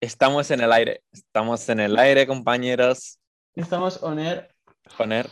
Estamos 0.00 0.50
en 0.50 0.60
el 0.60 0.72
aire. 0.72 1.02
Estamos 1.12 1.68
en 1.68 1.80
el 1.80 1.98
aire, 1.98 2.26
compañeros. 2.26 3.18
Estamos 3.54 4.02
on 4.02 4.18
air. 4.18 4.48
Poner. 4.96 5.28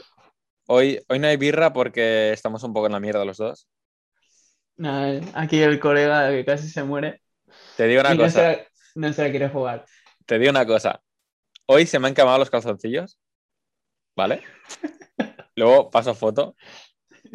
Hoy, 0.66 1.02
hoy 1.08 1.18
no 1.18 1.26
hay 1.26 1.38
birra 1.38 1.72
porque 1.72 2.32
estamos 2.32 2.62
un 2.62 2.74
poco 2.74 2.86
en 2.86 2.92
la 2.92 3.00
mierda 3.00 3.24
los 3.24 3.38
dos. 3.38 3.68
Aquí 5.34 5.60
el 5.60 5.80
colega 5.80 6.30
que 6.30 6.44
casi 6.44 6.68
se 6.68 6.84
muere. 6.84 7.22
Te 7.76 7.86
digo 7.86 8.02
una 8.02 8.14
y 8.14 8.18
no 8.18 8.24
cosa. 8.24 8.40
se, 8.40 8.56
la, 8.56 8.66
no 8.94 9.12
se 9.12 9.24
la 9.24 9.30
quiere 9.30 9.48
jugar. 9.48 9.84
Te 10.26 10.38
digo 10.38 10.50
una 10.50 10.66
cosa. 10.66 11.00
Hoy 11.66 11.86
se 11.86 11.98
me 11.98 12.08
han 12.08 12.14
quemado 12.14 12.38
los 12.38 12.50
calzoncillos. 12.50 13.18
¿Vale? 14.14 14.42
Luego 15.56 15.90
paso 15.90 16.14
foto. 16.14 16.54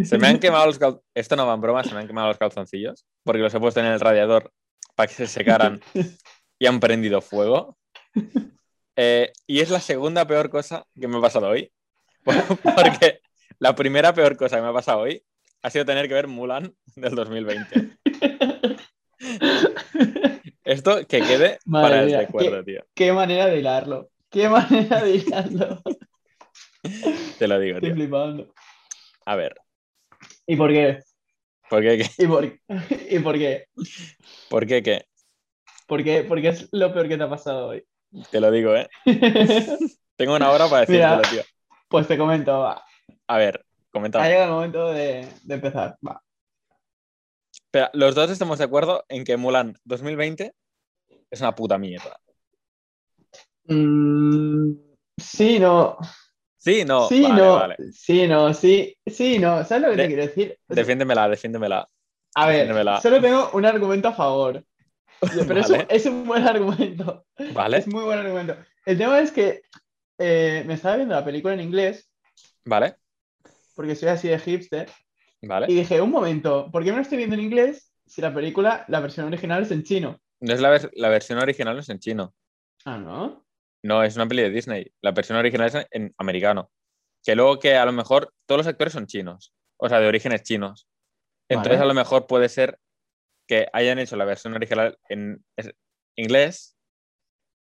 Se 0.04 0.18
me 0.18 0.28
han 0.28 0.40
quemado 0.40 0.66
los 0.66 0.80
calzoncillos. 0.80 1.06
Esto 1.14 1.36
no 1.36 1.46
va 1.48 1.54
en 1.54 1.62
broma, 1.62 1.84
se 1.84 1.94
me 1.94 2.00
han 2.00 2.08
quemado 2.08 2.28
los 2.30 2.38
calzoncillos. 2.38 3.06
Porque 3.24 3.42
los 3.42 3.54
he 3.54 3.60
puesto 3.60 3.80
en 3.80 3.88
el 3.88 4.00
radiador 4.00 4.52
para 4.96 5.08
que 5.08 5.14
se 5.14 5.28
secaran 5.28 5.82
y 6.60 6.66
han 6.66 6.80
prendido 6.80 7.22
fuego. 7.22 7.78
Eh, 8.96 9.32
y 9.48 9.60
es 9.62 9.70
la 9.70 9.80
segunda 9.80 10.26
peor 10.28 10.50
cosa 10.50 10.86
que 11.00 11.08
me 11.08 11.18
ha 11.18 11.22
pasado 11.22 11.50
hoy. 11.50 11.72
Porque 12.26 13.20
la 13.60 13.76
primera 13.76 14.14
peor 14.14 14.38
cosa 14.38 14.58
que 14.58 14.62
me 14.62 14.70
ha 14.70 14.74
pasado 14.74 15.00
hoy 15.00 15.24
ha 15.62 15.70
sido 15.70 15.86
tener 15.86 16.08
que 16.08 16.14
ver 16.14 16.28
Mulan 16.28 16.76
del 16.96 17.16
2020. 17.16 17.98
Esto 20.64 21.06
que 21.08 21.22
quede 21.22 21.60
Madre 21.66 21.90
para 21.90 22.04
el 22.04 22.18
recuerdo, 22.18 22.64
tío. 22.64 22.86
Qué 22.94 23.12
manera 23.12 23.48
de 23.48 23.60
hilarlo. 23.60 24.10
Qué 24.30 24.50
manera 24.50 25.02
de 25.04 25.16
hilarlo. 25.16 25.82
Te 27.38 27.48
lo 27.48 27.60
digo, 27.60 27.78
Estoy 27.78 27.90
tío. 27.90 27.96
flipando. 27.96 28.54
A 29.26 29.36
ver, 29.36 29.56
¿Y 30.48 30.56
por 30.56 30.72
qué? 30.72 31.00
¿por 31.70 31.82
qué 31.82 31.98
qué? 31.98 32.24
¿Y 32.24 32.28
por, 32.28 32.46
¿Y 33.10 33.20
por 33.20 33.38
qué? 33.38 33.66
¿Por 34.50 34.68
qué 34.68 34.84
qué? 34.84 35.06
¿Por 35.88 36.04
qué? 36.04 36.24
Porque 36.24 36.50
es 36.50 36.70
lo 36.72 36.94
peor 36.94 37.08
que 37.08 37.18
te 37.18 37.24
ha 37.24 37.30
pasado 37.30 37.68
hoy. 37.70 37.86
Te 38.32 38.40
lo 38.40 38.52
digo, 38.52 38.76
¿eh? 38.76 38.88
Tengo 40.16 40.36
una 40.36 40.52
hora 40.52 40.68
para 40.70 40.86
Mira. 40.88 41.18
decírtelo, 41.18 41.44
tío. 41.44 41.54
Pues 41.88 42.08
te 42.08 42.18
comento, 42.18 42.60
va. 42.60 42.84
A 43.28 43.38
ver, 43.38 43.58
Ha 43.60 43.92
comenta. 43.92 44.28
llegado 44.28 44.46
el 44.46 44.52
momento 44.52 44.88
de, 44.94 45.28
de 45.44 45.54
empezar. 45.56 45.98
Va. 46.06 46.22
Espera, 47.52 47.90
los 47.94 48.14
dos 48.16 48.30
estamos 48.30 48.60
de 48.60 48.66
acuerdo 48.66 49.04
en 49.10 49.24
que 49.24 49.38
Mulan 49.38 49.76
2020 49.86 50.54
es 51.32 51.42
una 51.42 51.56
puta 51.56 51.78
mierda. 51.78 52.20
Mm, 53.66 54.74
sí, 55.18 55.60
no. 55.60 55.98
Sí, 56.64 56.86
no. 56.86 57.10
sí, 57.10 57.22
vale, 57.22 57.36
no. 57.42 57.54
vale. 57.56 57.78
Sí, 57.92 58.28
no. 58.28 58.54
Sí, 58.54 58.96
sí, 59.06 59.40
no. 59.40 59.64
¿Sabes 59.66 59.84
lo 59.84 59.90
que 59.92 59.98
De- 59.98 60.04
te 60.04 60.08
quiero 60.08 60.24
decir? 60.24 60.60
Defiéndemela, 60.68 61.28
defiéndemela. 61.30 61.90
A 62.36 62.48
ver, 62.48 62.66
defiéndemela. 62.66 63.02
solo 63.02 63.22
tengo 63.22 63.50
un 63.54 63.66
argumento 63.66 64.08
a 64.10 64.14
favor. 64.14 64.64
Pero 65.48 65.60
es, 65.60 65.70
un, 65.70 65.78
Vale. 65.78 65.88
es 65.90 66.06
un 66.06 66.26
buen 66.26 66.48
argumento. 66.48 67.26
¿Vale? 67.54 67.78
Es 67.80 67.88
muy 67.88 68.04
buen 68.04 68.20
argumento. 68.20 68.56
El 68.86 68.98
tema 68.98 69.20
es 69.20 69.32
que 69.32 69.62
eh, 70.20 70.64
me 70.68 70.76
estaba 70.76 70.98
viendo 70.98 71.16
la 71.16 71.26
película 71.26 71.54
en 71.54 71.62
inglés, 71.62 72.10
¿Vale? 72.66 72.98
porque 73.76 73.96
soy 73.96 74.10
así 74.10 74.28
de 74.28 74.40
hipster, 74.40 74.90
y 75.42 75.48
¿Vale? 75.48 75.68
dije, 75.68 76.02
un 76.02 76.12
momento, 76.12 76.70
¿por 76.72 76.84
qué 76.84 76.92
me 76.92 76.98
lo 76.98 77.02
estoy 77.04 77.18
viendo 77.18 77.36
en 77.36 77.42
inglés 77.42 77.92
si 78.06 78.22
la 78.22 78.34
película, 78.34 78.86
la 78.88 79.00
versión 79.00 79.28
original 79.28 79.64
es 79.64 79.72
en 79.72 79.84
chino? 79.84 80.20
No 80.42 80.54
es 80.54 80.62
la, 80.62 80.70
vers- 80.72 80.92
la 80.94 81.10
versión 81.10 81.40
original, 81.40 81.74
no 81.76 81.82
es 81.82 81.90
en 81.90 81.98
chino. 82.00 82.36
Ah, 82.86 82.98
¿no? 82.98 83.43
No, 83.84 84.04
es 84.04 84.16
una 84.16 84.28
peli 84.28 84.44
de 84.44 84.50
Disney. 84.50 84.92
La 85.02 85.12
versión 85.12 85.38
original 85.38 85.68
es 85.68 85.88
en, 85.92 86.14
americano. 86.18 86.72
Que 87.24 87.36
luego 87.36 87.60
que 87.60 87.76
a 87.76 87.86
lo 87.86 87.92
mejor 87.92 88.34
todos 88.46 88.60
los 88.60 88.68
actores 88.68 88.94
son 88.94 89.08
chinos. 89.08 89.54
O 89.78 89.90
sea, 89.90 90.00
de 90.00 90.08
orígenes 90.08 90.44
chinos. 90.44 90.88
Entonces 91.50 91.80
Vale. 91.80 91.84
a 91.84 91.88
lo 91.88 91.94
mejor 91.94 92.26
puede 92.28 92.50
ser 92.50 92.80
que 93.48 93.68
hayan 93.74 94.00
hecho 94.00 94.16
la 94.16 94.26
versión 94.26 94.54
original 94.54 94.98
en 95.10 95.44
inglés, 96.16 96.78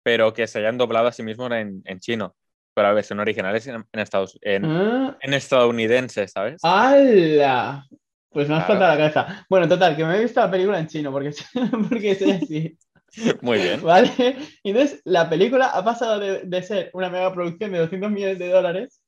pero 0.03 0.33
que 0.33 0.47
se 0.47 0.59
hayan 0.59 0.79
doblado 0.79 1.07
a 1.09 1.13
sí 1.13 1.23
mismos 1.23 1.51
en, 1.53 1.83
en 1.85 2.01
chino. 2.01 2.35
Pero 2.75 2.89
la 2.89 2.95
versión 2.95 3.21
original 3.21 3.55
es 3.57 3.67
en, 3.67 3.77
en 3.93 4.01
Estados, 4.01 4.39
en, 4.43 4.65
Ah, 4.65 5.17
en 5.21 5.35
estadounidense, 5.35 6.27
¿sabes? 6.29 6.61
¡Hala! 6.63 7.87
Pues 8.31 8.49
me 8.49 8.57
has 8.57 8.65
Claro. 8.67 8.81
faltado 8.81 8.93
la 8.93 9.13
cabeza. 9.13 9.47
Bueno, 9.49 9.69
total, 9.69 9.97
que 9.97 10.05
me 10.05 10.17
he 10.17 10.23
visto 10.23 10.41
la 10.41 10.51
película 10.51 10.79
en 10.79 10.87
chino, 10.87 11.11
porque, 11.11 11.31
porque 11.91 12.15
soy 12.15 12.31
así. 12.33 12.79
Muy 13.43 13.59
bien. 13.59 13.83
¿Vale? 13.83 14.37
Entonces 14.63 15.01
la 15.05 15.29
película 15.29 15.69
ha 15.71 15.85
pasado 15.85 16.19
de, 16.21 16.41
de 16.45 16.63
ser 16.63 16.91
una 16.93 17.09
mega 17.11 17.33
producción 17.33 17.73
de 17.73 17.79
200 17.79 18.11
millones 18.11 18.39
de 18.39 18.49
dólares 18.51 19.01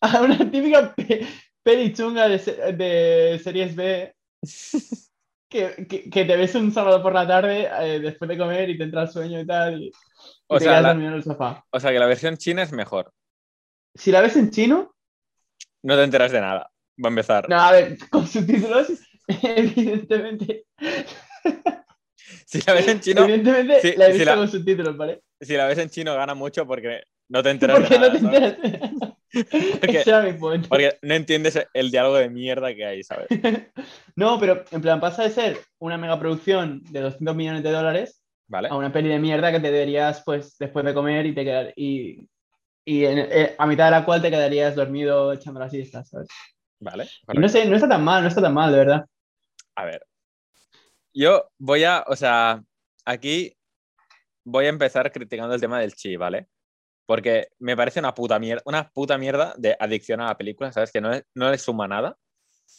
a 0.00 0.20
una 0.22 0.38
típica 0.50 0.94
pe- 0.94 1.26
peli 1.62 1.92
chunga 1.92 2.28
de, 2.28 2.38
se- 2.38 2.72
de 2.72 3.40
series 3.42 3.76
B 3.76 4.14
que, 5.48 5.86
que- 5.88 6.10
que 6.10 6.24
te 6.24 6.36
ves 6.36 6.54
un 6.54 6.72
sábado 6.72 7.02
por 7.02 7.12
la 7.12 7.26
tarde 7.26 7.68
eh, 7.80 8.00
después 8.00 8.28
de 8.28 8.38
comer 8.38 8.70
y 8.70 8.78
te 8.78 8.84
entra 8.84 9.02
el 9.02 9.08
sueño 9.10 9.40
y 9.40 9.46
tal. 9.46 9.82
Y, 9.82 9.86
y 9.86 9.92
O 10.48 10.58
te 10.58 10.64
sea, 10.64 10.80
la- 10.80 10.92
en 10.92 11.02
el 11.02 11.22
sofá. 11.22 11.64
O 11.70 11.78
sea 11.78 11.92
que 11.92 11.98
la 11.98 12.06
versión 12.06 12.36
china 12.36 12.62
es 12.62 12.72
mejor. 12.72 13.12
Si 13.94 14.10
la 14.10 14.22
ves 14.22 14.36
en 14.36 14.50
chino, 14.50 14.94
No 15.82 15.96
te 15.96 16.04
enteras 16.04 16.32
de 16.32 16.40
nada. 16.40 16.70
Va 17.04 17.08
a 17.08 17.10
empezar. 17.10 17.48
no, 17.48 17.60
a 17.60 17.72
ver, 17.72 17.98
con 18.10 18.26
subtítulos, 18.26 18.88
evidentemente. 19.26 20.64
Si 22.52 22.60
la 22.66 22.74
ves 22.74 22.88
en 22.88 23.00
chino, 23.00 23.22
evidentemente 23.24 23.80
si- 23.80 23.96
la 23.96 24.06
he 24.08 24.12
si 24.12 24.18
visto 24.18 24.30
la- 24.30 24.36
con 24.36 24.48
subtítulos, 24.48 24.96
¿vale? 24.96 25.22
si 25.40 25.56
la 25.56 25.66
ves 25.66 25.78
en 25.78 25.88
chino 25.90 26.14
gana 26.14 26.34
mucho 26.34 26.66
porque 26.66 27.02
no 27.28 27.42
te 27.42 27.50
enteras 27.50 27.78
Porque 27.78 27.98
de 27.98 28.00
no 28.00 28.12
te 28.12 28.18
enteras. 28.18 28.56
Porque- 30.68 30.98
no 31.02 31.14
entiendes 31.14 31.58
el 31.72 31.90
diálogo 31.90 32.16
de 32.16 32.28
mierda 32.28 32.74
que 32.74 32.84
hay, 32.84 33.02
¿sabes? 33.02 33.26
No, 34.16 34.38
pero 34.38 34.64
en 34.70 34.82
plan 34.82 35.00
pasa 35.00 35.22
de 35.22 35.30
ser 35.30 35.58
una 35.78 35.96
megaproducción 35.96 36.82
de 36.90 37.00
200 37.00 37.34
millones 37.34 37.62
de 37.62 37.70
dólares 37.70 38.22
¿Vale? 38.48 38.68
a 38.68 38.76
una 38.76 38.92
peli 38.92 39.08
de 39.08 39.18
mierda 39.18 39.50
que 39.50 39.60
te 39.60 39.70
verías 39.70 40.22
pues 40.24 40.58
después 40.58 40.84
de 40.84 40.92
comer 40.92 41.24
y 41.24 41.34
te 41.34 41.44
quedar, 41.44 41.72
y, 41.76 42.28
y 42.84 43.04
en- 43.06 43.18
eh, 43.30 43.54
a 43.56 43.66
mitad 43.66 43.86
de 43.86 43.92
la 43.92 44.04
cual 44.04 44.20
te 44.20 44.28
quedarías 44.30 44.74
dormido 44.74 45.32
echando 45.32 45.58
la 45.60 45.70
siesta, 45.70 46.04
¿sabes? 46.04 46.28
Vale. 46.80 47.08
No 47.32 47.48
sé, 47.48 47.64
no 47.64 47.76
está 47.76 47.88
tan 47.88 48.04
mal, 48.04 48.20
no 48.22 48.28
está 48.28 48.42
tan 48.42 48.52
mal, 48.52 48.70
de 48.72 48.78
verdad. 48.78 49.06
A 49.76 49.84
ver. 49.86 50.04
Yo 51.14 51.48
voy 51.58 51.84
a, 51.84 52.04
o 52.06 52.16
sea, 52.16 52.62
aquí 53.04 53.56
voy 54.44 54.66
a 54.66 54.70
empezar 54.70 55.10
criticando 55.12 55.54
el 55.54 55.60
tema 55.60 55.80
del 55.80 55.94
chi, 55.94 56.16
¿vale? 56.16 56.48
Porque 57.06 57.48
me 57.58 57.76
parece 57.76 58.00
una 58.00 58.14
puta 58.14 58.38
mierda, 58.38 58.62
una 58.64 58.88
puta 58.90 59.18
mierda 59.18 59.54
de 59.58 59.76
adicción 59.78 60.20
a 60.20 60.26
la 60.26 60.36
película, 60.38 60.72
¿sabes? 60.72 60.90
Que 60.90 61.00
no, 61.00 61.10
le- 61.10 61.24
no 61.34 61.50
le 61.50 61.58
suma 61.58 61.86
nada. 61.88 62.16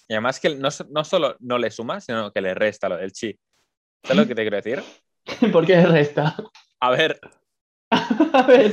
Y 0.08 0.14
además 0.14 0.40
que 0.40 0.56
no, 0.56 0.72
so- 0.72 0.88
no 0.90 1.04
solo 1.04 1.36
no 1.40 1.58
le 1.58 1.70
suma, 1.72 2.02
sino 2.02 2.32
que 2.32 2.42
le 2.42 2.54
resta 2.54 2.90
lo 2.90 2.98
del 2.98 3.12
chi. 3.12 3.38
¿Sabes 4.04 4.18
lo 4.18 4.28
que 4.28 4.36
te 4.36 4.42
quiero 4.42 4.58
decir? 4.58 4.84
¿Por 5.54 5.66
qué 5.66 5.82
resta? 5.86 6.36
A 6.80 6.90
ver, 6.92 7.20
a 7.92 8.44
ver. 8.48 8.72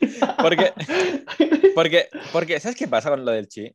porque, 0.40 0.72
porque, 1.74 2.08
porque, 2.32 2.60
¿sabes 2.60 2.76
qué 2.76 2.88
pasa 2.88 3.10
con 3.10 3.24
lo 3.24 3.30
del 3.32 3.48
chi? 3.48 3.74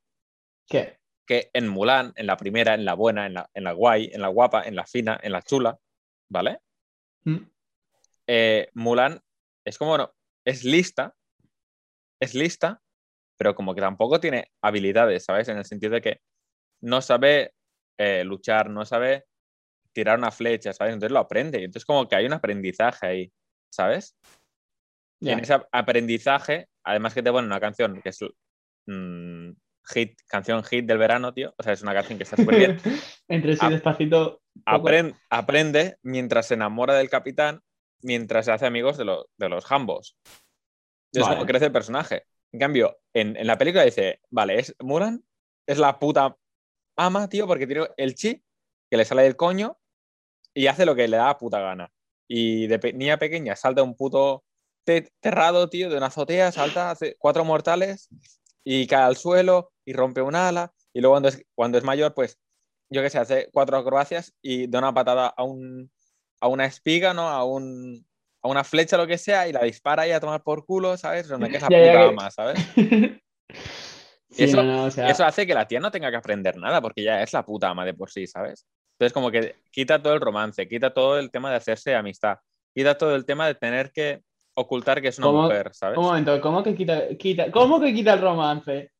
¿Qué? 0.67 0.98
Que 1.29 1.51
en 1.53 1.67
Mulan, 1.67 2.11
en 2.15 2.25
la 2.25 2.37
primera, 2.37 2.73
en 2.73 2.85
la 2.85 2.95
buena, 2.95 3.27
en 3.27 3.35
la, 3.35 3.47
en 3.53 3.63
la 3.63 3.73
guay, 3.73 4.09
en 4.11 4.21
la 4.21 4.29
guapa, 4.29 4.63
en 4.63 4.75
la 4.75 4.87
fina, 4.87 5.19
en 5.21 5.31
la 5.31 5.43
chula, 5.43 5.77
¿vale? 6.27 6.57
¿Mm? 7.23 7.37
Eh, 8.25 8.67
Mulan 8.73 9.21
es 9.63 9.77
como, 9.77 9.95
no, 9.95 10.11
es 10.43 10.63
lista, 10.63 11.15
es 12.19 12.33
lista, 12.33 12.81
pero 13.37 13.53
como 13.53 13.75
que 13.75 13.81
tampoco 13.81 14.19
tiene 14.19 14.47
habilidades, 14.63 15.25
¿sabes? 15.25 15.47
En 15.49 15.59
el 15.59 15.65
sentido 15.65 15.93
de 15.93 16.01
que 16.01 16.21
no 16.81 16.99
sabe 16.99 17.53
eh, 17.99 18.23
luchar, 18.23 18.71
no 18.71 18.83
sabe 18.83 19.25
tirar 19.93 20.17
una 20.17 20.31
flecha, 20.31 20.73
¿sabes? 20.73 20.95
Entonces 20.95 21.13
lo 21.13 21.19
aprende. 21.19 21.59
Entonces 21.59 21.85
como 21.85 22.07
que 22.07 22.15
hay 22.15 22.25
un 22.25 22.33
aprendizaje 22.33 23.05
ahí, 23.05 23.33
¿sabes? 23.71 24.17
Y 25.21 25.29
en 25.29 25.39
ese 25.41 25.61
aprendizaje, 25.71 26.69
además 26.83 27.13
que 27.13 27.21
te 27.21 27.31
ponen 27.31 27.51
una 27.51 27.59
canción 27.59 28.01
que 28.01 28.09
es 28.09 28.19
mm, 28.87 29.51
hit, 29.93 30.19
canción 30.27 30.63
hit 30.63 30.85
del 30.85 30.97
verano, 30.97 31.33
tío. 31.33 31.53
O 31.57 31.63
sea, 31.63 31.73
es 31.73 31.81
una 31.81 31.93
canción 31.93 32.17
que 32.17 32.23
está 32.23 32.35
súper 32.37 32.57
bien. 32.57 32.77
Entre 33.27 33.55
sí 33.55 33.69
despacito. 33.69 34.41
poco. 34.65 34.87
Apren- 34.89 35.15
aprende 35.29 35.97
mientras 36.03 36.47
se 36.47 36.53
enamora 36.55 36.93
del 36.95 37.09
capitán, 37.09 37.61
mientras 38.01 38.45
se 38.45 38.51
hace 38.51 38.65
amigos 38.65 38.97
de, 38.97 39.05
lo- 39.05 39.27
de 39.37 39.49
los 39.49 39.65
jambos. 39.65 40.17
Es 41.13 41.21
Vale. 41.23 41.35
como 41.35 41.45
crece 41.47 41.65
el 41.65 41.71
personaje. 41.71 42.23
En 42.51 42.59
cambio, 42.59 42.97
en, 43.13 43.35
en 43.37 43.47
la 43.47 43.57
película 43.57 43.83
dice, 43.83 44.21
vale, 44.29 44.59
es 44.59 44.75
Mulan, 44.79 45.23
es 45.67 45.77
la 45.77 45.99
puta 45.99 46.35
ama, 46.97 47.29
tío, 47.29 47.47
porque 47.47 47.67
tiene 47.67 47.87
el 47.97 48.15
chi 48.15 48.43
que 48.89 48.97
le 48.97 49.05
sale 49.05 49.23
del 49.23 49.35
coño 49.35 49.77
y 50.53 50.67
hace 50.67 50.85
lo 50.85 50.95
que 50.95 51.07
le 51.07 51.17
da 51.17 51.27
la 51.27 51.37
puta 51.37 51.59
gana. 51.59 51.91
Y 52.27 52.67
de 52.67 52.79
pe- 52.79 52.93
niña 52.93 53.17
pequeña 53.17 53.55
salta 53.55 53.83
un 53.83 53.95
puto 53.95 54.43
te- 54.83 55.11
terrado, 55.19 55.69
tío, 55.69 55.89
de 55.89 55.97
una 55.97 56.07
azotea, 56.07 56.51
salta, 56.51 56.91
hace 56.91 57.15
cuatro 57.19 57.45
mortales 57.45 58.09
y 58.63 58.87
cae 58.87 59.03
al 59.03 59.15
suelo 59.17 59.71
y 59.89 59.93
rompe 59.93 60.21
un 60.21 60.35
ala. 60.35 60.71
Y 60.93 61.01
luego 61.01 61.13
cuando 61.15 61.29
es, 61.29 61.43
cuando 61.55 61.77
es 61.79 61.83
mayor, 61.83 62.13
pues, 62.13 62.39
yo 62.91 63.01
qué 63.01 63.09
sé, 63.09 63.17
hace 63.17 63.49
cuatro 63.51 63.75
acrobacias 63.77 64.33
y 64.41 64.67
da 64.67 64.79
una 64.79 64.93
patada 64.93 65.33
a, 65.35 65.43
un, 65.43 65.91
a 66.41 66.47
una 66.47 66.65
espiga, 66.65 67.13
¿no? 67.13 67.27
A, 67.27 67.43
un, 67.43 68.05
a 68.43 68.47
una 68.49 68.63
flecha, 68.63 68.97
lo 68.97 69.07
que 69.07 69.17
sea, 69.17 69.47
y 69.47 69.51
la 69.53 69.63
dispara 69.63 70.07
y 70.07 70.11
a 70.11 70.19
tomar 70.19 70.43
por 70.43 70.65
culo, 70.65 70.95
¿sabes? 70.95 71.27
Que 71.27 71.33
es 71.33 71.63
puta 71.63 71.67
que- 71.69 71.97
ama, 71.97 72.29
¿sabes? 72.31 72.59
Sí, 74.31 74.43
eso- 74.43 74.57
no, 74.57 74.63
no, 74.63 74.83
o 74.85 74.91
sea, 74.91 75.09
Eso 75.09 75.25
hace 75.25 75.47
que 75.47 75.55
la 75.55 75.67
tía 75.67 75.79
no 75.79 75.89
tenga 75.89 76.11
que 76.11 76.17
aprender 76.17 76.55
nada, 76.55 76.81
porque 76.81 77.01
ya 77.03 77.23
es 77.23 77.33
la 77.33 77.43
puta 77.43 77.69
ama 77.69 77.83
de 77.83 77.95
por 77.95 78.11
sí, 78.11 78.27
¿sabes? 78.27 78.67
Entonces, 78.93 79.11
como 79.11 79.31
que 79.31 79.55
quita 79.71 79.99
todo 80.03 80.13
el 80.13 80.21
romance, 80.21 80.67
quita 80.67 80.93
todo 80.93 81.17
el 81.17 81.31
tema 81.31 81.49
de 81.49 81.55
hacerse 81.55 81.95
amistad, 81.95 82.37
quita 82.75 82.95
todo 82.95 83.15
el 83.15 83.25
tema 83.25 83.47
de 83.47 83.55
tener 83.55 83.91
que 83.91 84.21
ocultar 84.55 85.01
que 85.01 85.07
es 85.07 85.17
una 85.17 85.27
¿Cómo- 85.27 85.41
mujer, 85.43 85.71
¿sabes? 85.73 85.97
Un 85.97 86.03
momento, 86.03 86.39
¿cómo 86.41 86.61
que 86.61 86.75
quita, 86.75 87.07
quita, 87.17 87.49
¿cómo 87.51 87.79
que 87.81 87.91
quita 87.91 88.13
el 88.13 88.21
romance? 88.21 88.91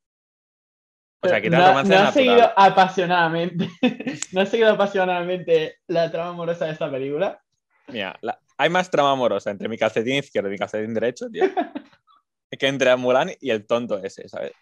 O 1.22 1.28
sea, 1.28 1.40
quita 1.42 1.58
no, 1.58 1.66
romance 1.68 1.94
no 1.94 2.00
has 2.00 2.14
seguido 2.14 2.52
apasionadamente, 2.56 3.68
no 4.32 4.40
has 4.40 4.48
seguido 4.48 4.70
apasionadamente 4.72 5.76
la 5.86 6.10
trama 6.10 6.30
amorosa 6.30 6.66
de 6.66 6.72
esta 6.72 6.90
película. 6.90 7.42
Mira, 7.88 8.18
la- 8.22 8.40
hay 8.56 8.70
más 8.70 8.90
trama 8.90 9.12
amorosa 9.12 9.50
entre 9.50 9.68
mi 9.68 9.76
calcetín 9.76 10.14
izquierdo 10.16 10.48
y 10.48 10.52
mi 10.52 10.58
calcetín 10.58 10.94
derecho, 10.94 11.28
tío, 11.30 11.44
que 12.58 12.66
entre 12.66 12.94
Mulan 12.96 13.30
y 13.40 13.50
el 13.50 13.66
tonto 13.66 14.02
ese, 14.02 14.28
¿sabes? 14.28 14.52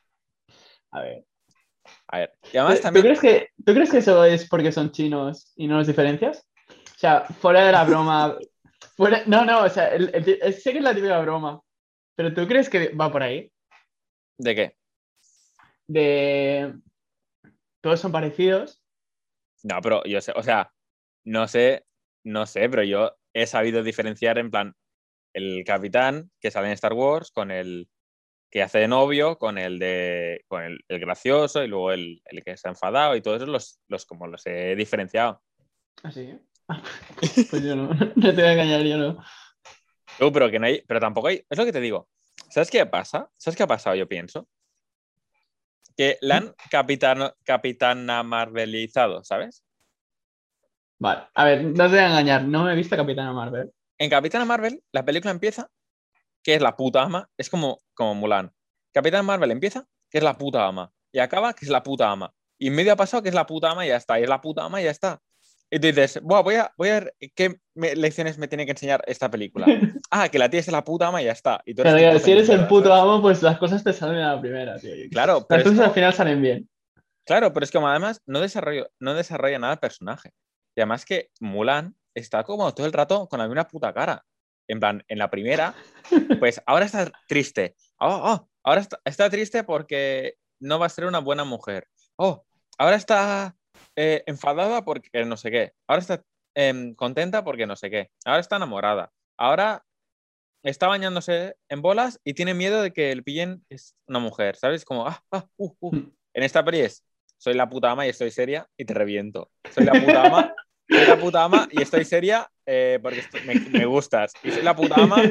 A 0.90 1.00
ver. 1.02 1.25
A 2.08 2.19
ver, 2.19 2.34
y 2.52 2.56
además 2.58 2.82
¿Tú, 2.93 3.00
crees 3.00 3.20
que, 3.20 3.49
¿Tú 3.64 3.72
crees 3.72 3.90
que 3.90 3.99
eso 3.99 4.22
es 4.25 4.46
porque 4.49 4.72
son 4.72 4.93
chinos 4.93 5.52
y 5.56 5.66
no 5.66 5.78
los 5.78 5.87
diferencias? 5.87 6.46
O 6.70 6.99
sea, 6.99 7.22
fuera 7.22 7.64
de 7.64 7.72
la 7.72 7.84
broma. 7.84 8.37
fuera- 8.96 9.22
no, 9.26 9.44
no, 9.44 9.62
o 9.62 9.69
sea, 9.70 9.88
el- 9.94 10.11
el- 10.14 10.38
el- 10.43 10.54
sé 10.54 10.72
que 10.72 10.78
es 10.78 10.84
la 10.84 10.94
típica 10.94 11.19
broma. 11.20 11.61
Pero 12.14 12.34
¿tú 12.34 12.46
crees 12.49 12.69
que 12.69 12.88
va 12.90 13.11
por 13.12 13.22
ahí? 13.22 13.50
¿De 14.38 14.54
qué? 14.54 14.76
De. 15.88 16.75
Todos 17.81 18.00
son 18.00 18.12
parecidos. 18.12 18.82
No, 19.64 19.81
pero 19.81 20.05
yo 20.05 20.20
sé, 20.20 20.32
o 20.37 20.43
sea, 20.43 20.73
no 21.25 21.49
sé, 21.49 21.85
no 22.25 22.46
sé, 22.46 22.69
pero 22.69 22.85
yo 22.85 23.17
he 23.32 23.46
sabido 23.46 23.82
diferenciar 23.82 24.38
en 24.38 24.50
plan 24.50 24.75
el 25.32 25.64
capitán 25.64 26.31
que 26.40 26.50
sale 26.50 26.69
en 26.69 26.75
Star 26.75 26.93
Wars 26.93 27.31
con 27.31 27.50
el 27.50 27.88
que 28.50 28.62
hace 28.62 28.79
de 28.79 28.88
novio, 28.88 29.38
con 29.38 29.58
el 29.58 29.79
de 29.79 30.44
con 30.49 30.62
el, 30.62 30.81
el 30.88 31.00
gracioso 31.00 31.62
y 31.62 31.69
luego 31.69 31.93
el, 31.93 32.23
el 32.25 32.43
que 32.44 32.52
está 32.52 32.69
enfadado 32.69 33.17
y 33.17 33.20
todos 33.20 33.46
los, 33.46 33.81
los 33.88 34.06
como 34.06 34.26
los 34.26 34.46
he 34.46 34.75
diferenciado. 34.76 35.43
Así. 36.02 36.38
pues 37.50 37.62
yo 37.62 37.76
no, 37.76 37.88
no 37.88 38.35
te 38.35 38.40
voy 38.40 38.43
a 38.43 38.52
engañar, 38.52 38.82
yo 38.82 38.99
no. 38.99 39.25
No, 40.20 40.32
pero 40.32 40.50
que 40.50 40.58
no 40.58 40.67
hay, 40.67 40.82
pero 40.87 41.00
tampoco 41.00 41.29
hay, 41.29 41.44
es 41.49 41.58
lo 41.58 41.64
que 41.64 41.73
te 41.73 41.81
digo. 41.81 42.08
¿Sabes 42.50 42.70
qué 42.70 42.85
pasa? 42.87 43.31
¿Sabes 43.37 43.56
qué 43.56 43.62
ha 43.62 43.67
pasado? 43.67 43.96
Yo 43.96 44.08
pienso 44.08 44.49
que 45.98 46.16
la 46.20 46.36
han 46.36 46.54
capitano, 46.70 47.34
capitana 47.44 48.22
marvelizado, 48.22 49.24
¿sabes? 49.24 49.64
Vale, 51.00 51.24
a 51.34 51.44
ver, 51.44 51.64
no 51.64 51.72
te 51.72 51.88
voy 51.88 51.98
a 51.98 52.06
engañar, 52.06 52.44
no 52.44 52.62
me 52.62 52.72
he 52.72 52.76
visto 52.76 52.96
Capitana 52.96 53.32
Marvel. 53.32 53.72
En 53.98 54.08
Capitana 54.08 54.44
Marvel, 54.44 54.80
la 54.92 55.04
película 55.04 55.32
empieza, 55.32 55.68
que 56.44 56.54
es 56.54 56.62
la 56.62 56.76
puta 56.76 57.02
ama, 57.02 57.28
es 57.36 57.50
como, 57.50 57.80
como 57.94 58.14
Mulan. 58.14 58.54
Capitana 58.92 59.24
Marvel 59.24 59.50
empieza, 59.50 59.88
que 60.08 60.18
es 60.18 60.24
la 60.24 60.38
puta 60.38 60.66
ama, 60.66 60.92
y 61.10 61.18
acaba, 61.18 61.52
que 61.52 61.64
es 61.64 61.70
la 61.70 61.82
puta 61.82 62.08
ama. 62.08 62.32
Y 62.58 62.68
en 62.68 62.76
medio 62.76 62.92
ha 62.92 62.96
pasado, 62.96 63.20
que 63.20 63.30
es 63.30 63.34
la 63.34 63.46
puta 63.46 63.72
ama, 63.72 63.84
y 63.84 63.88
ya 63.88 63.96
está, 63.96 64.20
y 64.20 64.22
es 64.22 64.28
la 64.28 64.40
puta 64.40 64.64
ama, 64.64 64.80
y 64.80 64.84
ya 64.84 64.92
está. 64.92 65.20
Y 65.70 65.78
tú 65.78 65.86
dices, 65.88 66.20
Buah, 66.22 66.40
voy, 66.42 66.54
a, 66.54 66.72
voy 66.78 66.88
a 66.88 67.00
ver 67.00 67.14
qué 67.34 67.60
me- 67.74 67.94
lecciones 67.94 68.38
me 68.38 68.48
tiene 68.48 68.64
que 68.64 68.72
enseñar 68.72 69.02
esta 69.06 69.30
película. 69.30 69.66
Ah, 70.10 70.30
que 70.30 70.38
la 70.38 70.48
tía 70.48 70.60
es 70.60 70.68
la 70.68 70.82
puta 70.84 71.08
ama 71.08 71.20
y 71.20 71.26
ya 71.26 71.32
está. 71.32 71.60
Y 71.66 71.74
tú 71.74 71.82
eres 71.82 71.92
Pero 71.92 72.18
si 72.18 72.32
eres 72.32 72.48
el 72.48 72.66
puto 72.66 72.90
amo, 72.94 73.20
pues 73.20 73.42
las 73.42 73.58
cosas 73.58 73.84
te 73.84 73.92
salen 73.92 74.16
a 74.22 74.36
la 74.36 74.40
primera, 74.40 74.78
tío. 74.78 74.90
Claro, 75.10 75.34
Las 75.34 75.44
pero 75.44 75.58
es 75.60 75.64
cosas 75.64 75.76
como- 75.78 75.88
al 75.88 75.94
final 75.94 76.14
salen 76.14 76.40
bien. 76.40 76.70
Claro, 77.26 77.52
pero 77.52 77.64
es 77.64 77.70
que 77.70 77.76
además 77.76 78.22
no 78.24 78.40
desarrolla, 78.40 78.86
no 79.00 79.12
desarrolla 79.12 79.58
nada 79.58 79.74
el 79.74 79.78
personaje. 79.80 80.30
Y 80.74 80.80
además 80.80 81.04
que 81.04 81.28
Mulan 81.40 81.94
está 82.14 82.42
como 82.42 82.72
todo 82.72 82.86
el 82.86 82.92
rato 82.94 83.28
con 83.28 83.38
la 83.38 83.46
misma 83.46 83.68
puta 83.68 83.92
cara. 83.92 84.24
En 84.66 84.80
plan, 84.80 85.04
en 85.08 85.18
la 85.18 85.28
primera, 85.30 85.74
pues 86.42 86.62
ahora 86.64 86.86
está 86.86 87.12
triste. 87.28 87.74
Oh, 88.00 88.18
oh, 88.32 88.48
ahora 88.62 88.80
está, 88.80 88.98
está 89.04 89.28
triste 89.28 89.62
porque 89.62 90.36
no 90.58 90.78
va 90.78 90.86
a 90.86 90.90
ser 90.90 91.04
una 91.04 91.18
buena 91.18 91.44
mujer. 91.44 91.86
Oh, 92.16 92.46
ahora 92.78 92.96
está 92.96 93.54
eh, 94.00 94.22
enfadada 94.26 94.84
porque 94.84 95.24
no 95.24 95.36
sé 95.36 95.50
qué. 95.50 95.72
Ahora 95.88 96.00
está 96.00 96.22
em, 96.54 96.94
contenta 96.94 97.42
porque 97.42 97.66
no 97.66 97.74
sé 97.74 97.90
qué. 97.90 98.10
Ahora 98.24 98.38
está 98.38 98.54
enamorada. 98.54 99.10
Ahora 99.36 99.84
está 100.62 100.86
bañándose 100.86 101.56
en 101.68 101.82
bolas 101.82 102.20
y 102.22 102.34
tiene 102.34 102.54
miedo 102.54 102.80
de 102.80 102.92
que 102.92 103.10
el 103.10 103.24
pillen 103.24 103.64
es 103.68 103.96
una 104.06 104.20
mujer, 104.20 104.54
¿sabes? 104.54 104.84
Como, 104.84 105.04
ah, 105.08 105.20
ah, 105.32 105.48
uh, 105.56 105.74
uh. 105.80 105.96
En 106.32 106.42
esta 106.44 106.64
peli 106.64 106.80
es, 106.80 107.04
soy 107.38 107.54
la 107.54 107.68
puta 107.68 107.90
ama 107.90 108.06
y 108.06 108.10
estoy 108.10 108.30
seria 108.30 108.68
y 108.76 108.84
te 108.84 108.94
reviento. 108.94 109.50
Soy 109.74 109.84
la 109.84 109.92
puta 110.00 110.26
ama, 110.26 110.54
soy 110.88 111.04
la 111.04 111.18
puta 111.18 111.42
ama 111.42 111.66
y 111.72 111.82
estoy 111.82 112.04
seria 112.04 112.48
eh, 112.66 113.00
porque 113.02 113.18
estoy- 113.18 113.42
me, 113.46 113.54
me 113.54 113.84
gustas. 113.86 114.32
Y 114.44 114.52
soy 114.52 114.62
la 114.62 114.76
puta 114.76 114.94
ama 115.02 115.22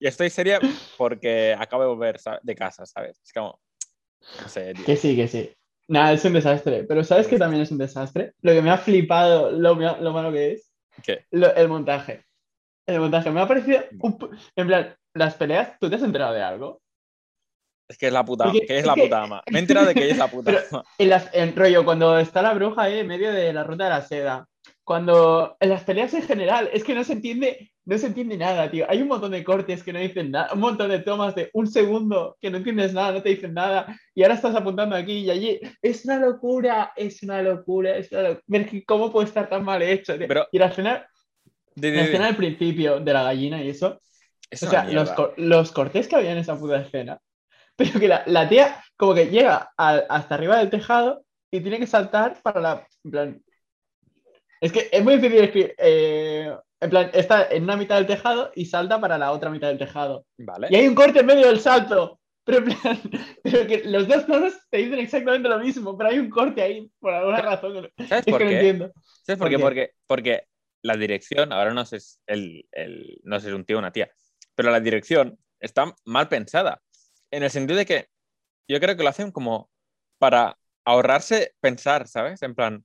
y 0.00 0.06
estoy 0.08 0.28
seria 0.30 0.58
porque 0.96 1.54
acabo 1.56 1.82
de 1.84 1.88
volver 1.88 2.18
¿sabes? 2.18 2.40
de 2.42 2.54
casa, 2.56 2.84
¿sabes? 2.84 3.20
Es 3.22 3.32
como, 3.32 3.60
no 4.42 4.48
sé, 4.48 4.74
tío. 4.74 4.84
Que 4.84 4.96
sí, 4.96 5.14
que 5.14 5.28
sí. 5.28 5.54
Nada, 5.88 6.12
es 6.12 6.24
un 6.24 6.34
desastre. 6.34 6.84
Pero 6.84 7.02
¿sabes 7.02 7.26
que 7.26 7.38
también 7.38 7.62
es 7.62 7.70
un 7.70 7.78
desastre? 7.78 8.32
Lo 8.42 8.52
que 8.52 8.62
me 8.62 8.70
ha 8.70 8.78
flipado, 8.78 9.50
lo, 9.50 9.74
lo 9.74 10.12
malo 10.12 10.30
que 10.32 10.52
es, 10.52 10.70
¿Qué? 11.02 11.24
lo- 11.30 11.54
el 11.54 11.68
montaje. 11.68 12.24
El 12.86 13.00
montaje 13.00 13.30
me 13.30 13.40
ha 13.40 13.48
parecido. 13.48 13.80
un 14.00 14.38
en 14.56 14.66
plan, 14.66 14.94
las 15.14 15.34
peleas, 15.34 15.78
¿tú 15.80 15.88
te 15.88 15.96
has 15.96 16.02
enterado 16.02 16.34
de 16.34 16.42
algo? 16.42 16.80
Es 17.88 17.96
que 17.96 18.08
es 18.08 18.12
la 18.12 18.22
puta, 18.24 18.44
Porque 18.44 18.66
que 18.66 18.74
es 18.74 18.80
es 18.80 18.86
la 18.86 18.94
que- 18.94 19.02
puta 19.04 19.22
ama. 19.22 19.42
Me 19.50 19.58
he 19.58 19.62
enterado 19.62 19.86
de 19.86 19.94
que 19.94 20.10
es 20.10 20.18
la 20.18 20.28
puta 20.30 20.52
ama. 20.70 20.84
En, 20.98 21.08
las, 21.08 21.30
en 21.34 21.56
rollo, 21.56 21.84
cuando 21.84 22.18
está 22.18 22.42
la 22.42 22.52
bruja 22.52 22.82
ahí 22.82 22.98
en 22.98 23.06
medio 23.06 23.32
de 23.32 23.52
la 23.52 23.64
ruta 23.64 23.84
de 23.84 23.90
la 23.90 24.02
seda. 24.02 24.46
Cuando 24.88 25.54
en 25.60 25.68
las 25.68 25.84
peleas 25.84 26.14
en 26.14 26.22
general, 26.22 26.70
es 26.72 26.82
que 26.82 26.94
no 26.94 27.04
se 27.04 27.12
entiende, 27.12 27.70
no 27.84 27.98
se 27.98 28.06
entiende 28.06 28.38
nada, 28.38 28.70
tío. 28.70 28.86
Hay 28.88 29.02
un 29.02 29.08
montón 29.08 29.32
de 29.32 29.44
cortes 29.44 29.82
que 29.82 29.92
no 29.92 29.98
dicen 29.98 30.30
nada, 30.30 30.54
un 30.54 30.60
montón 30.60 30.88
de 30.88 31.00
tomas 31.00 31.34
de 31.34 31.50
un 31.52 31.66
segundo 31.66 32.38
que 32.40 32.50
no 32.50 32.56
entiendes 32.56 32.94
nada, 32.94 33.12
no 33.12 33.22
te 33.22 33.28
dicen 33.28 33.52
nada, 33.52 33.94
y 34.14 34.22
ahora 34.22 34.36
estás 34.36 34.54
apuntando 34.54 34.96
aquí 34.96 35.18
y 35.18 35.30
allí. 35.30 35.60
Es 35.82 36.06
una 36.06 36.18
locura, 36.18 36.94
es 36.96 37.22
una 37.22 37.42
locura, 37.42 37.98
es 37.98 38.10
una 38.12 38.22
locura. 38.30 38.66
¿Cómo 38.86 39.12
puede 39.12 39.26
estar 39.28 39.46
tan 39.50 39.62
mal 39.62 39.82
hecho? 39.82 40.16
tío? 40.16 40.26
Pero- 40.26 40.46
y 40.50 40.58
la 40.58 40.66
escena, 40.68 41.06
Di, 41.74 41.90
di, 41.90 41.96
la 41.98 42.04
escena 42.04 42.26
del 42.28 42.36
principio 42.36 42.98
de 42.98 43.12
la 43.12 43.24
gallina 43.24 43.62
y 43.62 43.68
eso, 43.68 44.00
Es 44.50 44.62
o 44.62 44.70
sea, 44.70 44.84
los, 44.84 45.12
los 45.36 45.70
cortes 45.70 46.08
que 46.08 46.16
había 46.16 46.32
en 46.32 46.38
esa 46.38 46.58
puta 46.58 46.80
escena. 46.80 47.20
Pero 47.76 48.00
que 48.00 48.08
la, 48.08 48.22
la 48.24 48.48
tía 48.48 48.82
como 48.96 49.12
que 49.12 49.26
llega 49.26 49.70
al- 49.76 50.06
hasta 50.08 50.34
arriba 50.34 50.56
del 50.56 50.70
tejado 50.70 51.24
y 51.52 51.60
tiene 51.60 51.78
que 51.78 51.86
saltar 51.86 52.40
para 52.42 52.58
la... 52.62 52.86
Plan... 53.02 53.42
Es 54.60 54.72
que 54.72 54.88
es 54.92 55.02
muy 55.04 55.16
difícil 55.16 55.44
escribir... 55.44 55.74
eh, 55.78 56.56
en 56.80 56.90
plan, 56.90 57.10
está 57.12 57.48
en 57.50 57.64
una 57.64 57.76
mitad 57.76 57.96
del 57.96 58.06
tejado 58.06 58.52
y 58.54 58.66
salta 58.66 59.00
para 59.00 59.18
la 59.18 59.32
otra 59.32 59.50
mitad 59.50 59.68
del 59.68 59.78
tejado. 59.78 60.26
Vale. 60.38 60.68
Y 60.70 60.76
hay 60.76 60.86
un 60.86 60.94
corte 60.94 61.20
en 61.20 61.26
medio 61.26 61.48
del 61.48 61.60
salto. 61.60 62.20
Pero, 62.44 62.58
en 62.58 62.64
plan, 62.64 62.98
pero 63.42 63.66
que 63.66 63.82
los 63.84 64.08
dos 64.08 64.24
planos 64.24 64.54
te 64.70 64.78
dicen 64.78 64.98
exactamente 65.00 65.48
lo 65.48 65.58
mismo, 65.58 65.96
pero 65.98 66.10
hay 66.10 66.18
un 66.18 66.30
corte 66.30 66.62
ahí 66.62 66.90
por 66.98 67.12
alguna 67.12 67.42
razón. 67.42 67.74
no- 67.74 67.88
¿Sabes 68.06 68.24
Es 68.24 68.24
por 68.24 68.38
que 68.38 68.44
no 68.44 68.50
qué? 68.50 68.54
entiendo. 68.54 68.92
¿Sabes 69.26 69.38
por 69.38 69.38
¿Por 69.38 69.50
qué? 69.50 69.58
Porque, 69.58 69.90
porque 70.06 70.42
la 70.82 70.96
dirección, 70.96 71.52
ahora 71.52 71.74
no 71.74 71.84
sé, 71.84 71.98
el, 72.26 72.66
el- 72.72 73.20
no 73.24 73.36
sé 73.38 73.46
si 73.46 73.48
es 73.48 73.54
un 73.54 73.64
tío 73.64 73.76
o 73.76 73.80
una 73.80 73.92
tía, 73.92 74.10
pero 74.54 74.70
la 74.70 74.80
dirección 74.80 75.38
está 75.60 75.92
mal 76.04 76.28
pensada. 76.28 76.80
En 77.30 77.42
el 77.42 77.50
sentido 77.50 77.76
de 77.78 77.84
que 77.86 78.08
yo 78.68 78.80
creo 78.80 78.96
que 78.96 79.02
lo 79.02 79.08
hacen 79.10 79.32
como 79.32 79.70
para 80.18 80.56
ahorrarse 80.84 81.54
pensar, 81.60 82.08
¿sabes? 82.08 82.42
En 82.42 82.54
plan, 82.54 82.84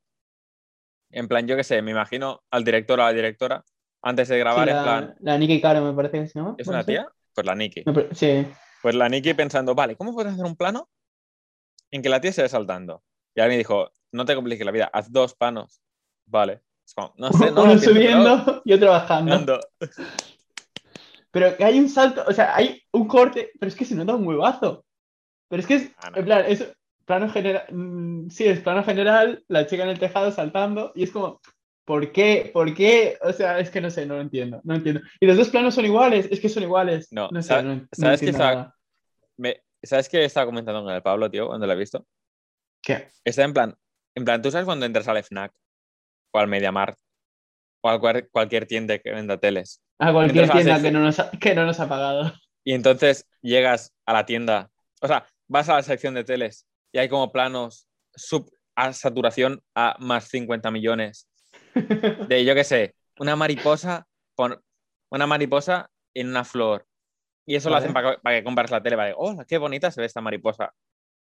en 1.13 1.27
plan, 1.27 1.47
yo 1.47 1.55
qué 1.55 1.63
sé, 1.63 1.81
me 1.81 1.91
imagino 1.91 2.41
al 2.51 2.63
director 2.63 2.99
o 2.99 3.03
a 3.03 3.07
la 3.07 3.13
directora 3.13 3.63
antes 4.01 4.27
de 4.27 4.35
Sí, 4.35 4.39
grabar, 4.39 4.67
en 4.69 4.75
la, 4.75 4.83
plan, 4.83 5.15
la 5.21 5.37
Nikki 5.37 5.61
Caro 5.61 5.81
me 5.83 5.93
parece 5.93 6.19
que 6.21 6.27
se 6.27 6.39
llama. 6.39 6.55
¿es 6.57 6.65
¿puede 6.65 6.77
una 6.77 6.83
ser? 6.85 6.93
tía? 6.95 7.07
Pues 7.33 7.47
la 7.47 7.55
Nikki. 7.55 7.83
Sí. 8.11 8.47
Pues 8.81 8.95
la 8.95 9.07
Nikki 9.09 9.33
pensando, 9.33 9.73
vale, 9.75 9.95
¿cómo 9.95 10.13
puedes 10.13 10.33
hacer 10.33 10.45
un 10.45 10.55
plano 10.55 10.89
en 11.91 12.01
que 12.01 12.09
la 12.09 12.19
tía 12.19 12.33
se 12.33 12.41
ve 12.41 12.49
saltando? 12.49 13.03
Y 13.35 13.41
alguien 13.41 13.59
dijo, 13.59 13.89
no 14.11 14.25
te 14.25 14.35
compliques 14.35 14.65
la 14.65 14.71
vida, 14.71 14.89
haz 14.93 15.11
dos 15.11 15.33
planos. 15.35 15.81
Vale. 16.25 16.61
Es 16.85 16.93
como, 16.93 17.13
no 17.17 17.31
sé, 17.31 17.49
no 17.51 17.63
Uno 17.63 17.77
subiendo 17.79 18.61
y 18.65 18.73
otro 18.73 18.89
bajando. 18.91 19.31
pero- 19.45 19.53
ando. 19.53 19.59
Pero 21.31 21.57
que 21.57 21.63
hay 21.63 21.79
un 21.79 21.89
salto, 21.89 22.23
o 22.27 22.31
sea, 22.33 22.55
hay 22.55 22.79
un 22.91 23.07
corte, 23.07 23.51
pero 23.59 23.67
es 23.69 23.75
que 23.75 23.85
se 23.85 23.95
nota 23.95 24.13
un 24.15 24.27
huevazo. 24.27 24.85
Pero 25.49 25.61
es 25.61 25.67
que 25.67 25.75
es, 25.75 25.91
Ah, 25.97 26.11
no. 26.11 26.17
en 26.17 26.25
plan, 26.25 26.45
es 26.47 26.71
plano 27.05 27.29
general, 27.29 27.65
mm, 27.71 28.29
sí, 28.29 28.45
es 28.45 28.59
plano 28.61 28.83
general, 28.83 29.43
la 29.47 29.65
chica 29.67 29.83
en 29.83 29.89
el 29.89 29.99
tejado 29.99 30.31
saltando, 30.31 30.91
y 30.95 31.03
es 31.03 31.11
como, 31.11 31.41
¿por 31.85 32.11
qué? 32.11 32.49
¿Por 32.53 32.73
qué? 32.73 33.17
O 33.21 33.33
sea, 33.33 33.59
es 33.59 33.69
que 33.69 33.81
no 33.81 33.89
sé, 33.89 34.05
no 34.05 34.15
lo 34.15 34.21
entiendo, 34.21 34.61
no 34.63 34.75
entiendo. 34.75 35.01
Y 35.19 35.25
los 35.25 35.37
dos 35.37 35.49
planos 35.49 35.75
son 35.75 35.85
iguales, 35.85 36.27
es 36.31 36.39
que 36.39 36.49
son 36.49 36.63
iguales. 36.63 37.07
No, 37.11 37.29
no 37.31 37.41
sé, 37.41 37.47
¿sabes- 37.49 37.65
no, 37.65 37.75
no 37.75 37.87
sabes 37.95 38.19
que. 38.21 38.31
Me- 39.37 39.61
¿Sabes 39.85 40.07
qué 40.07 40.23
estaba 40.23 40.45
comentando 40.45 40.81
con 40.83 40.93
el 40.93 41.01
Pablo, 41.01 41.29
tío, 41.29 41.47
cuando 41.47 41.67
lo 41.67 41.73
he 41.73 41.75
visto? 41.75 42.05
¿Qué? 42.81 43.09
Está 43.25 43.43
en 43.43 43.53
plan, 43.53 43.75
en 44.15 44.23
plan, 44.23 44.41
¿tú 44.41 44.49
sabes 44.49 44.65
cuando 44.65 44.85
entras 44.85 45.07
al 45.09 45.17
FNAC 45.17 45.51
o 46.31 46.39
al 46.39 46.47
MediaMarkt 46.47 46.97
o 47.81 47.89
a 47.89 47.99
cual- 47.99 48.29
cualquier 48.31 48.65
tienda 48.65 48.97
que 48.99 49.11
venda 49.11 49.37
teles? 49.37 49.81
A 49.99 50.13
cualquier 50.13 50.45
Entras 50.45 50.55
a 50.55 50.69
la 50.69 50.75
tienda 50.75 50.81
que 50.89 50.91
no, 50.93 50.99
nos 51.03 51.19
ha, 51.19 51.31
que 51.31 51.53
no 51.55 51.65
nos 51.65 51.79
ha 51.81 51.89
pagado. 51.89 52.31
Y 52.63 52.73
entonces 52.73 53.27
llegas 53.41 53.93
a 54.05 54.13
la 54.13 54.25
tienda, 54.25 54.71
o 55.01 55.07
sea, 55.07 55.25
vas 55.49 55.67
a 55.67 55.75
la 55.75 55.83
sección 55.83 56.13
de 56.13 56.23
teles 56.23 56.65
y 56.93 56.99
hay 56.99 57.09
como 57.09 57.31
planos 57.31 57.87
sub 58.15 58.49
a 58.75 58.93
saturación 58.93 59.61
a 59.75 59.95
más 59.99 60.29
50 60.29 60.71
millones 60.71 61.27
de, 61.75 62.45
yo 62.45 62.55
qué 62.55 62.63
sé, 62.63 62.95
una 63.19 63.35
mariposa, 63.35 64.07
pon- 64.35 64.59
una 65.11 65.27
mariposa 65.27 65.89
en 66.15 66.29
una 66.29 66.43
flor. 66.45 66.85
Y 67.45 67.55
eso 67.55 67.69
lo 67.69 67.73
Vale. 67.73 67.83
hacen 67.85 67.93
para, 67.93 68.17
para 68.21 68.37
que 68.37 68.43
compres 68.43 68.71
la 68.71 68.81
tele, 68.81 68.95
que, 68.95 69.13
oh, 69.17 69.35
qué 69.47 69.57
bonita 69.57 69.91
se 69.91 69.99
ve 69.99 70.07
esta 70.07 70.21
mariposa. 70.21 70.71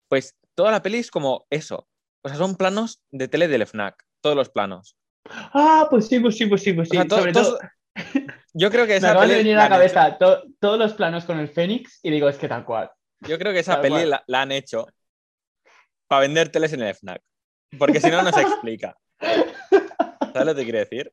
Pues 0.08 0.36
toda 0.53 0.72
la 0.72 0.82
peli 0.82 1.00
es 1.00 1.10
como 1.10 1.46
eso. 1.50 1.88
O 2.24 2.29
sea, 2.29 2.38
son 2.38 2.55
planos 2.55 3.01
de 3.12 3.27
tele 3.27 3.48
del 3.48 3.63
FNAC, 3.65 3.96
todos 4.22 4.36
los 4.36 4.50
planos. 4.50 4.96
Ah, 5.25 5.88
pues 5.89 6.08
sí, 6.08 6.20
pues 6.20 6.38
sí, 6.38 6.46
pues 6.46 6.62
sí, 6.62 6.74
pues 6.74 6.89
sí. 6.89 6.98
O 6.98 7.01
sea, 7.01 7.08
to- 7.08 7.17
Sobre 7.17 7.34
todo, 7.34 7.60
Yo 8.53 8.70
creo 8.70 8.86
que 8.86 8.91
me 8.93 8.98
esa 8.98 9.10
acaban 9.12 9.29
de 9.29 9.36
peli 9.36 9.43
venir 9.46 9.58
a 9.60 9.63
la 9.63 9.70
cabeza 9.70 10.17
to- 10.17 10.43
todos 10.60 10.77
los 10.77 10.93
planos 10.93 11.25
con 11.25 11.39
el 11.39 11.50
Fénix 11.50 12.00
y 12.03 12.12
digo, 12.12 12.29
es 12.29 12.38
que 12.38 12.48
tal 12.48 12.63
cual. 12.65 12.91
Yo 13.22 13.38
creo 13.39 13.51
que 13.53 13.60
esa 13.60 13.74
Tal 13.74 13.82
peli 13.82 14.05
la 14.27 14.41
han 14.41 14.51
hecho 14.51 14.88
para 16.13 16.22
vender 16.22 16.50
teles 16.50 16.72
en 16.74 16.84
el 16.84 16.89
FNAC. 16.93 17.24
Porque 17.79 18.00
si 18.00 18.12
no, 18.12 18.22
no 18.22 18.32
se 18.32 18.41
explica. 18.41 18.96
¿Sabes 19.20 20.46
lo 20.46 20.53
que 20.53 20.63
quiere 20.63 20.79
decir? 20.79 21.12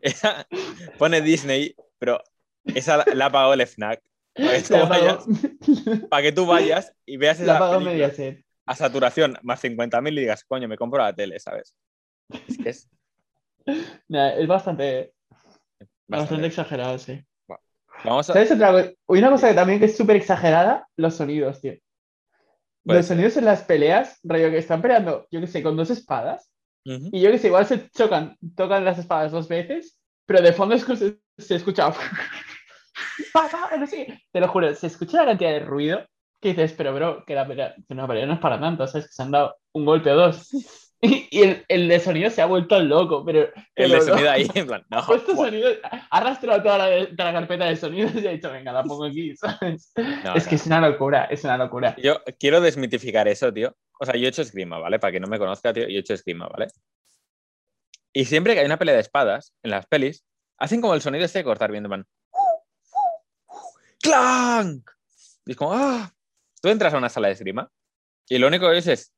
Esa- 0.00 0.46
pone 0.96 1.20
Disney, 1.20 1.74
pero 1.98 2.22
esa 2.64 3.04
la, 3.12 3.26
ha 3.26 3.30
pagado 3.30 3.52
el 3.52 3.60
FNAC. 3.60 4.02
Para 4.34 4.56
que, 4.56 4.62
tú 4.62 4.88
vayas, 4.88 5.16
pagó, 5.18 6.08
para 6.08 6.22
que 6.22 6.32
tú 6.32 6.46
vayas 6.46 6.92
y 7.04 7.18
veas 7.18 7.38
esa 7.38 7.70
película 7.70 8.12
a 8.64 8.74
saturación 8.74 9.38
más 9.42 9.60
50.000 9.60 10.16
y 10.16 10.20
digas, 10.22 10.44
coño, 10.44 10.66
me 10.66 10.78
compro 10.78 11.02
la 11.02 11.14
tele, 11.14 11.38
¿sabes? 11.38 11.76
Es 12.48 12.56
que 12.56 12.70
es 12.70 12.88
Nah, 14.08 14.30
Es 14.30 14.48
bastante, 14.48 15.12
bastante 16.08 16.08
bastante. 16.08 16.46
exagerado, 16.46 16.98
sí. 16.98 17.22
Vamos 18.04 18.30
a... 18.30 18.32
¿Sabes 18.32 18.52
otra 18.52 18.72
cosa? 18.72 18.92
Una 19.06 19.30
cosa 19.30 19.48
que 19.48 19.54
también 19.54 19.80
que 19.80 19.84
es 19.86 19.96
súper 19.96 20.16
exagerada, 20.16 20.88
los 20.96 21.14
sonidos, 21.14 21.60
tío. 21.60 21.74
Los 22.94 23.06
sonidos 23.06 23.36
en 23.36 23.44
las 23.44 23.62
peleas, 23.62 24.18
rollo 24.22 24.50
que 24.50 24.58
están 24.58 24.80
peleando, 24.80 25.26
yo 25.30 25.40
que 25.40 25.46
sé, 25.46 25.62
con 25.62 25.76
dos 25.76 25.90
espadas, 25.90 26.50
Ujú. 26.84 27.10
y 27.12 27.20
yo 27.20 27.30
que 27.32 27.38
sé, 27.38 27.48
igual 27.48 27.66
se 27.66 27.90
chocan, 27.90 28.36
tocan 28.56 28.84
las 28.84 28.98
espadas 28.98 29.32
dos 29.32 29.48
veces, 29.48 29.98
pero 30.24 30.40
de 30.40 30.52
fondo 30.52 30.76
escu- 30.76 31.18
se, 31.38 31.54
escucha. 31.54 31.92
Te 34.32 34.40
lo 34.40 34.48
juro, 34.48 34.74
se 34.74 34.86
escucha 34.86 35.18
la 35.18 35.26
cantidad 35.26 35.50
de 35.50 35.60
ruido 35.60 36.04
que 36.40 36.50
dices, 36.50 36.72
pero 36.72 36.94
bro, 36.94 37.24
que 37.26 37.34
la 37.34 37.46
pelea, 37.46 37.74
que 37.74 37.94
una 37.94 38.06
pelea 38.06 38.26
no 38.26 38.34
es 38.34 38.40
para 38.40 38.60
tanto, 38.60 38.86
¿sabes? 38.86 39.06
Que 39.06 39.12
se 39.12 39.22
han 39.22 39.30
dado 39.30 39.56
un 39.72 39.84
golpe 39.84 40.10
o 40.10 40.16
dos. 40.16 40.48
Y, 41.06 41.28
y 41.30 41.42
el, 41.42 41.64
el 41.68 41.88
de 41.88 42.00
sonido 42.00 42.30
se 42.30 42.42
ha 42.42 42.46
vuelto 42.46 42.80
loco, 42.80 43.24
pero. 43.24 43.48
El 43.74 43.90
de 43.90 43.96
no. 43.98 44.02
sonido 44.02 44.30
ahí, 44.30 44.48
en 44.54 44.66
plan, 44.66 44.84
no. 44.90 44.98
Ha 44.98 45.06
puesto 45.06 45.34
buah, 45.34 45.46
sonido, 45.46 45.70
ha 45.82 46.06
arrastrado 46.10 46.62
toda 46.62 46.78
la, 46.78 47.06
toda 47.08 47.32
la 47.32 47.40
carpeta 47.40 47.64
de 47.66 47.76
sonidos 47.76 48.14
y 48.14 48.26
ha 48.26 48.32
dicho, 48.32 48.50
venga, 48.50 48.72
la 48.72 48.82
pongo 48.82 49.04
aquí, 49.04 49.36
¿sabes? 49.36 49.92
no, 50.24 50.34
es 50.34 50.46
que 50.46 50.56
es 50.56 50.66
una 50.66 50.80
locura, 50.80 51.24
es 51.24 51.44
una 51.44 51.56
locura. 51.56 51.96
Yo 51.98 52.22
quiero 52.38 52.60
desmitificar 52.60 53.28
eso, 53.28 53.52
tío. 53.52 53.76
O 53.98 54.04
sea, 54.04 54.14
yo 54.16 54.26
he 54.26 54.28
hecho 54.28 54.42
esgrima, 54.42 54.78
¿vale? 54.78 54.98
Para 54.98 55.12
que 55.12 55.20
no 55.20 55.26
me 55.26 55.38
conozca, 55.38 55.72
tío, 55.72 55.88
yo 55.88 55.96
he 55.96 56.00
hecho 56.00 56.14
esgrima, 56.14 56.48
¿vale? 56.48 56.68
Y 58.12 58.24
siempre 58.24 58.54
que 58.54 58.60
hay 58.60 58.66
una 58.66 58.78
pelea 58.78 58.94
de 58.94 59.00
espadas 59.00 59.54
en 59.62 59.70
las 59.70 59.86
pelis, 59.86 60.24
hacen 60.58 60.80
como 60.80 60.94
el 60.94 61.02
sonido 61.02 61.24
este 61.24 61.38
de 61.38 61.44
cortar 61.44 61.70
viendo, 61.70 61.88
man. 61.88 62.06
¡Clank! 64.00 64.90
Y 65.46 65.50
es 65.52 65.56
como, 65.56 65.72
¡ah! 65.72 66.12
Tú 66.60 66.68
entras 66.68 66.94
a 66.94 66.98
una 66.98 67.08
sala 67.08 67.28
de 67.28 67.34
esgrima 67.34 67.70
y 68.28 68.38
lo 68.38 68.48
único 68.48 68.64
que 68.64 68.72
oyes 68.72 68.86
es. 68.86 69.15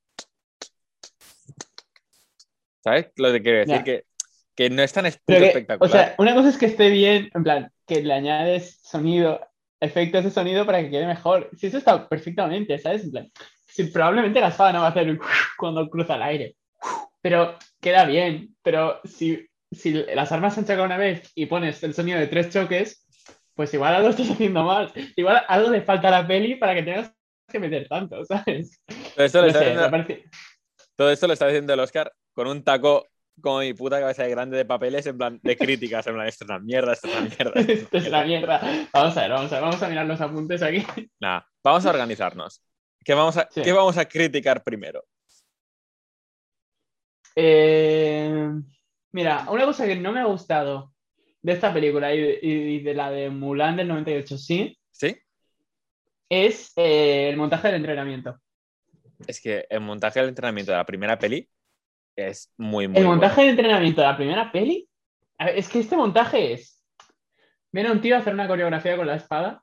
¿Sabes? 2.88 3.12
Lo 3.16 3.32
que 3.32 3.42
quiero 3.42 3.58
decir, 3.58 3.74
Ya. 3.76 3.84
que, 3.84 4.04
que 4.56 4.70
no 4.70 4.82
es 4.82 4.92
tan 4.92 5.04
Pero 5.26 5.40
que, 5.40 5.46
espectacular. 5.48 5.88
o 5.88 5.92
sea, 5.92 6.14
una 6.18 6.34
cosa 6.34 6.48
es 6.48 6.56
que 6.58 6.66
esté 6.66 6.90
bien, 6.90 7.30
en 7.34 7.42
plan, 7.42 7.70
que 7.86 8.02
le 8.02 8.12
añades 8.14 8.80
sonido, 8.82 9.40
efectos 9.80 10.24
de 10.24 10.30
sonido 10.30 10.64
para 10.66 10.80
que 10.80 10.90
quede 10.90 11.06
mejor. 11.06 11.50
Si 11.56 11.66
eso 11.68 11.78
está 11.78 12.08
perfectamente, 12.08 12.78
¿sabes? 12.78 13.04
En 13.04 13.10
plan, 13.10 13.30
si 13.66 13.84
probablemente 13.84 14.40
la 14.40 14.48
espada 14.48 14.72
no 14.72 14.80
va 14.80 14.86
a 14.86 14.90
hacer 14.90 15.18
cuando 15.58 15.88
cruza 15.88 16.16
el 16.16 16.22
aire. 16.22 16.56
Pero 17.20 17.56
queda 17.80 18.04
bien. 18.06 18.56
Pero 18.62 19.00
si, 19.04 19.46
si 19.70 19.92
las 19.92 20.32
armas 20.32 20.54
se 20.54 20.60
han 20.60 20.66
chocado 20.66 20.84
una 20.84 20.96
vez 20.96 21.30
y 21.34 21.46
pones 21.46 21.82
el 21.82 21.94
sonido 21.94 22.18
de 22.18 22.26
tres 22.26 22.50
choques, 22.50 23.04
pues 23.54 23.72
igual 23.74 23.94
algo 23.94 24.08
estás 24.08 24.30
haciendo 24.30 24.62
mal. 24.64 24.92
Igual 25.16 25.42
algo 25.48 25.70
le 25.70 25.82
falta 25.82 26.08
a 26.08 26.22
la 26.22 26.26
peli 26.26 26.54
para 26.56 26.74
que 26.74 26.82
tengas 26.84 27.12
que 27.50 27.58
meter 27.58 27.86
tanto, 27.88 28.24
¿sabes? 28.24 28.80
todo, 29.14 29.24
esto 29.26 29.40
lo 29.40 29.46
No 29.48 29.52
sé, 29.52 29.58
haciendo- 29.58 29.90
parece- 29.90 30.24
todo 30.96 31.10
esto 31.10 31.26
lo 31.28 31.32
está 31.32 31.46
diciendo 31.46 31.72
el 31.74 31.80
Oscar 31.80 32.12
con 32.38 32.46
un 32.46 32.62
taco 32.62 33.08
como 33.42 33.58
mi 33.58 33.74
puta 33.74 33.98
cabeza 33.98 34.22
de 34.22 34.30
grande 34.30 34.56
de 34.56 34.64
papeles, 34.64 35.04
en 35.06 35.18
plan, 35.18 35.40
de 35.42 35.56
críticas, 35.56 36.06
en 36.06 36.14
plan, 36.14 36.28
esto 36.28 36.44
es 36.44 36.50
una 36.50 36.60
mierda, 36.60 36.92
esto 36.92 37.08
es 37.08 37.16
una 37.16 37.22
mierda. 37.22 37.52
esto 37.56 37.72
es 37.72 37.78
Esto 37.82 37.96
es 37.96 38.10
la 38.10 38.24
mierda. 38.24 38.88
Vamos 38.92 39.16
a 39.16 39.22
ver, 39.22 39.30
vamos 39.32 39.50
a 39.50 39.54
ver, 39.56 39.64
vamos 39.64 39.82
a 39.82 39.88
mirar 39.88 40.06
los 40.06 40.20
apuntes 40.20 40.62
aquí. 40.62 40.86
Nada, 41.18 41.48
vamos 41.64 41.84
a 41.84 41.90
organizarnos. 41.90 42.62
¿Qué 43.04 43.12
vamos 43.12 43.36
a, 43.38 43.48
Sí. 43.50 43.62
¿Qué 43.62 43.72
vamos 43.72 43.98
a 43.98 44.04
criticar 44.04 44.62
primero? 44.62 45.04
Eh, 47.34 48.52
mira, 49.10 49.46
una 49.50 49.64
cosa 49.64 49.84
que 49.84 49.96
no 49.96 50.12
me 50.12 50.20
ha 50.20 50.26
gustado 50.26 50.94
de 51.42 51.52
esta 51.52 51.74
película 51.74 52.14
y 52.14 52.20
de, 52.20 52.38
y 52.40 52.80
de 52.84 52.94
la 52.94 53.10
de 53.10 53.30
Mulan 53.30 53.74
del 53.74 53.88
98, 53.88 54.38
sí, 54.38 54.78
¿Sí? 54.92 55.16
es 56.28 56.72
eh, 56.76 57.30
el 57.30 57.36
montaje 57.36 57.66
del 57.66 57.78
entrenamiento. 57.78 58.38
Es 59.26 59.40
que 59.40 59.66
el 59.68 59.80
montaje 59.80 60.20
del 60.20 60.28
entrenamiento 60.28 60.70
de 60.70 60.78
la 60.78 60.86
primera 60.86 61.18
peli 61.18 61.48
es 62.26 62.52
muy, 62.56 62.88
muy 62.88 62.96
El 62.98 63.04
bueno. 63.04 63.10
montaje 63.20 63.42
del 63.42 63.50
entrenamiento 63.50 64.00
de 64.00 64.06
la 64.06 64.16
primera 64.16 64.50
peli, 64.52 64.88
es 65.38 65.68
que 65.68 65.80
este 65.80 65.96
montaje 65.96 66.52
es, 66.52 66.82
viene 67.70 67.90
un 67.92 68.00
tío 68.00 68.16
a 68.16 68.18
hacer 68.18 68.34
una 68.34 68.48
coreografía 68.48 68.96
con 68.96 69.06
la 69.06 69.14
espada, 69.16 69.62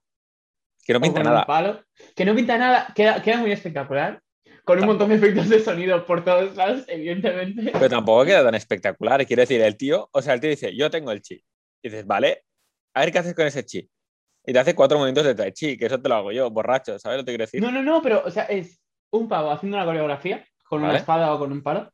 Que 0.86 0.94
no 0.94 1.02
pinta 1.02 1.22
nada. 1.24 1.46
palo, 1.46 1.84
que 2.16 2.24
no 2.26 2.34
pinta 2.36 2.58
nada, 2.58 2.88
queda, 2.96 3.22
queda 3.22 3.38
muy 3.38 3.52
espectacular, 3.52 4.22
con 4.64 4.80
un 4.80 4.86
montón 4.88 5.10
de 5.10 5.16
efectos 5.16 5.50
de 5.50 5.60
sonido 5.60 6.06
por 6.06 6.24
todos 6.24 6.56
lados, 6.56 6.86
evidentemente. 6.88 7.72
Pero 7.74 7.90
tampoco 7.90 8.26
queda 8.26 8.44
tan 8.44 8.56
espectacular. 8.56 9.26
Quiero 9.28 9.42
decir, 9.42 9.62
el 9.62 9.78
tío, 9.78 10.10
o 10.12 10.22
sea, 10.22 10.34
el 10.34 10.40
tío 10.40 10.50
dice, 10.50 10.76
yo 10.76 10.90
tengo 10.90 11.12
el 11.12 11.22
chi. 11.22 11.36
Y 11.84 11.90
dices, 11.90 12.08
vale, 12.08 12.46
a 12.96 13.02
ver 13.02 13.12
qué 13.12 13.20
haces 13.20 13.36
con 13.36 13.46
ese 13.46 13.64
chi. 13.66 13.88
Y 14.48 14.54
te 14.54 14.60
hace 14.60 14.74
cuatro 14.76 14.98
movimientos 14.98 15.26
de 15.26 15.36
tai 15.36 15.52
chi, 15.52 15.78
que 15.78 15.88
eso 15.88 16.00
te 16.02 16.08
lo 16.08 16.16
hago 16.16 16.32
yo, 16.32 16.50
borracho, 16.52 16.98
¿sabes 17.00 17.18
lo 17.18 17.26
que 17.26 17.32
quiero 17.32 17.44
decir? 17.44 17.62
No, 17.62 17.72
no, 17.72 17.84
no, 17.84 18.02
pero, 18.02 18.24
o 18.26 18.32
sea, 18.32 18.44
es 18.46 18.80
un 19.12 19.28
pavo 19.28 19.52
haciendo 19.52 19.78
una 19.78 19.86
coreografía 19.86 20.46
con 20.64 20.84
una 20.84 20.98
espada 20.98 21.34
o 21.34 21.40
con 21.40 21.52
un 21.52 21.62
palo. 21.62 21.92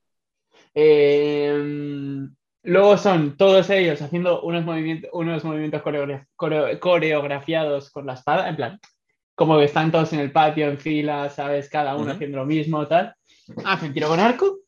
Eh, 0.73 2.27
luego 2.63 2.97
son 2.97 3.35
todos 3.37 3.69
ellos 3.69 4.01
haciendo 4.01 4.41
unos 4.41 4.63
movimientos, 4.65 5.09
unos 5.13 5.43
movimientos 5.43 5.81
coreogra- 5.81 6.27
coreo- 6.35 6.79
coreografiados 6.79 7.91
con 7.91 8.05
la 8.05 8.13
espada, 8.13 8.47
en 8.49 8.55
plan, 8.55 8.79
como 9.35 9.57
que 9.57 9.65
están 9.65 9.91
todos 9.91 10.13
en 10.13 10.19
el 10.19 10.31
patio 10.31 10.67
en 10.69 10.77
fila, 10.79 11.29
¿sabes? 11.29 11.69
Cada 11.69 11.95
uno 11.95 12.11
haciendo 12.13 12.37
lo 12.37 12.45
mismo, 12.45 12.87
tal. 12.87 13.13
Hacen 13.65 13.93
tiro 13.93 14.07
con 14.07 14.19
arco 14.19 14.59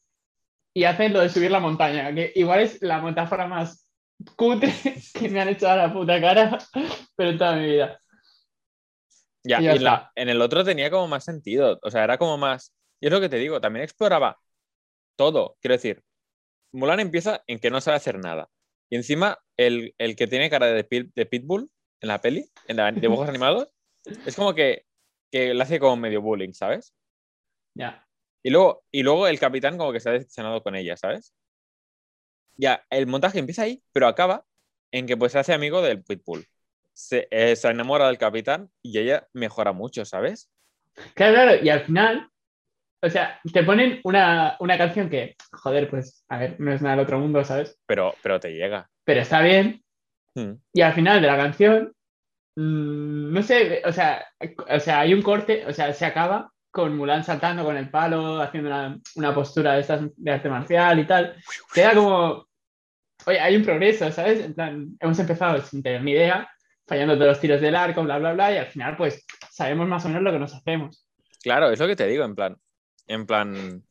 y 0.73 0.83
hacen 0.85 1.13
lo 1.13 1.19
de 1.21 1.29
subir 1.29 1.51
la 1.51 1.59
montaña, 1.59 2.13
que 2.13 2.31
igual 2.35 2.61
es 2.61 2.81
la 2.81 3.01
metáfora 3.01 3.47
más 3.47 3.89
cutre 4.35 4.73
que 5.13 5.29
me 5.29 5.41
han 5.41 5.49
hecho 5.49 5.69
a 5.69 5.75
la 5.75 5.93
puta 5.93 6.19
cara, 6.19 6.57
pero 7.15 7.29
en 7.31 7.37
toda 7.37 7.55
mi 7.55 7.65
vida. 7.67 7.99
Ya, 9.45 9.59
Y 9.61 9.65
ya 9.65 9.75
la- 9.75 10.11
en 10.15 10.29
el 10.29 10.41
otro 10.41 10.63
tenía 10.63 10.89
como 10.89 11.07
más 11.07 11.25
sentido. 11.25 11.79
O 11.83 11.91
sea, 11.91 12.03
era 12.03 12.17
como 12.17 12.37
más. 12.37 12.73
Y 13.01 13.07
es 13.07 13.11
lo 13.11 13.19
que 13.19 13.29
te 13.29 13.35
digo, 13.37 13.59
también 13.59 13.83
exploraba 13.83 14.37
todo. 15.15 15.57
Quiero 15.61 15.75
decir, 15.75 16.03
Mulan 16.71 16.99
empieza 16.99 17.43
en 17.47 17.59
que 17.59 17.69
no 17.69 17.81
sabe 17.81 17.97
hacer 17.97 18.19
nada. 18.19 18.49
Y 18.89 18.95
encima, 18.95 19.39
el, 19.57 19.95
el 19.97 20.15
que 20.15 20.27
tiene 20.27 20.49
cara 20.49 20.67
de, 20.67 20.83
pit- 20.83 21.11
de 21.15 21.25
Pitbull 21.25 21.69
en 22.01 22.07
la 22.07 22.21
peli, 22.21 22.45
en 22.67 22.77
la 22.77 22.91
dibujos 22.91 23.29
animados, 23.29 23.69
es 24.05 24.35
como 24.35 24.53
que, 24.53 24.85
que 25.31 25.53
le 25.53 25.63
hace 25.63 25.79
como 25.79 25.95
medio 25.95 26.21
bullying, 26.21 26.53
¿sabes? 26.53 26.93
Ya. 27.75 28.07
Y 28.43 28.49
luego, 28.49 28.83
y 28.91 29.03
luego 29.03 29.27
el 29.27 29.39
capitán 29.39 29.77
como 29.77 29.93
que 29.93 29.99
se 29.99 30.09
ha 30.09 30.13
decepcionado 30.13 30.61
con 30.61 30.75
ella, 30.75 30.97
¿sabes? 30.97 31.33
Ya, 32.55 32.85
el 32.89 33.07
montaje 33.07 33.39
empieza 33.39 33.63
ahí, 33.63 33.81
pero 33.93 34.07
acaba 34.07 34.45
en 34.91 35.07
que 35.07 35.17
pues 35.17 35.31
se 35.31 35.39
hace 35.39 35.53
amigo 35.53 35.81
del 35.81 36.03
Pitbull. 36.03 36.45
Se, 36.93 37.27
eh, 37.31 37.55
se 37.55 37.69
enamora 37.69 38.07
del 38.07 38.19
capitán 38.19 38.69
y 38.83 38.99
ella 38.99 39.27
mejora 39.33 39.71
mucho, 39.71 40.05
¿sabes? 40.05 40.51
Claro, 41.15 41.33
claro, 41.33 41.63
y 41.63 41.69
al 41.69 41.81
final, 41.85 42.29
o 43.03 43.09
sea, 43.09 43.39
te 43.51 43.63
ponen 43.63 43.99
una, 44.03 44.55
una 44.59 44.77
canción 44.77 45.09
que, 45.09 45.35
joder, 45.51 45.89
pues, 45.89 46.25
a 46.29 46.37
ver, 46.37 46.55
no 46.59 46.73
es 46.73 46.81
nada 46.81 46.95
del 46.95 47.05
otro 47.05 47.19
mundo, 47.19 47.43
¿sabes? 47.43 47.77
Pero, 47.85 48.15
pero 48.23 48.39
te 48.39 48.53
llega. 48.53 48.89
Pero 49.03 49.21
está 49.21 49.41
bien, 49.41 49.83
Hmm. 50.35 50.53
y 50.73 50.81
al 50.81 50.93
final 50.93 51.21
de 51.21 51.27
la 51.27 51.37
canción, 51.37 51.93
mm, 52.55 53.33
no 53.33 53.43
sé, 53.43 53.81
o 53.85 53.91
sea, 53.91 54.25
o 54.67 54.79
sea, 54.79 55.01
hay 55.01 55.13
un 55.13 55.21
corte, 55.21 55.65
o 55.67 55.73
sea, 55.73 55.93
se 55.93 56.05
acaba 56.05 56.51
con 56.71 56.97
Mulan 56.97 57.23
saltando 57.23 57.63
con 57.63 57.77
el 57.77 57.89
palo, 57.89 58.41
haciendo 58.41 58.69
una, 58.69 58.99
una 59.15 59.33
postura 59.33 59.73
de 59.73 59.81
estas 59.81 60.01
de 60.15 60.31
arte 60.31 60.49
marcial 60.49 60.99
y 60.99 61.05
tal. 61.05 61.35
Queda 61.71 61.93
como, 61.93 62.47
oye, 63.27 63.39
hay 63.39 63.55
un 63.55 63.63
progreso, 63.63 64.11
¿sabes? 64.11 64.43
En 64.43 64.55
plan, 64.55 64.87
hemos 64.99 65.19
empezado 65.19 65.61
sin 65.61 65.83
tener 65.83 66.01
ni 66.01 66.11
idea, 66.13 66.49
fallando 66.87 67.13
todos 67.13 67.27
los 67.27 67.39
tiros 67.39 67.61
del 67.61 67.75
arco, 67.75 68.01
bla, 68.03 68.17
bla, 68.17 68.33
bla, 68.33 68.53
y 68.53 68.57
al 68.57 68.67
final, 68.67 68.97
pues, 68.97 69.23
sabemos 69.51 69.87
más 69.87 70.03
o 70.05 70.07
menos 70.07 70.23
lo 70.23 70.31
que 70.31 70.39
nos 70.39 70.55
hacemos. 70.55 71.07
Claro, 71.43 71.69
es 71.69 71.79
lo 71.79 71.85
que 71.85 71.95
te 71.95 72.07
digo, 72.07 72.25
en 72.25 72.33
plan, 72.33 72.57
en 73.07 73.25
plan, 73.25 73.83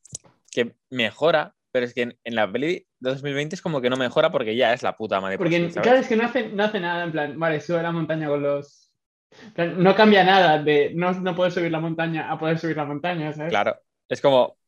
que 0.51 0.75
mejora, 0.91 1.55
pero 1.71 1.87
es 1.87 1.95
que 1.95 2.03
en, 2.03 2.19
en 2.25 2.35
la 2.35 2.51
peli 2.51 2.87
de 3.01 3.11
2020 3.11 3.55
es 3.55 3.63
como 3.63 3.81
que 3.81 3.91
no 3.91 3.97
mejora 3.97 4.31
porque 4.31 4.55
ya 4.57 4.73
es 4.73 4.83
la 4.83 4.97
puta 4.97 5.21
madre. 5.21 5.39
por 5.39 5.47
Porque, 5.47 5.71
claro, 5.71 5.99
es 5.99 6.09
que 6.09 6.17
no 6.17 6.25
hace, 6.25 6.49
no 6.49 6.65
hace 6.65 6.81
nada, 6.81 7.05
en 7.05 7.13
plan, 7.13 7.39
vale, 7.39 7.61
sube 7.61 7.83
la 7.83 7.93
montaña 7.93 8.29
con 8.29 8.43
los... 8.43 8.91
No 9.57 9.95
cambia 9.97 10.25
nada 10.25 10.63
de 10.63 10.93
no, 10.95 11.13
no 11.13 11.35
poder 11.35 11.53
subir 11.53 11.71
la 11.73 11.81
montaña 11.81 12.31
a 12.31 12.39
poder 12.39 12.59
subir 12.59 12.77
la 12.77 12.85
montaña, 12.85 13.33
¿sabes? 13.33 13.51
Claro, 13.51 13.79
es 14.09 14.21
como, 14.21 14.59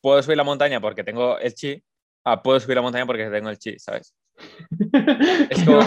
puedo 0.00 0.20
subir 0.22 0.36
la 0.36 0.42
montaña 0.44 0.80
porque 0.80 1.04
tengo 1.04 1.38
el 1.38 1.54
chi, 1.54 1.80
ah, 2.24 2.42
puedo 2.42 2.58
subir 2.58 2.76
la 2.76 2.82
montaña 2.82 3.06
porque 3.06 3.26
tengo 3.30 3.48
el 3.48 3.58
chi, 3.58 3.78
¿sabes? 3.78 4.14
Es, 5.50 5.64
como- 5.64 5.80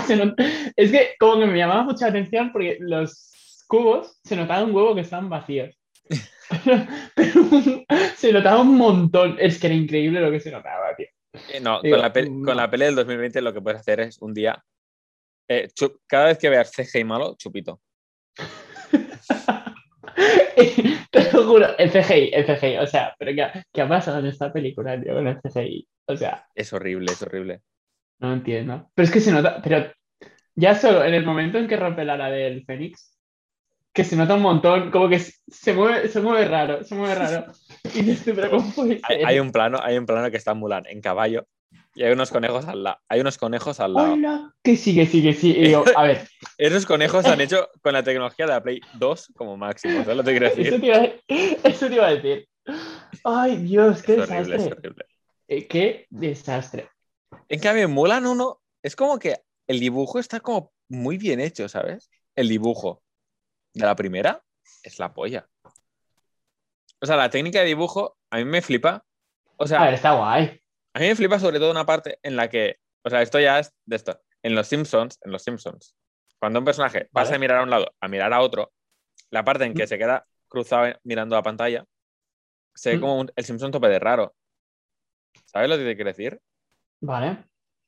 es 0.75 0.91
que 0.91 1.15
como 1.19 1.39
que 1.39 1.45
me 1.45 1.57
llamaba 1.57 1.83
mucha 1.83 2.07
atención 2.07 2.51
porque 2.51 2.77
los 2.79 3.63
cubos 3.67 4.19
se 4.23 4.35
notaba 4.35 4.63
un 4.63 4.75
huevo 4.75 4.95
que 4.95 5.01
estaban 5.01 5.29
vacíos. 5.29 5.77
Pero, 7.15 7.85
se 8.15 8.31
notaba 8.33 8.61
un 8.61 8.77
montón. 8.77 9.35
Es 9.39 9.59
que 9.59 9.67
era 9.67 9.75
increíble 9.75 10.19
lo 10.21 10.31
que 10.31 10.39
se 10.39 10.51
notaba, 10.51 10.95
tío. 10.95 11.07
Eh, 11.53 11.59
No, 11.61 11.81
Digo, 11.81 11.97
con, 11.97 12.01
la 12.03 12.13
con 12.13 12.57
la 12.57 12.69
peli 12.69 12.85
del 12.85 12.95
2020 12.95 13.41
lo 13.41 13.53
que 13.53 13.61
puedes 13.61 13.79
hacer 13.79 13.99
es 14.01 14.21
un 14.21 14.33
día. 14.33 14.63
eh, 15.49 15.69
cada 16.07 16.25
vez 16.25 16.37
que 16.37 16.49
veas 16.49 16.71
CGI 16.71 17.03
malo, 17.03 17.35
chupito. 17.37 17.81
Te 21.11 21.31
lo 21.33 21.43
juro, 21.43 21.77
el 21.77 21.89
CGI, 21.91 22.31
el 22.33 22.45
CGI. 22.45 22.77
O 22.77 22.87
sea, 22.87 23.15
pero 23.17 23.31
¿qué, 23.33 23.63
qué 23.73 23.81
ha 23.81 23.87
pasado 23.89 24.19
en 24.19 24.27
esta 24.27 24.51
película, 24.51 24.99
tío, 25.01 25.13
con 25.13 25.27
el 25.27 25.39
CGI? 25.41 25.87
O 26.07 26.15
sea, 26.17 26.45
Es 26.55 26.73
horrible, 26.73 27.11
es 27.11 27.21
horrible. 27.21 27.61
no 28.19 28.33
entiendo. 28.33 28.91
Pero 28.93 29.05
es 29.05 29.11
que 29.11 29.19
se 29.19 29.31
nota, 29.31 29.61
pero 29.63 29.91
ya 30.55 30.75
solo 30.75 31.03
en 31.03 31.13
el 31.13 31.25
momento 31.25 31.57
en 31.57 31.67
que 31.67 31.77
rompe 31.77 32.03
la 32.05 32.13
ala 32.13 32.29
del 32.29 32.63
Fénix, 32.65 33.17
que 33.93 34.03
se 34.03 34.15
nota 34.15 34.35
un 34.35 34.41
montón, 34.41 34.89
como 34.91 35.09
que 35.09 35.19
se- 35.19 35.73
mueve, 35.73 36.07
se 36.07 36.21
mueve 36.21 36.45
raro, 36.45 36.83
se 36.83 36.95
mueve 36.95 37.15
raro. 37.15 37.51
Y 37.93 38.13
tú, 38.15 38.31
pero 38.35 38.49
¿cómo 38.51 38.71
puede 38.73 38.99
Hay, 39.03 39.17
ser? 39.17 39.25
hay 39.27 39.39
un 39.39 39.51
plano, 39.51 39.79
hay 39.81 39.97
un 39.97 40.05
plano 40.05 40.31
que 40.31 40.37
está 40.37 40.53
Mulan 40.53 40.85
en 40.87 41.01
caballo 41.01 41.45
y 41.93 42.03
hay 42.03 42.11
unos 42.13 42.31
conejos 42.31 42.65
al 42.67 42.83
lado. 42.83 42.97
Hay 43.09 43.19
unos 43.19 43.37
conejos 43.37 43.79
al 43.79 43.93
lado. 43.93 44.13
Hola, 44.13 44.53
que 44.63 44.77
sí, 44.77 44.95
que 44.95 45.05
sí, 45.05 45.21
que 45.21 45.33
sí. 45.33 45.51
Y 45.57 45.63
digo, 45.67 45.83
a 45.95 46.03
ver, 46.03 46.27
Esos 46.57 46.85
conejos 46.85 47.25
se 47.25 47.31
han 47.31 47.41
hecho 47.41 47.69
con 47.81 47.93
la 47.93 48.03
tecnología 48.03 48.45
de 48.45 48.51
la 48.53 48.63
Play 48.63 48.81
2 48.93 49.27
como 49.35 49.57
máximo. 49.57 49.93
¿Sabes 50.03 50.17
lo 50.17 50.23
que 50.23 50.31
quiero 50.31 50.47
eso 50.47 50.79
te 50.79 50.85
iba 50.85 50.97
a, 50.97 51.67
eso 51.67 51.87
te 51.87 51.93
iba 51.95 52.07
a 52.07 52.15
decir. 52.15 52.47
Ay, 53.23 53.57
Dios, 53.57 54.01
qué 54.03 54.13
Es 54.13 54.19
horrible, 54.19 54.41
es 54.41 54.49
desastre. 54.49 54.77
horrible. 54.79 55.05
Eh, 55.47 55.67
Qué 55.67 56.07
desastre. 56.09 56.89
En 57.49 57.59
cambio, 57.59 57.83
en 57.85 57.91
Mulan 57.91 58.25
1 58.25 58.61
es 58.83 58.95
como 58.95 59.19
que 59.19 59.41
el 59.67 59.79
dibujo 59.81 60.17
está 60.19 60.39
como 60.39 60.71
muy 60.87 61.17
bien 61.17 61.39
hecho, 61.41 61.67
¿sabes? 61.67 62.09
El 62.35 62.47
dibujo 62.47 63.01
de 63.73 63.85
la 63.85 63.95
primera 63.95 64.43
es 64.83 64.99
la 64.99 65.13
polla. 65.13 65.47
O 66.99 67.05
sea, 67.05 67.15
la 67.15 67.29
técnica 67.29 67.59
de 67.59 67.65
dibujo 67.65 68.17
a 68.29 68.37
mí 68.37 68.45
me 68.45 68.61
flipa. 68.61 69.03
O 69.57 69.65
sea, 69.67 69.81
A 69.81 69.85
ver, 69.85 69.93
está 69.95 70.11
guay. 70.13 70.61
A 70.93 70.99
mí 70.99 71.07
me 71.07 71.15
flipa 71.15 71.39
sobre 71.39 71.59
todo 71.59 71.71
una 71.71 71.85
parte 71.85 72.19
en 72.21 72.35
la 72.35 72.49
que, 72.49 72.77
o 73.03 73.09
sea, 73.09 73.21
esto 73.21 73.39
ya 73.39 73.59
es 73.59 73.73
de 73.85 73.95
esto. 73.95 74.21
En 74.43 74.55
los 74.55 74.67
Simpsons, 74.67 75.19
en 75.23 75.31
los 75.31 75.43
Simpsons, 75.43 75.95
cuando 76.39 76.59
un 76.59 76.65
personaje 76.65 77.07
pasa 77.11 77.25
Vale. 77.25 77.33
de 77.33 77.39
mirar 77.39 77.57
a 77.59 77.63
un 77.63 77.69
lado 77.69 77.93
a 77.99 78.07
mirar 78.07 78.33
a 78.33 78.41
otro, 78.41 78.71
la 79.29 79.43
parte 79.43 79.63
en 79.65 79.73
que 79.73 79.83
Mm. 79.83 79.87
se 79.87 79.97
queda 79.97 80.27
cruzado 80.47 80.93
mirando 81.03 81.37
a 81.37 81.43
pantalla, 81.43 81.85
se 82.75 82.91
ve 82.91 82.97
Mm. 82.97 83.01
como 83.01 83.19
un- 83.19 83.31
el 83.35 83.45
Simpson 83.45 83.71
tope 83.71 83.87
de 83.87 83.99
raro. 83.99 84.35
¿Sabes 85.45 85.69
lo 85.69 85.77
que 85.77 85.85
te 85.85 85.95
quiero 85.95 86.09
decir? 86.09 86.39
Vale. 87.01 87.45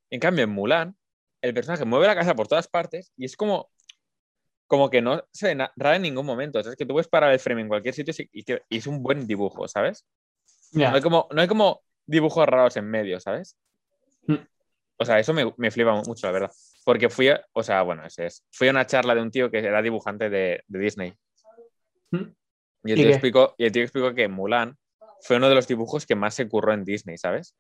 En 0.09 0.19
cambio, 0.19 0.43
en 0.45 0.49
Mulan, 0.51 0.97
el 1.41 1.53
personaje 1.53 1.85
mueve 1.85 2.07
la 2.07 2.13
cabeza 2.15 2.35
por 2.35 2.47
todas 2.47 2.67
partes 2.67 3.11
y 3.17 3.25
es 3.25 3.35
como, 3.35 3.69
como 4.67 4.89
que 4.89 5.01
no 5.01 5.23
se 5.31 5.47
ve 5.47 5.55
na- 5.55 5.71
raro 5.75 5.95
en 5.95 6.01
ningún 6.03 6.25
momento. 6.25 6.59
O 6.59 6.63
sea, 6.63 6.71
es 6.71 6.77
que 6.77 6.85
tú 6.85 6.93
puedes 6.93 7.07
parar 7.07 7.31
el 7.31 7.39
frame 7.39 7.61
en 7.61 7.67
cualquier 7.67 7.93
sitio 7.93 8.13
y, 8.17 8.39
y 8.39 8.43
te- 8.43 8.63
y 8.69 8.77
es 8.77 8.87
un 8.87 9.03
buen 9.03 9.27
dibujo, 9.27 9.67
¿sabes? 9.67 10.05
Ya. 10.71 10.89
No 10.89 10.95
hay 10.95 11.01
como, 11.01 11.27
no 11.31 11.41
hay 11.41 11.47
como 11.47 11.81
dibujos 12.05 12.45
raros 12.47 12.75
en 12.77 12.85
medio, 12.89 13.19
¿sabes? 13.19 13.57
Mm. 14.27 14.35
O 14.97 15.05
sea, 15.05 15.19
eso 15.19 15.33
me, 15.33 15.53
me 15.57 15.71
flipa 15.71 15.93
mucho, 15.93 16.27
la 16.27 16.31
verdad. 16.33 16.51
Porque 16.85 17.09
fui, 17.09 17.29
a, 17.29 17.45
o 17.53 17.63
sea, 17.63 17.81
bueno, 17.81 18.05
ese 18.05 18.27
es. 18.27 18.43
Fui 18.51 18.67
a 18.67 18.71
una 18.71 18.85
charla 18.85 19.15
de 19.15 19.21
un 19.21 19.31
tío 19.31 19.49
que 19.51 19.59
era 19.59 19.81
dibujante 19.81 20.29
de, 20.29 20.63
de 20.67 20.79
Disney. 20.79 21.13
Mm. 22.11 22.17
Y 22.85 22.91
el, 22.91 22.99
¿Y 22.99 23.01
tío 23.01 23.05
qué? 23.05 23.09
explicó, 23.11 23.55
y 23.57 23.65
el 23.65 23.71
tío 23.71 23.83
explicó 23.83 24.13
que 24.13 24.27
Mulan 24.27 24.77
fue 25.21 25.37
uno 25.37 25.49
de 25.49 25.55
los 25.55 25.67
dibujos 25.67 26.05
que 26.05 26.15
más 26.15 26.33
se 26.35 26.47
curró 26.49 26.73
en 26.73 26.83
Disney, 26.83 27.17
¿sabes? 27.17 27.55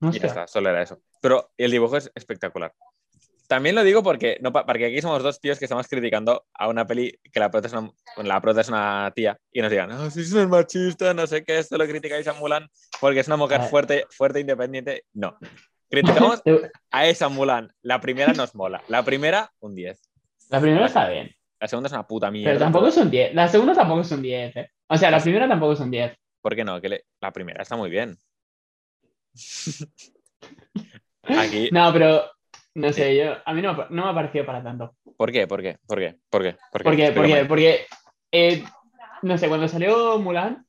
Y 0.00 0.18
ya 0.20 0.26
está, 0.28 0.46
solo 0.46 0.70
era 0.70 0.82
eso. 0.82 1.00
Pero 1.20 1.50
el 1.56 1.70
dibujo 1.70 1.96
es 1.96 2.10
espectacular. 2.14 2.72
También 3.48 3.74
lo 3.74 3.82
digo 3.82 4.02
porque, 4.02 4.38
no, 4.42 4.52
porque 4.52 4.86
aquí 4.86 5.00
somos 5.00 5.22
dos 5.22 5.40
tíos 5.40 5.58
que 5.58 5.64
estamos 5.64 5.88
criticando 5.88 6.44
a 6.54 6.68
una 6.68 6.86
peli 6.86 7.18
que 7.32 7.40
la 7.40 7.50
prota 7.50 7.66
es 7.66 7.72
una, 7.72 7.90
la 8.18 8.40
prota 8.40 8.60
es 8.60 8.68
una 8.68 9.10
tía 9.16 9.38
y 9.50 9.60
nos 9.62 9.70
digan, 9.70 9.88
no, 9.88 10.10
si 10.10 10.20
es 10.20 10.32
machista, 10.34 11.14
no 11.14 11.26
sé 11.26 11.42
qué, 11.44 11.58
esto 11.58 11.78
lo 11.78 11.86
criticáis 11.86 12.28
a 12.28 12.34
Mulan 12.34 12.68
porque 13.00 13.20
es 13.20 13.26
una 13.26 13.36
mujer 13.38 13.56
A 13.58 13.62
ver. 13.62 13.70
fuerte, 13.70 14.04
fuerte, 14.10 14.40
independiente. 14.40 15.04
No. 15.14 15.36
Criticamos 15.90 16.42
a 16.90 17.06
esa 17.06 17.28
Mulan. 17.30 17.72
La 17.80 18.00
primera 18.00 18.32
nos 18.34 18.54
mola. 18.54 18.82
La 18.88 19.02
primera, 19.02 19.50
un 19.60 19.74
10. 19.74 19.98
La 20.50 20.60
primera 20.60 20.84
está 20.86 21.08
bien, 21.08 21.34
La 21.58 21.68
segunda 21.68 21.86
es 21.86 21.92
una 21.94 22.06
puta 22.06 22.30
mierda. 22.30 22.50
pero 22.50 22.60
tampoco 22.60 22.88
es 22.88 22.96
un 22.98 23.10
10. 23.10 23.34
La 23.34 23.48
segunda 23.48 23.72
tampoco 23.74 24.02
es 24.02 24.10
un 24.12 24.20
10. 24.22 24.56
eh. 24.56 24.70
O 24.88 24.96
sea, 24.98 25.10
la 25.10 25.20
primera 25.20 25.48
tampoco 25.48 25.72
es 25.72 25.80
un 25.80 25.90
10. 25.90 26.14
¿Por 26.42 26.54
qué 26.54 26.64
no? 26.64 26.80
Que 26.82 26.88
le- 26.90 27.04
la 27.20 27.32
primera 27.32 27.62
está 27.62 27.76
muy 27.76 27.88
bien. 27.88 28.16
Aquí, 31.22 31.68
No, 31.72 31.92
pero 31.92 32.24
no 32.74 32.92
sé, 32.92 33.16
yo, 33.16 33.34
a 33.44 33.52
mí 33.54 33.62
no, 33.62 33.74
me- 33.74 33.86
no 33.90 34.04
me 34.04 34.10
ha 34.10 34.14
parecido 34.14 34.46
para 34.46 34.62
tanto. 34.62 34.94
¿por 35.16 35.32
qué? 35.32 35.46
¿Por 35.46 35.60
qué? 35.62 35.78
¿Por 35.86 35.98
qué? 35.98 36.16
¿Por 36.30 36.42
qué? 36.42 36.56
¿Por 36.70 36.82
qué? 36.82 36.82
¿Por 36.82 36.82
qué? 36.82 36.84
¿Por 36.84 36.96
qué? 36.96 37.04
Explícame. 37.06 37.44
Porque, 37.46 37.86
eh, 38.32 38.64
no 39.22 39.36
sé, 39.38 39.48
cuando 39.48 39.66
salió 39.68 40.18
Mulan, 40.18 40.64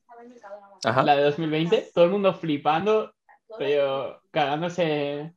Ajá. 0.84 1.02
la 1.02 1.16
de 1.16 1.22
2020, 1.22 1.90
todo 1.94 2.04
el 2.06 2.10
mundo 2.10 2.34
flipando, 2.34 3.12
pero 3.58 4.20
cagándose 4.30 5.32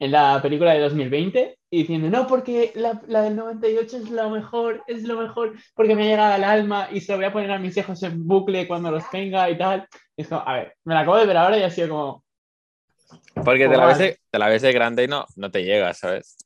en 0.00 0.10
la 0.10 0.40
película 0.42 0.72
de 0.74 0.80
2020 0.80 1.58
y 1.70 1.78
diciendo, 1.78 2.10
no, 2.10 2.26
porque 2.26 2.72
la, 2.74 3.00
la 3.06 3.22
del 3.22 3.36
98 3.36 3.96
es 3.98 4.10
lo 4.10 4.28
mejor, 4.30 4.82
es 4.86 5.04
lo 5.04 5.16
mejor, 5.20 5.54
porque 5.74 5.94
me 5.94 6.02
ha 6.02 6.06
llegado 6.06 6.34
al 6.34 6.44
alma 6.44 6.88
y 6.92 7.00
se 7.00 7.12
lo 7.12 7.18
voy 7.18 7.26
a 7.26 7.32
poner 7.32 7.50
a 7.52 7.58
mis 7.58 7.76
hijos 7.76 8.02
en 8.02 8.26
bucle 8.26 8.66
cuando 8.66 8.90
los 8.90 9.08
tenga 9.10 9.48
y 9.50 9.56
tal. 9.56 9.86
Y 10.16 10.22
es 10.22 10.28
como, 10.28 10.42
a 10.46 10.54
ver, 10.54 10.76
me 10.84 10.94
la 10.94 11.00
acabo 11.00 11.16
de 11.16 11.26
ver 11.26 11.36
ahora 11.36 11.58
y 11.58 11.62
ha 11.62 11.70
sido 11.70 11.88
como, 11.90 12.23
Porque 13.44 13.68
te 13.68 13.76
la, 13.76 13.86
ves 13.86 13.98
de, 13.98 14.18
te 14.30 14.38
la 14.38 14.48
ves 14.48 14.62
de 14.62 14.72
grande 14.72 15.04
y 15.04 15.08
no, 15.08 15.26
no 15.36 15.50
te 15.50 15.64
llega, 15.64 15.92
¿sabes? 15.94 16.36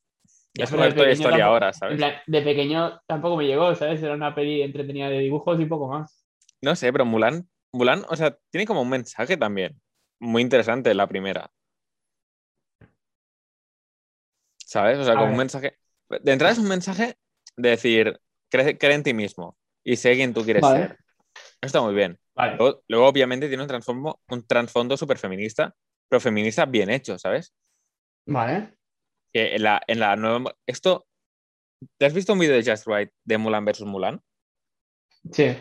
Ya, 0.53 0.65
es 0.65 0.71
de 0.71 0.87
Story 0.87 1.15
tampoco- 1.15 1.41
ahora, 1.41 1.73
¿sabes? 1.73 1.99
de 2.27 2.41
pequeño 2.41 2.99
tampoco 3.07 3.37
me 3.37 3.45
llegó, 3.45 3.73
¿sabes? 3.75 4.01
Era 4.01 4.13
una 4.13 4.33
peli 4.33 4.61
entretenida 4.61 5.09
de 5.09 5.19
dibujos 5.19 5.59
y 5.59 5.65
poco 5.65 5.87
más. 5.87 6.25
No 6.61 6.75
sé, 6.75 6.91
pero 6.91 7.05
Mulan, 7.05 7.47
Mulan, 7.71 8.03
o 8.09 8.15
sea, 8.15 8.37
tiene 8.49 8.65
como 8.65 8.81
un 8.81 8.89
mensaje 8.89 9.37
también 9.37 9.79
muy 10.19 10.41
interesante 10.41 10.93
la 10.93 11.07
primera. 11.07 11.49
¿Sabes? 14.57 14.97
O 14.99 15.03
sea, 15.03 15.13
A 15.13 15.17
como 15.17 15.31
un 15.31 15.37
mensaje. 15.37 15.77
De 16.09 16.31
entrada 16.31 16.53
es 16.53 16.59
un 16.59 16.67
mensaje 16.67 17.17
de 17.55 17.69
decir, 17.69 18.19
cree, 18.49 18.77
cree 18.77 18.95
en 18.95 19.03
ti 19.03 19.13
mismo 19.13 19.57
y 19.83 19.95
sé 19.95 20.13
quién 20.15 20.33
tú 20.33 20.43
quieres 20.43 20.63
Vale. 20.63 20.87
ser. 20.87 20.97
Está 21.61 21.81
muy 21.81 21.93
bien. 21.93 22.19
Vale. 22.35 22.55
Luego, 22.57 22.83
luego, 22.87 23.07
obviamente, 23.07 23.47
tiene 23.47 23.63
un 23.63 23.69
trasfondo, 23.69 24.19
un 24.29 24.97
súper 24.97 25.17
feminista, 25.17 25.75
pero 26.09 26.19
feminista 26.19 26.65
bien 26.65 26.89
hecho, 26.89 27.17
¿sabes? 27.17 27.53
Vale. 28.25 28.73
Que 29.31 29.55
en 29.55 29.63
la, 29.63 29.81
en 29.87 29.99
la 29.99 30.15
nueva. 30.15 30.55
Esto. 30.65 31.05
¿Te 31.97 32.05
has 32.05 32.13
visto 32.13 32.33
un 32.33 32.39
vídeo 32.39 32.55
de 32.55 32.69
Just 32.69 32.87
Right 32.87 33.09
de 33.23 33.37
Mulan 33.37 33.63
versus 33.63 33.87
Mulan? 33.87 34.21
Sí. 35.31 35.55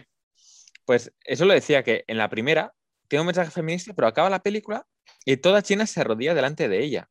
Pues 0.85 1.13
eso 1.25 1.45
lo 1.45 1.55
decía 1.55 1.85
que 1.85 2.05
en 2.09 2.17
la 2.19 2.29
primera 2.29 2.75
tiene 3.09 3.21
un 3.21 3.27
mensaje 3.27 3.51
feminista, 3.51 3.93
pero 3.95 4.09
acaba 4.09 4.31
la 4.31 4.43
película 4.43 4.87
y 5.25 5.37
toda 5.37 5.63
China 5.63 5.87
se 5.87 6.01
arrodilla 6.01 6.35
delante 6.35 6.69
de 6.69 6.83
ella. 6.83 7.09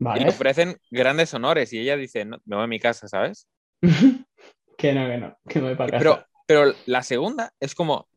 Y 0.00 0.04
Vale. 0.04 0.22
le 0.22 0.28
ofrecen 0.30 0.76
grandes 0.90 1.32
honores 1.34 1.72
y 1.72 1.78
ella 1.78 1.96
dice, 1.96 2.24
no, 2.24 2.38
me 2.44 2.56
voy 2.56 2.64
a 2.64 2.68
mi 2.68 2.80
casa, 2.80 3.06
¿sabes? 3.06 3.46
que 4.78 4.92
no, 4.92 5.06
que 5.06 5.18
no, 5.18 5.38
que 5.48 5.60
me 5.60 5.68
voy 5.68 5.76
para 5.76 5.92
casa. 5.92 6.02
Pero, 6.02 6.26
pero 6.46 6.74
la 6.86 7.02
segunda 7.02 7.54
es 7.60 7.74
como 7.74 8.08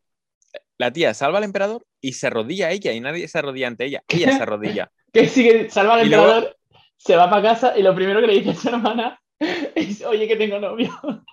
la 0.78 0.92
tía 0.92 1.14
salva 1.14 1.38
al 1.38 1.44
emperador 1.44 1.84
y 2.00 2.12
se 2.14 2.26
arrodilla 2.26 2.68
a 2.68 2.70
ella 2.72 2.92
y 2.92 3.00
nadie 3.00 3.26
se 3.28 3.38
arrodilla 3.38 3.66
ante 3.68 3.84
ella. 3.86 4.02
Ella 4.08 4.36
se 4.36 4.42
arrodilla. 4.42 4.90
Que 5.12 5.28
sigue, 5.28 5.70
salva 5.70 5.94
al 5.94 6.06
Y 6.06 6.10
luego- 6.10 6.24
emperador, 6.26 6.56
se 6.98 7.16
va 7.16 7.30
para 7.30 7.42
casa 7.42 7.78
y 7.78 7.82
lo 7.82 7.94
primero 7.94 8.20
que 8.20 8.26
le 8.26 8.34
dice 8.34 8.50
a 8.50 8.54
su 8.54 8.68
hermana 8.68 9.20
es, 9.74 10.02
oye, 10.04 10.28
que 10.28 10.36
tengo 10.36 10.58
novio. 10.58 10.90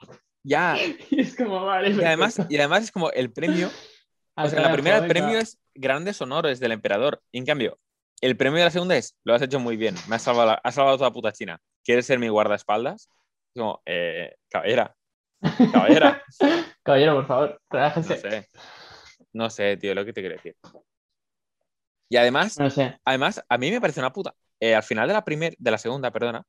Ya. 0.46 0.76
Y 1.10 1.22
es 1.22 1.38
como, 1.38 1.66
vale. 1.66 1.90
Y 1.92 2.04
además, 2.04 2.38
y 2.50 2.58
además 2.58 2.84
es 2.84 2.92
como 2.92 3.12
el 3.12 3.32
premio. 3.32 3.70
O 4.36 4.48
sea, 4.48 4.58
en 4.58 4.64
la 4.66 4.72
primera 4.74 4.98
el 4.98 5.08
premio 5.08 5.38
es 5.38 5.60
grandes 5.76 6.20
honores 6.20 6.60
del 6.60 6.72
emperador. 6.72 7.22
Y 7.32 7.38
en 7.38 7.46
cambio, 7.46 7.78
el 8.20 8.36
premio 8.36 8.58
de 8.60 8.66
la 8.66 8.72
segunda 8.72 8.98
es, 8.98 9.16
lo 9.24 9.36
has 9.36 9.42
hecho 9.44 9.60
muy 9.60 9.78
bien, 9.78 9.94
me 10.10 10.16
has 10.16 10.24
salvado, 10.24 10.48
la- 10.48 10.62
has 10.64 10.74
salvado 10.76 10.98
toda 10.98 11.14
puta 11.14 11.32
China. 11.32 11.60
¿Quieres 11.86 12.06
ser 12.08 12.18
mi 12.20 12.30
guardaespaldas? 12.30 13.04
Es 13.04 13.60
como, 13.62 13.82
eh, 13.86 14.34
caballera, 14.50 14.96
caballera. 15.72 16.24
Caballero, 16.84 17.14
por 17.16 17.28
favor, 17.28 17.50
No 17.52 17.58
relájese. 17.80 18.18
sé. 18.18 18.50
No 19.34 19.50
sé, 19.50 19.78
tío, 19.78 19.94
lo 19.96 20.06
que 20.06 20.14
te 20.14 20.22
quiero 20.22 20.36
decir. 20.36 20.56
Y 22.10 22.18
además, 22.18 22.60
No 22.60 22.70
sé. 22.70 23.00
además, 23.04 23.44
a 23.50 23.58
mí 23.58 23.72
me 23.72 23.82
parece 23.82 24.00
una 24.00 24.14
puta. 24.14 24.36
Eh, 24.60 24.76
al 24.76 24.84
final 24.84 25.08
de 25.08 25.14
la 25.14 25.26
primer, 25.26 25.56
de 25.58 25.72
la 25.72 25.78
segunda, 25.78 26.12
perdona, 26.12 26.44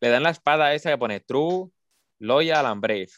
le 0.00 0.08
dan 0.08 0.22
la 0.22 0.30
espada 0.30 0.72
esa 0.74 0.90
que 0.90 0.98
pone 0.98 1.20
True, 1.20 1.68
Loyal 2.18 2.66
and 2.66 2.80
Brave. 2.80 3.08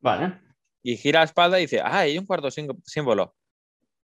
Vale. 0.00 0.40
Y 0.82 0.96
gira 0.96 1.20
la 1.20 1.24
espalda 1.24 1.58
y 1.58 1.62
dice, 1.62 1.80
ah, 1.80 1.98
hay 2.00 2.16
un 2.18 2.24
cuarto 2.26 2.48
símbo- 2.50 2.80
símbolo. 2.84 3.34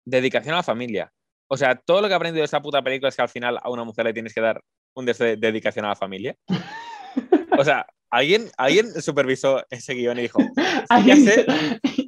Dedicación 0.06 0.54
a 0.54 0.58
la 0.58 0.64
familia. 0.64 1.12
O 1.48 1.58
sea, 1.58 1.76
todo 1.76 2.02
lo 2.02 2.08
que 2.08 2.14
he 2.14 2.16
aprendido 2.16 2.42
de 2.42 2.46
esta 2.46 2.62
puta 2.62 2.82
película 2.82 3.10
es 3.10 3.16
que 3.16 3.22
al 3.22 3.30
final 3.30 3.60
a 3.62 3.70
una 3.70 3.84
mujer 3.84 4.06
le 4.06 4.14
tienes 4.14 4.34
que 4.34 4.42
dar 4.42 4.64
un 4.94 5.06
deseo 5.06 5.28
de 5.28 5.38
dedicación 5.38 5.86
a 5.86 5.90
la 5.90 5.96
familia. 5.96 6.36
O 7.60 7.64
sea, 7.64 7.86
alguien, 8.10 8.50
alguien 8.58 9.02
supervisó 9.02 9.66
ese 9.70 9.94
guion 9.94 10.18
y 10.20 10.24
dijo, 10.24 10.40
Alguien- 10.90 11.24
sé, 11.26 11.46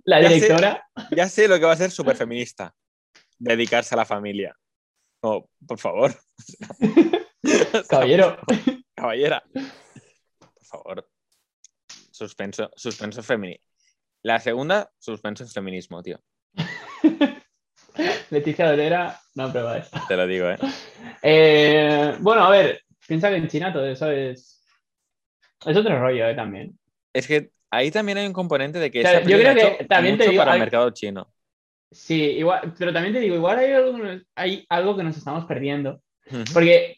la 0.05 0.21
ya 0.21 0.29
sé. 0.29 0.33
directora. 0.35 0.89
ya 1.15 1.27
sé 1.27 1.47
lo 1.47 1.59
que 1.59 1.65
va 1.65 1.73
a 1.73 1.77
ser 1.77 1.91
súper 1.91 2.15
feminista. 2.15 2.73
Dedicarse 3.37 3.95
a 3.95 3.97
la 3.97 4.05
familia. 4.05 4.55
Como, 5.19 5.49
por 5.67 5.79
favor. 5.79 6.15
Caballero. 7.89 8.37
Caballera. 8.95 9.43
Por 9.53 10.65
favor. 10.65 11.09
Suspenso, 12.11 12.69
suspenso 12.75 13.23
femenino. 13.23 13.59
La 14.23 14.39
segunda, 14.39 14.91
suspenso 14.99 15.43
en 15.43 15.49
feminismo, 15.49 16.03
tío. 16.03 16.19
Leticia 18.29 18.69
Dolera 18.69 19.19
no 19.35 19.45
aprueba 19.45 19.77
esto. 19.79 19.99
Te 20.07 20.15
lo 20.15 20.25
digo, 20.27 20.49
¿eh? 20.49 20.57
Eh, 21.21 22.15
bueno, 22.19 22.43
a 22.45 22.49
ver, 22.51 22.81
piensa 23.07 23.29
que 23.29 23.35
en 23.37 23.47
China 23.47 23.73
todo 23.73 23.85
eso 23.87 24.09
es. 24.11 24.60
Es 25.65 25.77
otro 25.77 25.99
rollo, 25.99 26.27
¿eh? 26.27 26.35
También. 26.35 26.77
Es 27.13 27.27
que 27.27 27.51
ahí 27.69 27.91
también 27.91 28.17
hay 28.17 28.27
un 28.27 28.33
componente 28.33 28.79
de 28.79 28.89
que 28.91 29.01
Claro, 29.01 29.19
esa 29.19 29.29
yo 29.29 29.37
creo 29.37 29.53
que 29.55 29.61
hecho 29.61 29.87
también 29.87 30.17
te 30.17 30.23
mucho 30.23 30.31
digo, 30.31 30.41
para 30.41 30.51
hay- 30.53 30.57
el 30.59 30.63
mercado 30.65 30.89
chino. 30.91 31.33
Sí, 31.91 32.21
igual, 32.21 32.73
pero 32.77 32.93
también 32.93 33.13
te 33.13 33.19
digo, 33.19 33.35
igual 33.35 33.59
hay 33.59 33.71
algo, 33.73 33.95
que 33.97 34.03
nos- 34.03 34.21
hay 34.35 34.65
algo 34.69 34.95
que 34.95 35.03
nos 35.03 35.17
estamos 35.17 35.45
perdiendo. 35.45 36.01
Ujú. 36.31 36.43
Porque, 36.53 36.97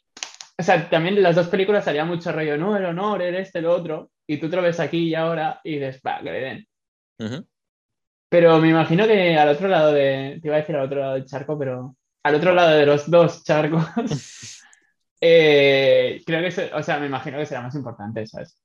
o 0.57 0.61
sea, 0.63 0.87
también 0.89 1.21
las 1.21 1.35
dos 1.35 1.47
películas 1.47 1.83
salía 1.85 2.05
mucho 2.05 2.31
rollo, 2.31 2.57
no, 2.57 2.77
el 2.77 2.85
honor, 2.85 3.21
el 3.23 3.35
este, 3.35 3.59
el 3.59 3.65
otro, 3.65 4.11
y 4.27 4.37
tú 4.37 4.49
te 4.49 4.55
lo 4.55 4.61
ves 4.61 4.79
aquí 4.79 5.09
y 5.09 5.15
ahora 5.15 5.59
y 5.63 5.79
dices, 5.79 5.99
va, 6.05 6.19
que 6.19 6.31
le 6.31 6.39
den. 6.39 6.67
Ujú. 7.19 7.47
Pero 8.29 8.59
me 8.59 8.69
imagino 8.69 9.05
que 9.07 9.35
al 9.35 9.49
otro 9.49 9.67
lado 9.67 9.91
de, 9.93 10.39
te 10.41 10.47
iba 10.47 10.55
a 10.57 10.59
decir 10.59 10.75
al 10.75 10.85
otro 10.85 10.99
lado 10.99 11.13
del 11.15 11.25
charco, 11.25 11.57
pero 11.57 11.95
al 12.23 12.35
otro 12.35 12.53
lado 12.53 12.77
de 12.77 12.85
los 12.85 13.09
dos 13.09 13.43
charcos, 13.43 13.83
eh, 15.25 16.21
creo 16.25 16.41
que, 16.41 16.71
o 16.73 16.83
sea, 16.83 16.99
me 16.99 17.05
imagino 17.05 17.37
que 17.37 17.45
será 17.45 17.61
más 17.61 17.75
importante, 17.75 18.27
¿sabes? 18.27 18.59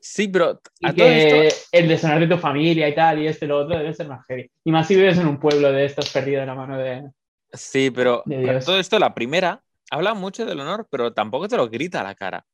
Sí, 0.00 0.28
pero 0.28 0.60
Y 0.78 0.86
a 0.86 0.94
todo 0.94 1.06
que 1.08 1.46
esto. 1.48 1.68
el 1.72 1.88
deshonar 1.88 2.20
de 2.20 2.28
tu 2.28 2.38
familia 2.38 2.88
y 2.88 2.94
tal, 2.94 3.20
y 3.20 3.26
este, 3.26 3.48
lo 3.48 3.58
otro, 3.58 3.76
debe 3.76 3.92
ser 3.92 4.06
más 4.06 4.24
heavy. 4.26 4.48
Y 4.64 4.70
más 4.70 4.86
si 4.86 4.94
vives 4.94 5.18
en 5.18 5.26
un 5.26 5.40
pueblo 5.40 5.72
de 5.72 5.84
estos 5.84 6.10
perdido 6.10 6.40
de 6.40 6.46
la 6.46 6.54
mano 6.54 6.78
de... 6.78 7.10
Sí, 7.52 7.90
pero 7.90 8.22
de 8.26 8.60
todo 8.64 8.78
esto, 8.78 8.98
la 8.98 9.12
primera 9.12 9.64
habla 9.90 10.14
mucho 10.14 10.46
del 10.46 10.60
honor, 10.60 10.86
pero 10.88 11.12
tampoco 11.12 11.48
te 11.48 11.56
lo 11.56 11.68
grita 11.68 12.00
a 12.00 12.04
la 12.04 12.14
cara. 12.14 12.46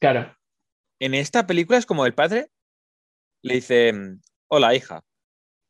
Claro, 0.00 0.34
En 1.00 1.14
esta 1.14 1.46
película 1.46 1.76
es 1.76 1.84
como 1.86 2.06
el 2.06 2.14
padre 2.14 2.50
le 3.42 3.54
dice: 3.54 3.92
Hola, 4.48 4.74
hija, 4.74 5.02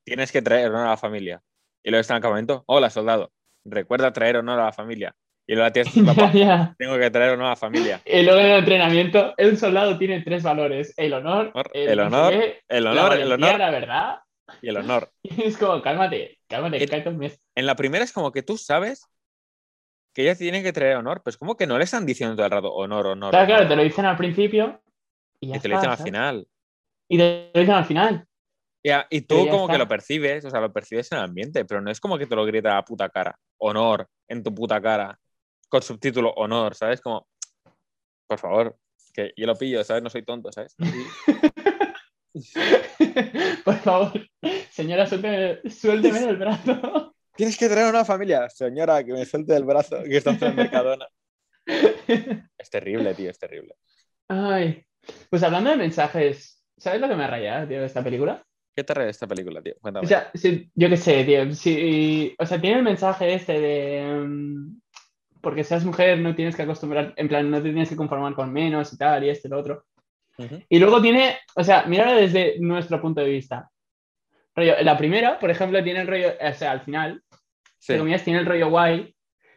tienes 0.04 0.30
que 0.30 0.42
traer 0.42 0.68
honor 0.68 0.86
a 0.86 0.90
la 0.90 0.96
familia. 0.96 1.42
Y 1.82 1.90
luego 1.90 2.00
está 2.00 2.14
en 2.14 2.18
el 2.18 2.22
campamento: 2.22 2.62
Hola, 2.66 2.90
soldado, 2.90 3.32
recuerda 3.64 4.12
traer 4.12 4.36
honor 4.36 4.60
a 4.60 4.66
la 4.66 4.72
familia. 4.72 5.16
Y 5.48 5.54
luego 5.54 5.64
la 5.66 5.72
tía 5.72 5.82
está: 5.82 6.04
Papá, 6.04 6.74
tengo 6.78 6.98
que 6.98 7.10
traer 7.10 7.30
honor 7.32 7.46
a 7.46 7.50
la 7.50 7.56
familia. 7.56 8.02
Y 8.04 8.22
luego 8.22 8.38
en 8.38 8.46
el 8.46 8.58
entrenamiento, 8.58 9.34
un 9.38 9.56
soldado 9.56 9.96
tiene 9.96 10.20
tres 10.20 10.42
valores: 10.42 10.92
el 10.98 11.14
honor, 11.14 11.52
el, 11.72 11.88
el 11.88 11.96
no 11.96 12.10
sé 12.10 12.16
honor, 12.16 12.32
qué, 12.32 12.60
El 12.68 12.84
la 12.84 12.90
honor, 12.90 13.12
el 13.12 13.28
valentía, 13.28 13.46
honor 13.48 13.58
la 13.58 13.70
verdad. 13.70 14.16
y 14.60 14.68
el 14.68 14.76
honor. 14.76 15.10
Y 15.22 15.42
es 15.44 15.56
como, 15.56 15.80
cálmate, 15.80 16.38
cálmate, 16.48 16.84
El- 16.84 17.16
mes. 17.16 17.40
En 17.54 17.66
la 17.66 17.74
primera 17.74 18.04
es 18.04 18.12
como 18.12 18.30
que 18.30 18.42
tú 18.42 18.58
sabes 18.58 19.06
que 20.14 20.22
ella 20.22 20.34
tiene 20.36 20.62
que 20.62 20.72
traer 20.72 20.96
honor, 20.96 21.22
pues 21.22 21.38
como 21.38 21.56
que 21.56 21.66
no 21.66 21.78
le 21.78 21.84
están 21.84 22.04
diciendo 22.04 22.36
todo 22.36 22.44
el 22.44 22.52
rato 22.52 22.72
honor, 22.72 23.06
honor. 23.06 23.30
Claro, 23.30 23.46
claro, 23.46 23.60
honor", 23.62 23.68
te 23.70 23.76
lo 23.76 23.82
dicen 23.84 24.04
al 24.04 24.16
principio 24.16 24.82
y 25.40 25.48
ya 25.48 25.56
y 25.56 25.60
te 25.60 25.68
lo 25.68 25.76
dicen 25.76 25.90
al 25.90 25.98
final. 25.98 26.48
Y 27.08 27.16
te 27.16 27.50
lo 27.54 27.60
dicen 27.60 27.74
al 27.74 27.84
final. 27.86 28.28
Y, 29.10 29.20
tú 29.22 29.46
como 29.50 29.68
que 29.68 29.78
lo 29.78 29.88
percibes, 29.88 30.44
o 30.44 30.50
sea, 30.50 30.60
lo 30.60 30.72
percibes 30.72 31.10
en 31.12 31.18
el 31.18 31.24
ambiente, 31.24 31.64
pero 31.64 31.80
no 31.80 31.90
es 31.90 32.00
como 32.00 32.16
que 32.16 32.26
te 32.26 32.36
lo 32.36 32.44
grita 32.44 32.72
a 32.72 32.74
la 32.76 32.84
puta 32.84 33.08
cara. 33.08 33.36
Honor 33.58 34.08
en 34.28 34.42
tu 34.42 34.54
puta 34.54 34.80
cara. 34.80 35.18
Con 35.68 35.82
subtítulo 35.82 36.32
honor, 36.32 36.74
¿sabes? 36.74 37.00
Como, 37.00 37.26
por 38.26 38.38
favor, 38.38 38.78
que 39.12 39.32
yo 39.36 39.46
lo 39.46 39.54
pillo, 39.54 39.84
¿sabes? 39.84 40.02
No 40.02 40.10
soy 40.10 40.24
tonto, 40.24 40.50
¿sabes? 40.52 40.74
Por 43.64 43.76
favor, 43.76 44.28
señora, 44.70 45.06
suélteme, 45.06 45.60
suélteme 45.70 46.20
del 46.20 46.36
brazo. 46.36 47.14
Tienes 47.36 47.56
que 47.56 47.68
traer 47.68 47.88
una 47.88 48.04
familia. 48.04 48.48
Señora, 48.48 49.04
que 49.04 49.12
me 49.12 49.24
suelte 49.24 49.52
del 49.52 49.64
brazo, 49.64 50.02
que 50.02 50.16
está 50.16 50.30
en 50.30 50.56
Mercadona. 50.56 51.06
Es 51.66 52.70
terrible, 52.70 53.14
tío, 53.14 53.30
es 53.30 53.38
terrible. 53.38 53.74
Ay, 54.28 54.84
pues 55.30 55.42
hablando 55.42 55.70
de 55.70 55.76
mensajes, 55.76 56.64
¿sabes 56.76 57.00
lo 57.00 57.08
que 57.08 57.14
me 57.14 57.24
ha 57.24 57.28
rayado, 57.28 57.68
tío, 57.68 57.80
de 57.80 57.86
esta 57.86 58.02
película? 58.02 58.44
¿Qué 58.74 58.82
te 58.82 58.92
trae 58.92 59.08
esta 59.08 59.26
película, 59.26 59.62
tío? 59.62 59.74
Cuéntame. 59.80 60.06
O 60.06 60.08
sea, 60.08 60.30
yo 60.34 60.88
qué 60.88 60.96
sé, 60.96 61.24
tío. 61.24 61.52
sí, 61.52 62.34
o 62.38 62.46
sea, 62.46 62.60
tiene 62.60 62.78
el 62.78 62.84
mensaje 62.84 63.34
este 63.34 63.60
de. 63.60 64.24
mm, 64.26 64.80
porque 65.48 65.64
seas 65.64 65.82
mujer, 65.82 66.18
no 66.18 66.34
tienes 66.34 66.54
que 66.54 66.60
acostumbrar, 66.62 67.14
en 67.16 67.26
plan, 67.26 67.50
no 67.50 67.56
te 67.56 67.70
tienes 67.70 67.88
que 67.88 67.96
conformar 67.96 68.34
con 68.34 68.52
menos 68.52 68.92
y 68.92 68.98
tal, 68.98 69.24
y 69.24 69.30
este 69.30 69.48
y 69.48 69.50
lo 69.50 69.58
otro. 69.58 69.84
Ujú. 70.36 70.62
Y 70.68 70.78
luego 70.78 71.00
tiene, 71.00 71.38
o 71.56 71.64
sea, 71.64 71.84
míralo 71.86 72.12
desde 72.20 72.58
nuestro 72.60 73.00
punto 73.00 73.22
de 73.22 73.30
vista. 73.30 73.70
La 74.56 74.98
primera, 74.98 75.38
por 75.38 75.50
ejemplo, 75.50 75.82
tiene 75.82 76.00
el 76.02 76.06
rollo, 76.06 76.32
o 76.38 76.52
sea, 76.52 76.72
al 76.72 76.80
final, 76.82 77.22
Sí. 77.78 77.92
entre 77.94 77.98
comillas, 78.00 78.24
tiene 78.24 78.40
el 78.40 78.46
rollo 78.46 78.68
guay 78.68 79.14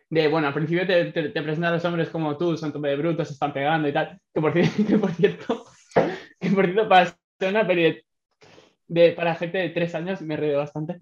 de, 0.09 0.27
bueno, 0.29 0.47
al 0.47 0.53
principio 0.53 0.87
te, 0.87 1.11
te, 1.11 1.29
te 1.29 1.41
presentan 1.41 1.71
a 1.71 1.75
los 1.75 1.83
hombres 1.85 2.07
como 2.09 2.37
tú, 2.37 2.55
son 2.55 2.71
tope 2.71 2.87
de 2.87 2.95
brutos, 2.95 3.27
se 3.27 3.33
están 3.33 3.51
pegando 3.51 3.89
y 3.89 3.91
tal. 3.93 4.17
Que 4.33 4.39
por, 4.39 4.53
que 4.87 4.97
por 4.97 5.11
cierto, 5.11 5.65
que 6.39 6.49
por 6.51 6.65
cierto, 6.65 6.87
para 6.87 7.05
ser 7.37 7.49
una 7.49 7.67
peli 7.67 7.83
de, 7.83 8.05
de- 8.87 9.11
para 9.11 9.35
gente 9.35 9.57
de 9.57 9.69
tres 9.69 9.93
años 9.95 10.21
me 10.21 10.37
reído 10.37 10.59
bastante. 10.59 10.99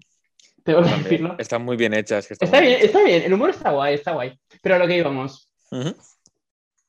Tengo 0.64 0.82
que 0.82 0.90
decirlo. 0.90 1.36
Están 1.38 1.62
muy 1.62 1.76
bien 1.76 1.94
hechas. 1.94 2.26
Que 2.26 2.34
están 2.34 2.46
Está 2.46 2.60
bien, 2.60 2.72
hechas. 2.74 2.84
está 2.86 3.02
bien, 3.04 3.22
el 3.22 3.32
humor 3.32 3.50
está 3.50 3.70
guay, 3.70 3.94
está 3.94 4.12
guay. 4.12 4.38
Pero 4.62 4.74
a 4.74 4.78
lo 4.78 4.86
que 4.86 4.96
íbamos. 4.96 5.52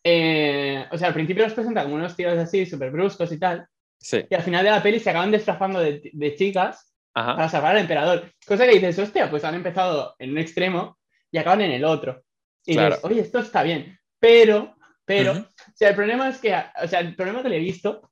Eh, 0.03 0.85
o 0.91 0.97
sea, 0.97 1.09
al 1.09 1.13
principio 1.13 1.43
los 1.43 1.53
presentan 1.53 1.83
como 1.83 1.95
unos 1.95 2.15
tíos 2.15 2.37
así, 2.37 2.65
súper 2.65 2.91
bruscos 2.91 3.31
y 3.31 3.39
tal. 3.39 3.67
Sí. 3.99 4.25
Y 4.29 4.33
al 4.35 4.41
final 4.41 4.63
de 4.65 4.71
la 4.71 4.81
peli 4.81 4.99
se 4.99 5.09
acaban 5.11 5.31
disfrazando 5.31 5.79
de, 5.79 6.09
de 6.11 6.35
chicas 6.35 6.91
Ajá. 7.13 7.35
para 7.35 7.49
salvar 7.49 7.75
al 7.75 7.81
emperador. 7.81 8.31
Cosa 8.45 8.65
que 8.65 8.73
dices, 8.73 8.97
hostia, 8.97 9.29
pues 9.29 9.43
han 9.43 9.55
empezado 9.55 10.15
en 10.17 10.31
un 10.31 10.39
extremo 10.39 10.97
y 11.31 11.37
acaban 11.37 11.61
en 11.61 11.71
el 11.71 11.85
otro. 11.85 12.23
Y 12.65 12.73
Claro. 12.73 12.95
dices, 12.95 13.05
oye, 13.05 13.21
esto 13.21 13.39
está 13.39 13.61
bien. 13.63 13.97
Pero, 14.19 14.75
pero, 15.05 15.33
o 15.33 15.45
sea, 15.75 15.89
el 15.89 15.95
problema 15.95 16.29
es 16.29 16.37
que, 16.39 16.55
o 16.83 16.87
sea, 16.87 16.99
el 16.99 17.15
problema 17.15 17.43
que 17.43 17.49
le 17.49 17.57
he 17.57 17.59
visto, 17.59 18.11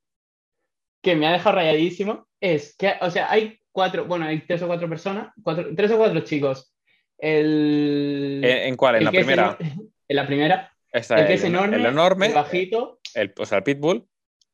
que 1.01 1.15
me 1.15 1.27
ha 1.27 1.31
dejado 1.31 1.55
rayadísimo, 1.55 2.27
es 2.39 2.75
que, 2.77 2.93
o 3.01 3.09
sea, 3.09 3.31
hay 3.31 3.58
cuatro, 3.71 4.05
bueno, 4.05 4.25
hay 4.25 4.41
tres 4.41 4.61
o 4.61 4.67
cuatro 4.67 4.89
personas, 4.89 5.33
cuatro, 5.43 5.67
tres 5.75 5.91
o 5.91 5.97
cuatro 5.97 6.19
chicos. 6.21 6.73
El. 7.17 8.41
¿En, 8.43 8.75
cuál? 8.75 8.95
¿En 8.95 9.03
la 9.05 9.11
primera? 9.11 9.57
en 9.59 10.15
la 10.15 10.27
primera. 10.27 10.73
Está 10.91 11.19
el 11.19 11.27
que 11.27 11.33
es 11.35 11.43
enorme, 11.43 11.75
el 11.75 11.85
enorme, 11.85 12.27
el 12.27 12.33
bajito, 12.33 12.99
el, 13.13 13.33
o 13.37 13.45
sea, 13.45 13.59
el 13.59 13.63
pitbull, 13.63 14.07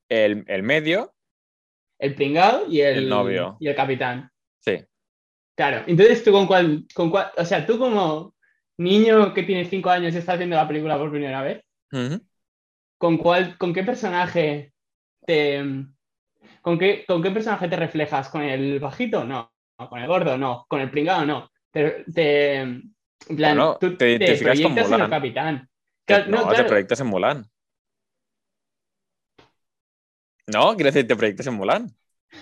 el, 0.08 0.44
el 0.48 0.62
medio, 0.62 1.14
el 1.98 2.14
pringado 2.14 2.66
y 2.70 2.80
el, 2.80 3.08
novio. 3.08 3.56
y 3.60 3.68
el 3.68 3.74
capitán. 3.74 4.30
sí. 4.60 4.84
Claro, 5.56 5.84
entonces 5.86 6.22
tú 6.22 6.32
con 6.32 6.46
cuál, 6.46 6.84
con 6.94 7.10
cuál, 7.10 7.30
o 7.34 7.44
sea, 7.46 7.64
tú 7.64 7.78
como 7.78 8.34
niño 8.76 9.32
que 9.32 9.42
tiene 9.42 9.64
cinco 9.64 9.88
años 9.88 10.14
y 10.14 10.18
estás 10.18 10.36
viendo 10.36 10.54
la 10.54 10.68
película 10.68 10.98
por 10.98 11.10
primera 11.10 11.42
vez. 11.42 11.62
¿con 12.98 13.16
cuál, 13.16 13.56
con 13.56 13.72
qué 13.72 13.82
personaje 13.82 14.74
te, 15.26 15.64
con 16.62 16.78
qué, 16.78 17.04
con 17.06 17.22
qué 17.22 17.30
personaje 17.30 17.68
te 17.68 17.76
reflejas? 17.76 18.28
¿Con 18.28 18.42
el 18.42 18.78
bajito? 18.80 19.24
No. 19.24 19.52
¿Con 19.76 20.00
el 20.00 20.06
gordo? 20.06 20.36
No. 20.38 20.64
¿Con 20.68 20.80
el 20.80 20.90
pringado? 20.90 21.24
No. 21.26 21.50
Te, 21.70 22.04
te- 22.12 22.56
en 22.60 22.92
plan, 23.36 23.56
Bueno, 23.56 23.78
tú 23.80 23.96
te 23.96 24.10
identificas 24.12 24.60
con 24.60 24.74
proyectas 24.74 24.92
en 24.98 25.04
el 25.04 25.10
capitán. 25.10 25.68
Te- 26.04 26.26
no, 26.26 26.48
te 26.54 26.64
proyectas 26.64 27.00
en 27.00 27.06
Mulan. 27.08 27.46
No, 30.46 30.74
quiero 30.76 30.90
decir, 30.92 31.06
te 31.06 31.16
proyectas 31.16 31.46
en 31.48 31.54
Mulan. 31.54 31.90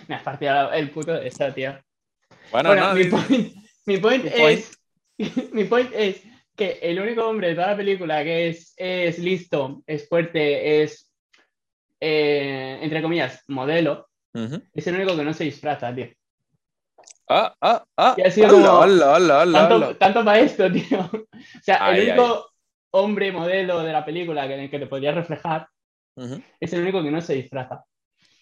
Me 0.08 0.14
has 0.16 0.22
partido 0.22 0.72
el 0.72 0.90
puto 0.90 1.12
de 1.12 1.26
esta, 1.28 1.52
tío. 1.54 1.72
Bueno, 2.50 2.70
Bueno, 2.70 2.88
no, 2.88 2.94
mi 2.94 3.04
di- 3.04 3.10
point, 3.10 3.54
mi 3.86 3.98
point 3.98 4.24
Mi 4.24 4.30
point. 4.30 4.58
es. 4.60 4.80
mi 5.52 5.64
point 5.64 5.90
es 5.94 6.22
que 6.56 6.78
el 6.82 7.00
único 7.00 7.26
hombre 7.26 7.48
de 7.48 7.54
toda 7.54 7.68
la 7.68 7.76
película 7.76 8.22
que 8.22 8.48
es, 8.48 8.74
es 8.76 9.18
listo, 9.18 9.82
es 9.86 10.08
fuerte, 10.08 10.82
es. 10.82 11.10
Eh, 12.06 12.78
entre 12.82 13.00
comillas, 13.00 13.42
modelo, 13.48 14.08
Ujú. 14.34 14.62
es 14.74 14.86
el 14.86 14.96
único 14.96 15.16
que 15.16 15.24
no 15.24 15.32
se 15.32 15.44
disfraza, 15.44 15.94
tío. 15.94 16.08
Ah, 17.28 17.54
ah, 17.62 17.84
ah. 17.96 18.14
Y 18.18 18.22
ha 18.22 18.30
sido 18.30 18.48
Hola, 18.48 18.68
como- 18.68 18.78
hola, 18.80 19.12
hola, 19.14 19.38
hola, 19.40 19.58
Tanto, 19.60 19.74
hola. 19.76 19.98
tanto 19.98 20.24
para 20.24 20.40
esto, 20.40 20.70
tío. 20.70 20.98
O 21.32 21.62
sea, 21.62 21.78
Ay, 21.86 22.00
el 22.00 22.08
único 22.10 22.50
hombre 22.90 23.32
modelo 23.32 23.80
de 23.82 23.92
la 23.92 24.04
película 24.04 24.46
que, 24.46 24.54
en 24.54 24.60
el 24.60 24.70
que 24.70 24.78
te 24.78 24.86
podrías 24.86 25.14
reflejar 25.14 25.66
Ujú. 26.16 26.42
es 26.60 26.72
el 26.74 26.82
único 26.82 27.02
que 27.02 27.10
no 27.10 27.20
se 27.22 27.34
disfraza. 27.34 27.84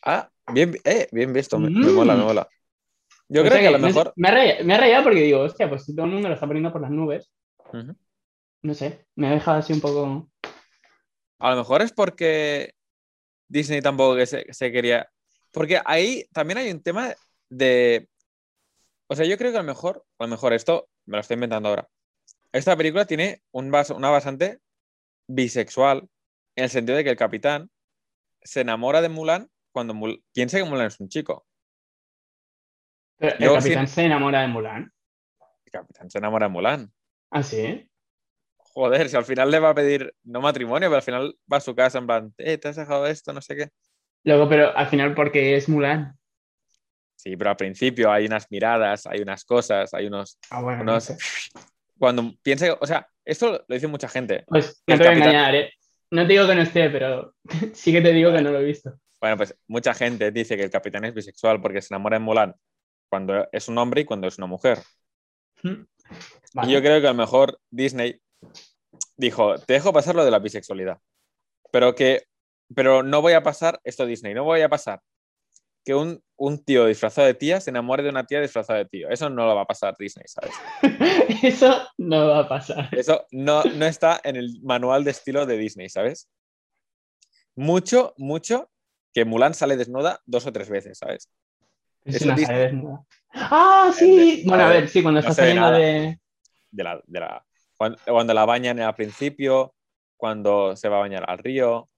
Ah, 0.04 0.28
bien, 0.52 0.74
eh, 0.84 1.06
bien 1.12 1.32
visto, 1.32 1.58
me, 1.60 1.70
me 1.70 1.86
Mm. 1.90 1.94
mola, 1.94 2.16
me 2.16 2.24
mola. 2.24 2.48
Yo 3.28 3.42
O 3.42 3.44
creo 3.44 3.52
sea 3.52 3.60
que 3.60 3.66
a 3.68 3.70
lo 3.70 3.78
no 3.78 3.88
sé, 3.88 3.94
mejor. 3.94 4.12
me, 4.16 4.28
ha 4.28 4.32
rayado, 4.32 4.64
me 4.64 4.74
ha 4.74 4.78
rayado 4.78 5.02
porque 5.04 5.20
digo, 5.22 5.40
hostia, 5.40 5.68
pues 5.68 5.84
si 5.84 5.94
todo 5.94 6.06
el 6.06 6.12
mundo 6.12 6.28
lo 6.28 6.34
está 6.34 6.46
poniendo 6.46 6.72
por 6.72 6.80
las 6.82 6.90
nubes, 6.90 7.32
Ujú. 7.72 7.94
no 8.62 8.74
sé, 8.74 9.06
me 9.14 9.28
ha 9.28 9.30
dejado 9.30 9.58
así 9.58 9.72
un 9.72 9.80
poco. 9.80 10.28
A 11.38 11.50
lo 11.50 11.56
mejor 11.56 11.82
es 11.82 11.92
porque 11.92 12.74
Disney 13.52 13.82
tampoco 13.82 14.16
que 14.16 14.26
se, 14.26 14.46
se 14.52 14.72
quería. 14.72 15.08
Porque 15.52 15.80
ahí 15.84 16.24
también 16.32 16.58
hay 16.58 16.70
un 16.70 16.82
tema 16.82 17.14
de. 17.50 18.08
O 19.08 19.14
sea, 19.14 19.26
yo 19.26 19.36
creo 19.36 19.52
que 19.52 19.58
a 19.58 19.62
lo 19.62 19.66
mejor, 19.66 20.06
a 20.18 20.24
lo 20.24 20.28
mejor 20.28 20.54
esto 20.54 20.88
me 21.04 21.18
lo 21.18 21.20
estoy 21.20 21.34
inventando 21.34 21.68
ahora. 21.68 21.86
Esta 22.50 22.74
película 22.76 23.04
tiene 23.04 23.42
un 23.50 23.70
bas- 23.70 23.94
una 23.94 24.08
basante 24.08 24.60
bisexual, 25.28 26.08
en 26.56 26.64
el 26.64 26.70
sentido 26.70 26.96
de 26.96 27.04
que 27.04 27.10
el 27.10 27.16
capitán 27.16 27.70
se 28.42 28.62
enamora 28.62 29.02
de 29.02 29.10
Mulan 29.10 29.50
cuando 29.70 29.92
Mul- 29.92 30.22
piensa 30.32 30.56
que 30.58 30.64
Mulan 30.64 30.86
es 30.86 30.98
un 31.00 31.08
chico. 31.10 31.46
Pero 33.18 33.34
el 33.38 33.38
capitán 33.62 33.88
se 33.88 34.04
enamora 34.04 34.40
de 34.40 34.48
Mulan. 34.48 34.92
El 35.66 35.72
capitán 35.72 36.10
se 36.10 36.18
enamora 36.18 36.46
de 36.46 36.52
Mulan. 36.52 36.92
Ah, 37.30 37.42
sí. 37.42 37.88
Joder, 38.74 39.08
si 39.08 39.16
al 39.16 39.24
final 39.24 39.50
le 39.50 39.58
va 39.58 39.70
a 39.70 39.74
pedir 39.74 40.14
no 40.24 40.40
matrimonio, 40.40 40.88
pero 40.88 40.96
al 40.96 41.02
final 41.02 41.36
va 41.52 41.58
a 41.58 41.60
su 41.60 41.74
casa 41.74 41.98
en 41.98 42.06
plan, 42.06 42.34
eh, 42.38 42.56
te 42.56 42.68
has 42.68 42.76
dejado 42.76 43.06
esto, 43.06 43.32
no 43.32 43.42
sé 43.42 43.56
qué. 43.56 43.68
Luego, 44.24 44.48
pero 44.48 44.76
al 44.76 44.86
final, 44.86 45.14
porque 45.14 45.56
es 45.56 45.68
Mulan. 45.68 46.16
Sí, 47.16 47.36
pero 47.36 47.50
al 47.50 47.56
principio 47.56 48.10
hay 48.10 48.26
unas 48.26 48.50
miradas, 48.50 49.06
hay 49.06 49.20
unas 49.20 49.44
cosas, 49.44 49.92
hay 49.94 50.06
unos, 50.06 50.38
Ah, 50.50 50.62
bueno. 50.62 50.84
no 50.84 50.92
unos 50.92 51.04
sé. 51.04 51.16
cuando 51.98 52.32
piensa, 52.42 52.72
o 52.80 52.86
sea, 52.86 53.06
esto 53.24 53.64
lo 53.68 53.74
dice 53.74 53.86
mucha 53.86 54.08
gente. 54.08 54.44
Pues 54.48 54.82
no 54.86 54.96
te 54.96 55.04
voy 55.04 55.12
a 55.12 55.16
engañar, 55.16 55.54
¿eh? 55.54 55.72
No 56.10 56.26
te 56.26 56.32
digo 56.32 56.46
que 56.46 56.54
no 56.54 56.62
esté, 56.62 56.90
pero 56.90 57.34
sí 57.74 57.92
que 57.92 58.00
te 58.00 58.12
digo 58.12 58.32
que 58.32 58.42
no 58.42 58.50
lo 58.50 58.60
he 58.60 58.64
visto. 58.64 58.98
Bueno, 59.20 59.36
pues 59.36 59.54
mucha 59.68 59.94
gente 59.94 60.30
dice 60.32 60.56
que 60.56 60.64
el 60.64 60.70
capitán 60.70 61.04
es 61.04 61.14
bisexual 61.14 61.60
porque 61.60 61.80
se 61.80 61.94
enamora 61.94 62.16
de 62.18 62.24
Mulan 62.24 62.54
cuando 63.08 63.46
es 63.52 63.68
un 63.68 63.78
hombre 63.78 64.00
y 64.00 64.04
cuando 64.04 64.26
es 64.26 64.38
una 64.38 64.46
mujer. 64.46 64.78
Vale. 65.62 66.68
Y 66.68 66.72
yo 66.72 66.80
creo 66.80 67.00
que 67.00 67.06
a 67.06 67.12
lo 67.12 67.16
mejor 67.16 67.58
Disney 67.70 68.20
dijo, 69.16 69.58
te 69.58 69.74
dejo 69.74 69.92
pasar 69.92 70.14
lo 70.14 70.24
de 70.24 70.30
la 70.30 70.38
bisexualidad, 70.38 70.98
pero 71.70 71.94
que, 71.94 72.24
pero 72.74 73.02
no 73.02 73.22
voy 73.22 73.32
a 73.34 73.42
pasar 73.42 73.80
esto 73.84 74.06
Disney, 74.06 74.34
no 74.34 74.44
voy 74.44 74.62
a 74.62 74.68
pasar 74.68 75.00
que 75.84 75.94
un, 75.94 76.22
un 76.36 76.64
tío 76.64 76.86
disfrazado 76.86 77.26
de 77.26 77.34
tía 77.34 77.60
se 77.60 77.70
enamore 77.70 78.02
de 78.02 78.10
una 78.10 78.24
tía 78.24 78.40
disfrazada 78.40 78.78
de 78.78 78.84
tío. 78.86 79.08
Eso 79.08 79.28
no 79.28 79.46
lo 79.46 79.54
va 79.56 79.62
a 79.62 79.66
pasar 79.66 79.94
Disney, 79.98 80.26
¿sabes? 80.28 80.54
Eso 81.42 81.88
no 81.98 82.28
va 82.28 82.40
a 82.40 82.48
pasar. 82.48 82.88
Eso 82.92 83.26
no, 83.32 83.64
no 83.64 83.86
está 83.86 84.20
en 84.22 84.36
el 84.36 84.60
manual 84.62 85.04
de 85.04 85.10
estilo 85.10 85.44
de 85.44 85.56
Disney, 85.56 85.88
¿sabes? 85.88 86.28
Mucho, 87.54 88.14
mucho 88.16 88.70
que 89.12 89.24
Mulan 89.24 89.54
sale 89.54 89.76
desnuda 89.76 90.20
dos 90.24 90.46
o 90.46 90.52
tres 90.52 90.70
veces, 90.70 90.98
¿sabes? 90.98 91.28
Es 92.04 92.16
Eso 92.16 92.26
una 92.26 92.36
desnuda. 92.36 93.04
¡Ah, 93.34 93.92
sí! 93.96 94.42
Bueno, 94.46 94.64
a 94.64 94.68
ver, 94.68 94.88
sí, 94.88 95.02
cuando 95.02 95.20
no 95.20 95.28
está 95.28 95.42
saliendo 95.42 95.70
de. 95.70 96.18
De 96.70 96.84
la, 96.84 97.02
de 97.06 97.20
la, 97.20 97.44
cuando, 97.82 97.98
cuando 98.06 98.32
la 98.34 98.44
bañan 98.44 98.78
al 98.78 98.94
principio, 98.94 99.74
cuando 100.16 100.76
se 100.76 100.88
va 100.88 100.98
a 100.98 101.00
bañar 101.00 101.24
al 101.28 101.38
río, 101.38 101.88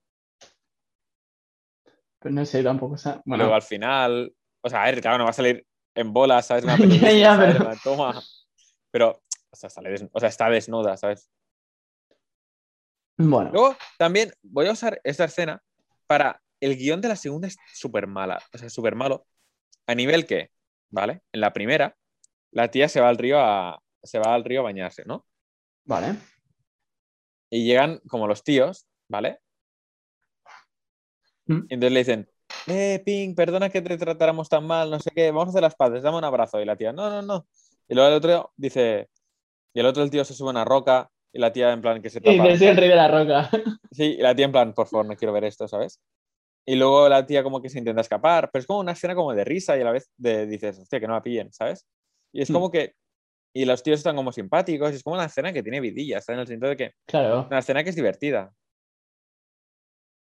Pues 2.19 2.33
no 2.33 2.43
sé, 2.43 2.63
tampoco. 2.63 2.95
Bueno, 3.23 3.43
luego 3.43 3.53
al 3.53 3.61
final. 3.61 4.33
O 4.61 4.67
sea, 4.67 4.81
a 4.81 4.85
ver, 4.85 4.99
claro, 4.99 5.19
no 5.19 5.25
va 5.25 5.29
a 5.29 5.33
salir 5.33 5.63
en 5.93 6.11
bolas, 6.11 6.47
¿sabes? 6.47 6.63
Una 6.63 6.75
película, 6.77 7.11
ya, 7.11 7.35
¿sabes? 7.35 7.57
pero- 7.59 7.71
Toma. 7.83 8.19
Pero, 8.89 9.21
o 9.51 9.55
sea, 9.55 9.69
sale 9.69 9.93
o 10.11 10.19
sea, 10.19 10.29
está 10.29 10.49
desnuda, 10.49 10.97
¿sabes? 10.97 11.29
bueno. 13.17 13.51
Luego, 13.53 13.77
también 13.99 14.31
voy 14.41 14.65
a 14.65 14.71
usar 14.71 14.99
esta 15.03 15.25
escena 15.25 15.61
para. 16.07 16.41
El 16.61 16.77
guion 16.77 17.01
de 17.01 17.09
la 17.09 17.15
segunda 17.15 17.47
es 17.47 17.57
súper 17.75 18.07
mala, 18.07 18.41
o 18.51 18.57
sea, 18.57 18.69
súper 18.69 18.95
malo. 18.95 19.27
A 19.85 19.93
nivel 19.93 20.25
que, 20.25 20.49
¿vale? 20.89 21.21
En 21.31 21.41
la 21.41 21.53
primera, 21.53 21.95
la 22.49 22.71
tía 22.71 22.89
se 22.89 23.01
va 23.01 23.09
al 23.09 23.17
río 23.19 23.39
a, 23.39 23.79
se 24.01 24.17
va 24.17 24.33
al 24.33 24.43
río 24.43 24.61
a 24.61 24.63
bañarse, 24.63 25.03
¿no? 25.05 25.27
Vale. 25.85 26.15
Y 27.49 27.65
llegan 27.65 27.99
como 28.07 28.27
los 28.27 28.43
tíos, 28.43 28.85
¿vale? 29.07 29.39
Mm. 31.45 31.65
Y 31.69 31.73
entonces 31.75 31.91
le 31.91 31.99
dicen, 31.99 32.29
eh, 32.67 33.01
Pink, 33.05 33.35
perdona 33.35 33.69
que 33.69 33.81
te 33.81 33.97
tratáramos 33.97 34.49
tan 34.49 34.65
mal, 34.65 34.89
no 34.89 34.99
sé 34.99 35.11
qué, 35.15 35.27
vamos 35.31 35.47
a 35.47 35.49
hacer 35.51 35.61
las 35.61 35.75
paces, 35.75 36.01
dame 36.03 36.17
un 36.17 36.23
abrazo. 36.23 36.59
Y 36.59 36.65
la 36.65 36.75
tía, 36.75 36.91
no, 36.91 37.09
no, 37.09 37.21
no. 37.21 37.47
Y 37.87 37.93
luego 37.93 38.09
el 38.09 38.15
otro 38.15 38.51
dice, 38.57 39.09
y 39.73 39.79
el 39.79 39.85
otro 39.85 40.03
el 40.03 40.09
tío 40.09 40.25
se 40.25 40.33
sube 40.33 40.49
a 40.49 40.51
una 40.51 40.65
roca 40.65 41.09
y 41.31 41.39
la 41.39 41.51
tía 41.53 41.71
en 41.71 41.81
plan 41.81 42.01
que 42.01 42.09
se 42.09 42.19
Y 42.19 42.21
tapa. 42.21 42.43
te 42.49 42.57
soy 42.57 42.67
el 42.67 42.77
rey 42.77 42.89
de 42.89 42.95
la 42.95 43.07
roca. 43.07 43.49
Sí, 43.91 44.15
y 44.17 44.21
la 44.21 44.35
tía 44.35 44.45
en 44.45 44.51
plan, 44.51 44.73
por 44.73 44.87
favor, 44.87 45.05
no 45.05 45.15
quiero 45.15 45.33
ver 45.33 45.43
esto, 45.43 45.67
¿sabes? 45.67 46.01
Y 46.65 46.75
luego 46.75 47.07
la 47.07 47.25
tía 47.27 47.43
como 47.43 47.61
que 47.61 47.69
se 47.69 47.77
intenta 47.77 48.01
escapar, 48.01 48.49
pero 48.51 48.61
es 48.61 48.65
como 48.65 48.79
una 48.79 48.93
escena 48.93 49.13
como 49.13 49.33
de 49.33 49.43
risa 49.45 49.77
y 49.77 49.81
a 49.81 49.83
la 49.85 49.91
vez 49.91 50.09
de, 50.17 50.47
dices, 50.47 50.79
hostia, 50.79 50.99
que 50.99 51.07
no 51.07 51.13
la 51.13 51.21
pillen, 51.21 51.53
¿sabes? 51.53 51.85
Y 52.33 52.41
es 52.41 52.49
Mm. 52.49 52.53
como 52.53 52.71
que, 52.71 52.95
y 53.57 53.63
los 53.63 53.81
tíos 53.81 53.99
están 53.99 54.17
como 54.17 54.33
simpáticos, 54.33 54.91
es 54.91 55.01
como 55.01 55.15
una 55.15 55.25
escena 55.25 55.53
que 55.53 55.63
tiene 55.63 55.79
vidilla, 55.79 56.19
¿sabes? 56.19 56.35
En 56.35 56.41
el 56.41 56.47
sentido 56.47 56.69
de 56.71 56.75
que 56.75 56.91
Claro. 57.05 57.47
una 57.47 57.59
escena 57.59 57.85
que 57.85 57.89
es 57.89 57.95
divertida. 57.95 58.53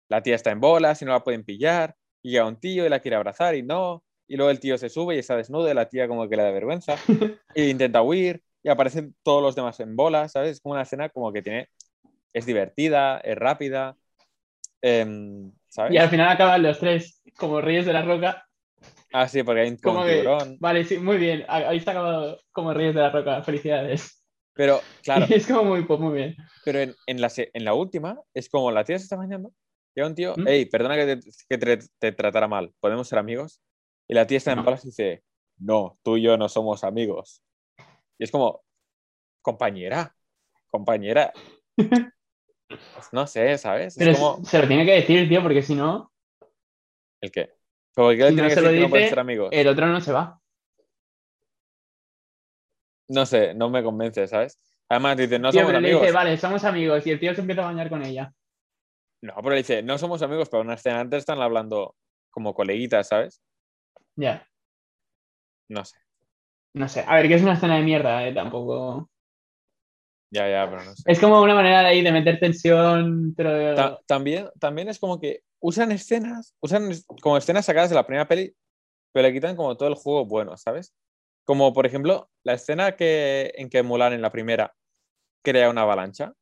La 0.09 0.21
tía 0.21 0.35
está 0.35 0.51
en 0.51 0.61
bolas 0.61 1.01
y 1.01 1.05
no 1.05 1.11
la 1.11 1.23
pueden 1.23 1.43
pillar, 1.43 1.95
y 2.21 2.29
llega 2.29 2.45
un 2.45 2.59
tío 2.59 2.85
y 2.85 2.89
la 2.89 2.99
quiere 2.99 3.15
abrazar 3.15 3.55
y 3.55 3.63
no, 3.63 4.03
y 4.27 4.35
luego 4.35 4.51
el 4.51 4.59
tío 4.59 4.77
se 4.77 4.89
sube 4.89 5.15
y 5.15 5.19
está 5.19 5.35
desnudo 5.35 5.69
y 5.69 5.73
la 5.73 5.89
tía 5.89 6.07
como 6.07 6.29
que 6.29 6.37
le 6.37 6.43
da 6.43 6.51
vergüenza, 6.51 6.97
e 7.55 7.69
intenta 7.69 8.03
huir, 8.03 8.43
y 8.61 8.69
aparecen 8.69 9.15
todos 9.23 9.41
los 9.41 9.55
demás 9.55 9.79
en 9.79 9.95
bolas, 9.95 10.33
¿sabes? 10.33 10.51
Es 10.51 10.61
como 10.61 10.73
una 10.73 10.83
escena 10.83 11.09
como 11.09 11.33
que 11.33 11.41
tiene, 11.41 11.69
es 12.31 12.45
divertida, 12.45 13.17
es 13.21 13.35
rápida, 13.35 13.97
em, 14.83 15.51
¿sabes? 15.67 15.93
Y 15.93 15.97
al 15.97 16.09
final 16.09 16.29
acaban 16.29 16.61
los 16.61 16.77
tres 16.77 17.23
como 17.35 17.59
reyes 17.59 17.87
de 17.87 17.93
la 17.93 18.03
roca. 18.03 18.47
Ah, 19.17 19.29
sí, 19.29 19.43
porque 19.43 19.61
hay 19.61 19.69
un, 19.69 19.77
como 19.77 20.03
que- 20.03 20.11
tiburón. 20.11 20.57
Vale, 20.59 20.83
sí, 20.83 20.97
muy 20.97 21.15
bien. 21.17 21.45
Habéis 21.47 21.87
acabado 21.87 22.37
como 22.51 22.73
reyes 22.73 22.93
de 22.95 22.99
la 23.01 23.11
roca. 23.11 23.41
Felicidades. 23.43 24.21
Pero, 24.53 24.81
claro, 25.03 25.25
Es 25.29 25.47
como 25.47 25.63
muy, 25.63 25.85
pues, 25.85 25.99
muy 26.01 26.15
bien. 26.17 26.35
pero 26.65 26.79
en, 26.79 26.93
en 27.07 27.21
la, 27.21 27.31
en 27.37 27.63
la 27.63 27.73
última 27.73 28.19
es 28.33 28.49
como 28.49 28.71
la 28.71 28.83
tía 28.83 28.97
se 28.99 29.03
está 29.03 29.15
bañando, 29.15 29.53
llega 29.95 30.07
un 30.09 30.15
tío, 30.15 30.33
¿Mm? 30.35 30.43
hey, 30.47 30.65
perdona 30.65 30.95
que, 30.95 31.15
te, 31.15 31.29
que 31.47 31.57
te, 31.57 31.77
te 31.97 32.11
tratara 32.11 32.47
mal, 32.49 32.73
¿podemos 32.81 33.07
ser 33.07 33.19
amigos? 33.19 33.61
Y 34.07 34.13
la 34.15 34.27
tía 34.27 34.37
está 34.37 34.51
en 34.51 34.57
No. 34.57 34.63
bolas 34.65 34.83
y 34.83 34.89
dice, 34.89 35.23
no, 35.59 35.97
tú 36.03 36.17
y 36.17 36.23
yo 36.23 36.37
no 36.37 36.49
somos 36.49 36.83
amigos. 36.83 37.41
Y 38.17 38.25
es 38.25 38.31
como, 38.31 38.63
compañera, 39.41 40.13
compañera. 40.69 41.31
Pues 42.67 43.07
no 43.13 43.27
sé, 43.27 43.57
¿sabes? 43.57 43.95
Pero 43.97 44.11
es 44.11 44.17
es- 44.17 44.23
como, 44.23 44.43
se 44.43 44.59
lo 44.59 44.67
tiene 44.67 44.85
que 44.85 44.93
decir, 44.93 45.29
tío, 45.29 45.41
porque 45.41 45.61
si 45.61 45.75
no, 45.75 46.11
¿el 47.21 47.31
qué? 47.31 47.54
¿Por 47.95 48.11
qué 48.15 48.23
le 48.23 48.27
tiene 48.27 48.41
no 48.43 48.47
que 48.49 48.55
se 48.55 48.61
lo 48.61 48.69
que 48.69 48.79
no 48.81 48.89
pueden 48.89 49.03
dice, 49.03 49.09
ser 49.09 49.19
amigos? 49.19 49.49
el 49.51 49.67
otro 49.67 49.87
no 49.87 50.01
se 50.01 50.11
va. 50.11 50.39
No 53.07 53.25
sé, 53.25 53.53
no 53.53 53.69
me 53.69 53.83
convence, 53.83 54.27
¿sabes? 54.27 54.59
Además 54.89 55.17
dice, 55.17 55.39
no 55.39 55.51
Tío, 55.51 55.61
somos 55.61 55.67
pero 55.69 55.79
le 55.81 55.87
amigos. 55.87 56.01
dice, 56.03 56.13
vale, 56.13 56.37
somos 56.37 56.63
amigos. 56.63 57.05
Y 57.07 57.11
el 57.11 57.19
tío 57.19 57.33
se 57.33 57.41
empieza 57.41 57.61
a 57.63 57.65
bañar 57.65 57.89
con 57.89 58.03
ella. 58.03 58.33
No, 59.21 59.33
pero 59.37 59.49
le 59.51 59.57
dice, 59.57 59.81
no 59.83 59.97
somos 59.97 60.21
amigos, 60.21 60.49
pero 60.49 60.61
una 60.61 60.73
escena 60.75 60.99
antes 60.99 61.19
están 61.19 61.41
hablando 61.41 61.95
como 62.29 62.53
coleguitas, 62.53 63.07
¿sabes? 63.07 63.41
Ya. 64.15 64.47
No 65.69 65.85
sé. 65.85 65.97
No 66.73 66.87
sé. 66.89 67.03
A 67.07 67.15
ver, 67.15 67.27
que 67.27 67.35
es 67.35 67.41
una 67.41 67.53
escena 67.53 67.77
de 67.77 67.83
mierda, 67.83 68.27
eh, 68.27 68.33
tampoco. 68.33 69.09
Ya, 70.35 70.49
ya, 70.49 70.69
pero 70.69 70.83
no 70.83 70.95
sé. 70.95 71.03
Es 71.05 71.19
como 71.19 71.41
una 71.41 71.55
manera 71.55 71.81
de 71.81 71.87
ahí 71.87 72.01
de 72.01 72.11
meter 72.11 72.39
tensión, 72.39 73.33
pero. 73.35 73.75
Ta- 73.75 73.99
también, 74.05 74.49
también 74.59 74.89
es 74.89 74.99
como 74.99 75.19
que 75.19 75.41
usan 75.59 75.91
escenas, 75.91 76.55
usan 76.61 76.89
como 77.21 77.37
escenas 77.37 77.65
sacadas 77.65 77.89
de 77.89 77.95
la 77.95 78.05
primera 78.05 78.27
peli, 78.27 78.55
pero 79.13 79.27
le 79.27 79.33
quitan 79.33 79.55
como 79.55 79.77
todo 79.77 79.89
el 79.89 79.95
juego 79.95 80.25
bueno, 80.25 80.57
¿sabes? 80.57 80.93
Como 81.45 81.73
por 81.73 81.85
ejemplo, 81.85 82.29
la 82.43 82.53
escena 82.53 82.95
que, 82.95 83.53
en 83.55 83.69
que 83.69 83.83
Mulan 83.83 84.13
en 84.13 84.21
la 84.21 84.31
primera 84.31 84.73
crea 85.43 85.69
una 85.69 85.83
avalancha. 85.83 86.33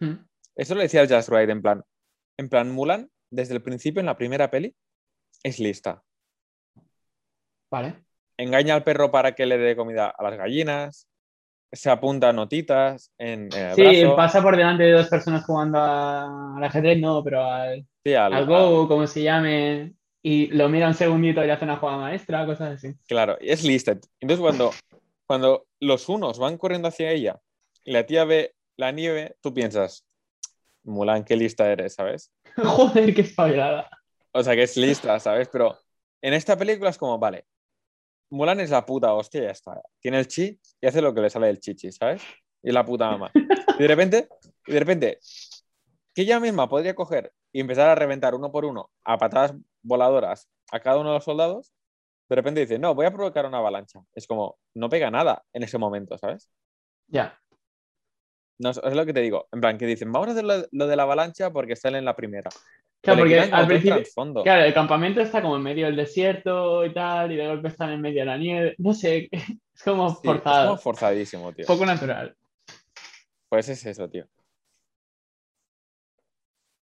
Mm. 0.00 0.24
Eso 0.54 0.74
lo 0.74 0.82
decía 0.82 1.00
el 1.00 1.08
Just 1.08 1.30
Right 1.30 1.48
en 1.48 1.62
plan. 1.62 1.82
En 2.38 2.48
plan, 2.48 2.70
Mulan, 2.70 3.10
desde 3.30 3.54
el 3.54 3.62
principio 3.62 4.00
en 4.00 4.06
la 4.06 4.16
primera 4.16 4.50
peli, 4.50 4.74
es 5.42 5.58
lista. 5.58 6.02
Vale. 7.70 8.04
Engaña 8.36 8.74
al 8.74 8.84
perro 8.84 9.10
para 9.10 9.34
que 9.34 9.46
le 9.46 9.56
dé 9.58 9.74
comida 9.74 10.08
a 10.08 10.22
las 10.22 10.36
gallinas. 10.36 11.08
Se 11.72 11.90
apunta 11.90 12.32
notitas 12.32 13.10
en, 13.18 13.48
en 13.54 13.66
el 13.66 13.74
Sí, 13.74 13.82
brazo. 13.82 14.16
pasa 14.16 14.42
por 14.42 14.56
delante 14.56 14.82
de 14.84 14.92
dos 14.92 15.08
personas 15.08 15.44
jugando 15.44 15.78
a- 15.78 16.56
al 16.56 16.64
ajedrez, 16.64 17.00
no, 17.00 17.24
pero 17.24 17.44
al, 17.44 17.86
Sí, 18.04 18.14
al- 18.14 18.32
al 18.34 18.46
Go, 18.46 18.86
como 18.88 19.06
se 19.06 19.22
llame, 19.22 19.94
y 20.22 20.48
lo 20.48 20.68
mira 20.68 20.88
un 20.88 20.94
segundito 20.94 21.44
y 21.44 21.50
hace 21.50 21.64
una 21.64 21.76
jugada 21.78 21.98
maestra, 21.98 22.44
cosas 22.44 22.74
así. 22.76 22.94
Claro, 23.06 23.38
es 23.40 23.64
lista. 23.64 23.92
Entonces, 24.20 24.40
cuando, 24.40 24.70
cuando 25.26 25.66
los 25.80 26.08
unos 26.08 26.38
van 26.38 26.58
corriendo 26.58 26.88
hacia 26.88 27.10
ella 27.10 27.40
y 27.84 27.92
la 27.92 28.04
tía 28.04 28.24
ve 28.24 28.54
la 28.76 28.92
nieve, 28.92 29.36
tú 29.40 29.54
piensas, 29.54 30.04
Mulan, 30.84 31.24
qué 31.24 31.36
lista 31.36 31.70
eres, 31.70 31.94
¿sabes? 31.94 32.32
Joder, 32.56 33.14
qué 33.14 33.22
espabilada. 33.22 33.88
O 34.32 34.42
sea, 34.42 34.54
que 34.54 34.64
es 34.64 34.76
lista, 34.76 35.18
¿sabes? 35.20 35.48
Pero 35.48 35.78
en 36.20 36.34
esta 36.34 36.56
película 36.56 36.90
es 36.90 36.98
como, 36.98 37.18
vale, 37.18 37.46
Mulan 38.32 38.60
es 38.60 38.70
la 38.70 38.86
puta 38.86 39.12
hostia, 39.12 39.42
ya 39.42 39.50
está. 39.50 39.82
Tiene 40.00 40.18
el 40.18 40.26
chi 40.26 40.58
y 40.80 40.86
hace 40.86 41.02
lo 41.02 41.12
que 41.12 41.20
le 41.20 41.28
sale 41.28 41.48
del 41.48 41.60
chichi, 41.60 41.92
¿sabes? 41.92 42.22
Y 42.62 42.72
la 42.72 42.84
puta 42.84 43.10
mamá. 43.10 43.30
Y 43.78 43.82
de 43.82 43.88
repente, 43.88 44.28
y 44.66 44.72
de 44.72 44.78
repente, 44.80 45.18
que 46.14 46.22
ella 46.22 46.38
misma 46.38 46.68
podría 46.68 46.94
coger 46.94 47.32
y 47.52 47.60
empezar 47.60 47.88
a 47.88 47.94
reventar 47.94 48.34
uno 48.34 48.52
por 48.52 48.66
uno 48.66 48.90
a 49.02 49.16
patadas 49.16 49.54
voladoras 49.82 50.48
a 50.70 50.80
cada 50.80 50.98
uno 50.98 51.08
de 51.08 51.14
los 51.16 51.24
soldados, 51.24 51.72
de 52.28 52.36
repente 52.36 52.60
dice, 52.60 52.78
no, 52.78 52.94
voy 52.94 53.06
a 53.06 53.10
provocar 53.10 53.46
una 53.46 53.58
avalancha. 53.58 54.00
Es 54.14 54.26
como, 54.26 54.58
no 54.74 54.88
pega 54.88 55.10
nada 55.10 55.44
en 55.52 55.62
ese 55.62 55.78
momento, 55.78 56.16
¿sabes? 56.18 56.50
Ya. 57.08 57.38
No, 58.58 58.70
es 58.70 58.80
es 58.82 58.94
lo 58.94 59.06
que 59.06 59.12
te 59.12 59.20
digo. 59.20 59.48
En 59.52 59.60
plan, 59.60 59.78
que 59.78 59.86
dicen, 59.86 60.12
vamos 60.12 60.28
a 60.28 60.32
hacer 60.32 60.44
lo, 60.44 60.66
lo 60.70 60.86
de 60.86 60.96
la 60.96 61.02
avalancha 61.02 61.50
porque 61.50 61.76
sale 61.76 61.98
en 61.98 62.04
la 62.04 62.16
primera. 62.16 62.50
Claro, 63.02 63.24
Pero 63.24 63.42
porque 63.42 63.54
al 63.54 63.66
principio, 63.66 64.42
claro, 64.44 64.64
el 64.64 64.72
campamento 64.74 65.20
está 65.20 65.42
como 65.42 65.56
en 65.56 65.62
medio 65.62 65.86
del 65.86 65.96
desierto 65.96 66.84
y 66.86 66.94
tal, 66.94 67.32
y 67.32 67.36
de 67.36 67.48
golpe 67.48 67.66
están 67.68 67.90
en 67.90 68.00
medio 68.00 68.20
de 68.20 68.26
la 68.26 68.38
nieve. 68.38 68.74
No 68.78 68.94
sé, 68.94 69.28
es 69.32 69.82
como 69.84 70.08
Sí, 70.10 70.16
es 70.18 70.22
forzado, 70.22 70.66
como 70.68 70.78
forzadísimo, 70.80 71.52
tío. 71.52 71.66
poco 71.66 71.84
natural. 71.84 72.36
Pues 73.48 73.68
es 73.68 73.84
eso, 73.86 74.08
tío. 74.08 74.26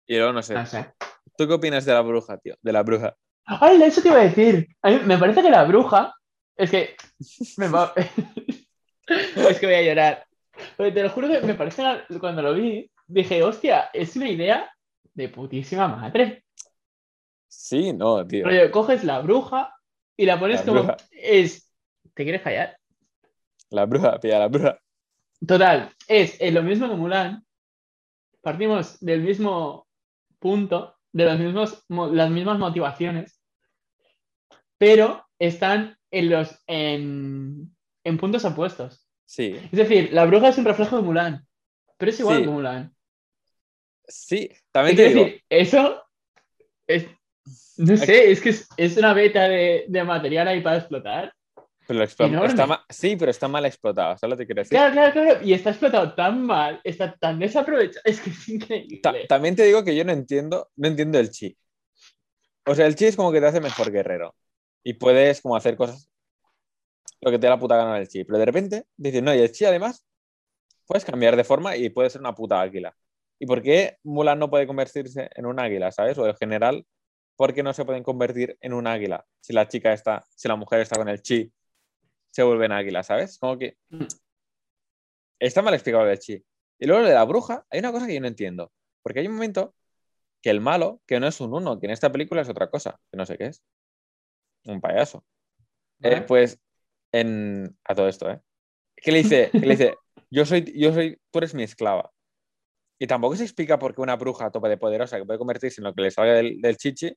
Y 0.06 0.16
luego 0.16 0.32
no 0.32 0.42
sé. 0.42 0.54
No 0.54 0.66
sé. 0.66 0.92
¿Tú 1.36 1.46
qué 1.46 1.54
opinas 1.54 1.84
de 1.84 1.92
la 1.92 2.00
bruja, 2.00 2.36
tío? 2.38 2.56
De 2.62 2.72
la 2.72 2.82
bruja. 2.82 3.14
¡Ay, 3.46 3.80
eso 3.82 4.02
te 4.02 4.08
iba 4.08 4.18
a 4.20 4.24
decir! 4.24 4.68
A 4.82 4.90
mí 4.90 5.00
me 5.04 5.18
parece 5.18 5.40
que 5.42 5.50
la 5.50 5.64
bruja. 5.64 6.14
Es 6.56 6.70
que. 6.70 6.96
Me 7.58 7.68
va- 7.68 7.92
es 9.06 9.58
que 9.60 9.66
voy 9.66 9.74
a 9.76 9.82
llorar. 9.82 10.26
Porque 10.76 10.92
te 10.92 11.02
lo 11.02 11.10
juro 11.10 11.28
que 11.28 11.40
me 11.42 11.54
parece. 11.54 11.82
que 12.08 12.18
Cuando 12.18 12.42
lo 12.42 12.54
vi, 12.54 12.90
dije, 13.06 13.42
hostia, 13.42 13.90
es 13.92 14.16
una 14.16 14.28
idea 14.28 14.68
de 15.18 15.28
putísima 15.28 15.88
madre. 15.88 16.44
Sí, 17.48 17.92
no, 17.92 18.24
tío. 18.24 18.44
Rollo, 18.44 18.70
coges 18.70 19.02
la 19.02 19.18
bruja 19.20 19.74
y 20.16 20.24
la 20.26 20.38
pones 20.38 20.60
La 20.60 20.66
como. 20.66 20.78
bruja. 20.84 20.96
Es. 21.10 21.74
¿Te 22.14 22.22
quieres 22.22 22.42
callar? 22.42 22.78
La 23.70 23.84
bruja, 23.84 24.18
pilla 24.20 24.38
la 24.38 24.46
bruja. 24.48 24.78
Total, 25.44 25.90
es 26.06 26.40
eh, 26.40 26.52
lo 26.52 26.62
mismo 26.62 26.88
que 26.88 26.94
Mulan. 26.94 27.44
Partimos 28.40 28.98
del 29.00 29.22
mismo 29.22 29.88
punto, 30.38 30.96
de 31.12 31.24
los 31.24 31.38
mismos, 31.38 31.84
mo- 31.88 32.08
las 32.08 32.30
mismas 32.30 32.58
motivaciones, 32.58 33.40
pero 34.78 35.26
están 35.38 35.98
en 36.12 36.30
los 36.30 36.62
en, 36.68 37.76
en 38.04 38.18
puntos 38.18 38.44
opuestos. 38.44 39.04
Sí, 39.26 39.56
Es 39.72 39.72
decir, 39.72 40.12
la 40.12 40.24
bruja 40.26 40.48
es 40.48 40.58
un 40.58 40.64
reflejo 40.64 40.96
de 40.96 41.02
Mulan, 41.02 41.46
pero 41.98 42.10
es 42.10 42.20
igual 42.20 42.36
Sí. 42.38 42.42
que 42.44 42.48
Mulan. 42.50 42.94
Sí. 44.08 44.48
¿Qué 44.48 44.56
También 44.72 44.96
te 44.96 45.08
digo, 45.08 45.24
decir? 45.24 45.42
Eso 45.48 46.02
es, 46.86 47.06
no 47.76 47.96
sé, 47.96 48.30
es 48.30 48.40
que 48.40 48.50
es, 48.50 48.68
es 48.76 48.96
una 48.96 49.14
beta 49.14 49.48
de, 49.48 49.84
de 49.88 50.04
material 50.04 50.48
ahí 50.48 50.60
para 50.60 50.78
explotar. 50.78 51.32
pero 51.86 52.02
está 52.02 52.84
sí, 52.88 53.16
pero 53.16 53.30
está 53.30 53.48
mal 53.48 53.64
explotado, 53.66 54.18
¿sabes 54.18 54.30
lo 54.30 54.36
que 54.36 54.42
te 54.42 54.46
quiero 54.46 54.60
decir? 54.62 54.78
Claro, 54.78 54.92
claro, 54.92 55.12
claro. 55.12 55.40
Y 55.44 55.52
está 55.52 55.70
explotado 55.70 56.14
tan 56.14 56.44
mal, 56.44 56.80
está 56.84 57.14
tan 57.16 57.38
desaprovechado. 57.38 58.02
Es 58.04 58.20
que 58.20 58.30
es 58.30 58.48
increíble. 58.48 59.00
Ta- 59.02 59.14
también 59.28 59.56
te 59.56 59.64
digo 59.64 59.84
que 59.84 59.94
yo 59.94 60.04
no 60.04 60.12
entiendo, 60.12 60.70
no 60.76 60.88
entiendo 60.88 61.18
el 61.18 61.30
chi. 61.30 61.56
O 62.66 62.74
sea, 62.74 62.86
el 62.86 62.96
chi 62.96 63.06
es 63.06 63.16
como 63.16 63.32
que 63.32 63.40
te 63.40 63.46
hace 63.46 63.60
mejor 63.60 63.90
guerrero. 63.90 64.34
Y 64.84 64.94
puedes 64.94 65.40
como 65.40 65.56
hacer 65.56 65.76
cosas 65.76 66.10
lo 67.20 67.30
que 67.30 67.38
te 67.38 67.46
da 67.46 67.54
la 67.54 67.58
puta 67.58 67.76
gana 67.76 67.96
del 67.96 68.08
chi. 68.08 68.24
Pero 68.24 68.38
de 68.38 68.44
repente 68.46 68.84
dices, 68.96 69.22
no, 69.22 69.34
y 69.34 69.38
el 69.38 69.52
chi 69.52 69.64
además 69.64 70.06
puedes 70.86 71.04
cambiar 71.04 71.36
de 71.36 71.44
forma 71.44 71.76
y 71.76 71.88
puede 71.90 72.10
ser 72.10 72.20
una 72.20 72.34
puta 72.34 72.60
águila. 72.60 72.94
¿Y 73.38 73.46
por 73.46 73.62
qué 73.62 73.98
Mulan 74.02 74.38
no 74.38 74.50
puede 74.50 74.66
convertirse 74.66 75.30
en 75.34 75.46
un 75.46 75.60
águila, 75.60 75.92
sabes? 75.92 76.18
O 76.18 76.26
en 76.26 76.34
general, 76.36 76.86
¿por 77.36 77.54
qué 77.54 77.62
no 77.62 77.72
se 77.72 77.84
pueden 77.84 78.02
convertir 78.02 78.58
en 78.60 78.72
un 78.72 78.86
águila? 78.86 79.24
Si 79.40 79.52
la 79.52 79.68
chica 79.68 79.92
está, 79.92 80.24
si 80.34 80.48
la 80.48 80.56
mujer 80.56 80.80
está 80.80 80.96
con 80.96 81.08
el 81.08 81.22
chi, 81.22 81.52
se 82.30 82.42
vuelven 82.42 82.72
águilas, 82.72 83.06
¿sabes? 83.06 83.38
Como 83.38 83.58
que 83.58 83.76
Mm. 83.90 84.06
está 85.38 85.62
mal 85.62 85.74
explicado 85.74 86.08
el 86.08 86.18
chi. 86.18 86.44
Y 86.78 86.86
luego 86.86 87.02
lo 87.02 87.08
de 87.08 87.14
la 87.14 87.24
bruja, 87.24 87.66
hay 87.70 87.80
una 87.80 87.92
cosa 87.92 88.06
que 88.06 88.14
yo 88.14 88.20
no 88.20 88.28
entiendo. 88.28 88.72
Porque 89.02 89.20
hay 89.20 89.26
un 89.26 89.34
momento 89.34 89.74
que 90.42 90.50
el 90.50 90.60
malo, 90.60 91.00
que 91.06 91.18
no 91.18 91.26
es 91.26 91.40
un 91.40 91.52
uno, 91.54 91.78
que 91.80 91.86
en 91.86 91.92
esta 91.92 92.12
película 92.12 92.42
es 92.42 92.48
otra 92.48 92.70
cosa, 92.70 93.00
que 93.10 93.16
no 93.16 93.26
sé 93.26 93.36
qué 93.36 93.46
es. 93.46 93.62
Un 94.64 94.80
payaso. 94.80 95.24
Eh, 96.02 96.22
pues, 96.22 96.60
en... 97.12 97.76
a 97.84 97.94
todo 97.94 98.08
esto, 98.08 98.30
¿eh? 98.30 98.40
Que 98.96 99.12
le 99.12 99.18
dice, 99.18 99.50
que 99.50 99.60
le 99.60 99.76
dice, 99.76 99.94
yo 100.30 100.44
soy, 100.44 100.72
yo 100.78 100.92
soy, 100.92 101.20
tú 101.30 101.38
eres 101.38 101.54
mi 101.54 101.62
esclava. 101.62 102.12
Y 102.98 103.06
tampoco 103.06 103.36
se 103.36 103.44
explica 103.44 103.78
por 103.78 103.94
qué 103.94 104.00
una 104.00 104.16
bruja 104.16 104.46
a 104.46 104.50
tope 104.50 104.68
de 104.68 104.76
poderosa 104.76 105.18
que 105.18 105.24
puede 105.24 105.38
convertirse 105.38 105.80
en 105.80 105.84
lo 105.84 105.94
que 105.94 106.02
le 106.02 106.10
salga 106.10 106.34
del, 106.34 106.60
del 106.60 106.76
chichi 106.76 107.14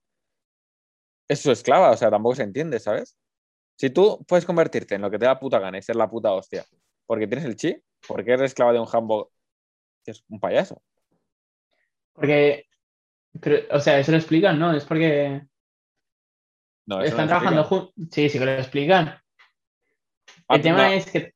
es 1.27 1.39
su 1.39 1.51
esclava, 1.51 1.91
o 1.91 1.97
sea, 1.97 2.09
tampoco 2.11 2.35
se 2.35 2.43
entiende, 2.43 2.79
¿sabes? 2.79 3.17
Si 3.77 3.89
tú 3.89 4.23
puedes 4.27 4.45
convertirte 4.45 4.95
en 4.95 5.01
lo 5.01 5.09
que 5.09 5.17
te 5.17 5.25
da 5.25 5.39
puta 5.39 5.59
gana 5.59 5.77
y 5.77 5.81
ser 5.81 5.95
la 5.95 6.09
puta 6.09 6.33
hostia, 6.33 6.65
porque 7.05 7.25
tienes 7.25 7.45
el 7.45 7.55
chi, 7.55 7.81
porque 8.07 8.33
eres 8.33 8.51
esclava 8.51 8.73
de 8.73 8.79
un 8.79 8.85
jambo 8.85 9.31
que 10.03 10.11
es 10.11 10.23
un 10.27 10.39
payaso. 10.39 10.83
Porque, 12.13 12.65
o 13.71 13.79
sea, 13.79 13.97
eso 13.99 14.11
lo 14.11 14.17
explican, 14.17 14.59
¿no? 14.59 14.75
Es 14.75 14.83
porque 14.83 15.41
No, 16.85 17.01
están 17.01 17.21
no 17.21 17.27
trabajando 17.27 17.63
juntos. 17.63 17.93
Sí, 18.11 18.29
sí 18.29 18.37
que 18.37 18.45
lo 18.45 18.51
explican. 18.51 19.07
Al- 20.47 20.57
El 20.57 20.61
tema 20.61 20.87
no, 20.89 20.93
es 20.93 21.09
que, 21.09 21.33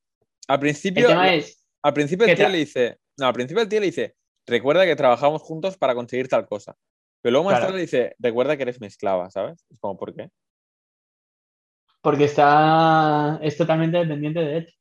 Al 0.48 0.56
el 0.56 0.60
principio, 0.60 1.08
tema 1.08 1.34
es, 1.34 1.66
al 1.82 1.94
principio 1.94 2.28
el 2.28 2.36
tío 2.36 2.50
le 2.50 2.58
dice, 2.58 3.00
no, 3.18 3.28
al 3.28 3.34
principio 3.34 3.64
el 3.64 3.70
tío 3.70 3.80
le 3.80 3.86
dice, 3.86 4.16
recuerda 4.48 4.86
que 4.86 4.96
trabajamos 4.96 5.42
juntos 5.42 5.78
para 5.78 5.96
conseguir 5.96 6.28
tal 6.28 6.46
cosa. 6.46 6.76
Pero 7.22 7.32
luego 7.34 7.46
más 7.46 7.54
Claro. 7.54 7.66
tarde 7.68 7.78
le 7.78 7.82
dice, 7.82 8.16
recuerda 8.20 8.56
que 8.56 8.64
eres 8.64 8.80
mi 8.80 8.88
esclava, 8.88 9.30
¿sabes? 9.32 9.66
Es 9.70 9.80
como, 9.80 9.98
¿por 9.98 10.16
qué? 10.16 10.30
porque 12.06 12.26
está, 12.26 13.40
es 13.42 13.58
totalmente 13.58 13.98
dependiente 13.98 14.40
de 14.40 14.58
él. 14.58 14.76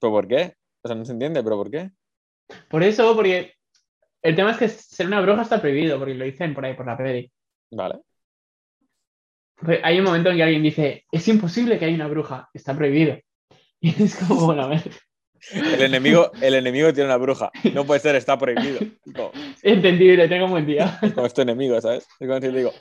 ¿Pero 0.00 0.12
por 0.12 0.28
qué? 0.28 0.54
O 0.84 0.86
sea, 0.86 0.96
no 0.96 1.04
se 1.04 1.10
entiende, 1.10 1.42
¿pero 1.42 1.56
por 1.56 1.68
qué? 1.68 1.90
Por 2.70 2.84
eso, 2.84 3.12
porque 3.16 3.54
el 4.22 4.36
tema 4.36 4.52
es 4.52 4.56
que 4.56 4.68
ser 4.68 5.08
una 5.08 5.20
bruja 5.20 5.42
está 5.42 5.60
prohibido, 5.60 5.98
porque 5.98 6.14
lo 6.14 6.24
dicen 6.24 6.54
por 6.54 6.64
ahí, 6.64 6.74
por 6.74 6.86
la 6.86 6.96
peli. 6.96 7.28
Vale. 7.72 8.02
Hay 9.82 9.98
un 9.98 10.04
momento 10.04 10.30
en 10.30 10.36
que 10.36 10.42
alguien 10.44 10.62
dice, 10.62 11.04
es 11.10 11.26
imposible 11.26 11.76
que 11.76 11.86
haya 11.86 11.96
una 11.96 12.06
bruja, 12.06 12.48
está 12.54 12.72
prohibido. 12.76 13.18
Y 13.80 14.00
es 14.00 14.14
como, 14.14 14.46
bueno, 14.46 14.62
a 14.62 14.68
ver, 14.68 14.92
El 15.50 15.82
enemigo, 15.82 16.30
el 16.40 16.54
enemigo 16.54 16.92
tiene 16.92 17.08
una 17.08 17.16
bruja. 17.16 17.50
No 17.74 17.84
puede 17.84 18.00
ser, 18.00 18.14
está 18.14 18.38
prohibido. 18.38 18.80
Como, 19.14 19.32
entendible, 19.62 20.28
tengo 20.28 20.44
un 20.44 20.52
buen 20.52 20.66
día. 20.66 20.98
como 21.14 21.26
es 21.26 21.34
tu 21.34 21.42
enemigo, 21.42 21.80
¿sabes? 21.80 22.06
Es 22.20 22.28
como 22.28 22.40
si 22.40 22.50
le 22.50 22.58
digo, 22.58 22.72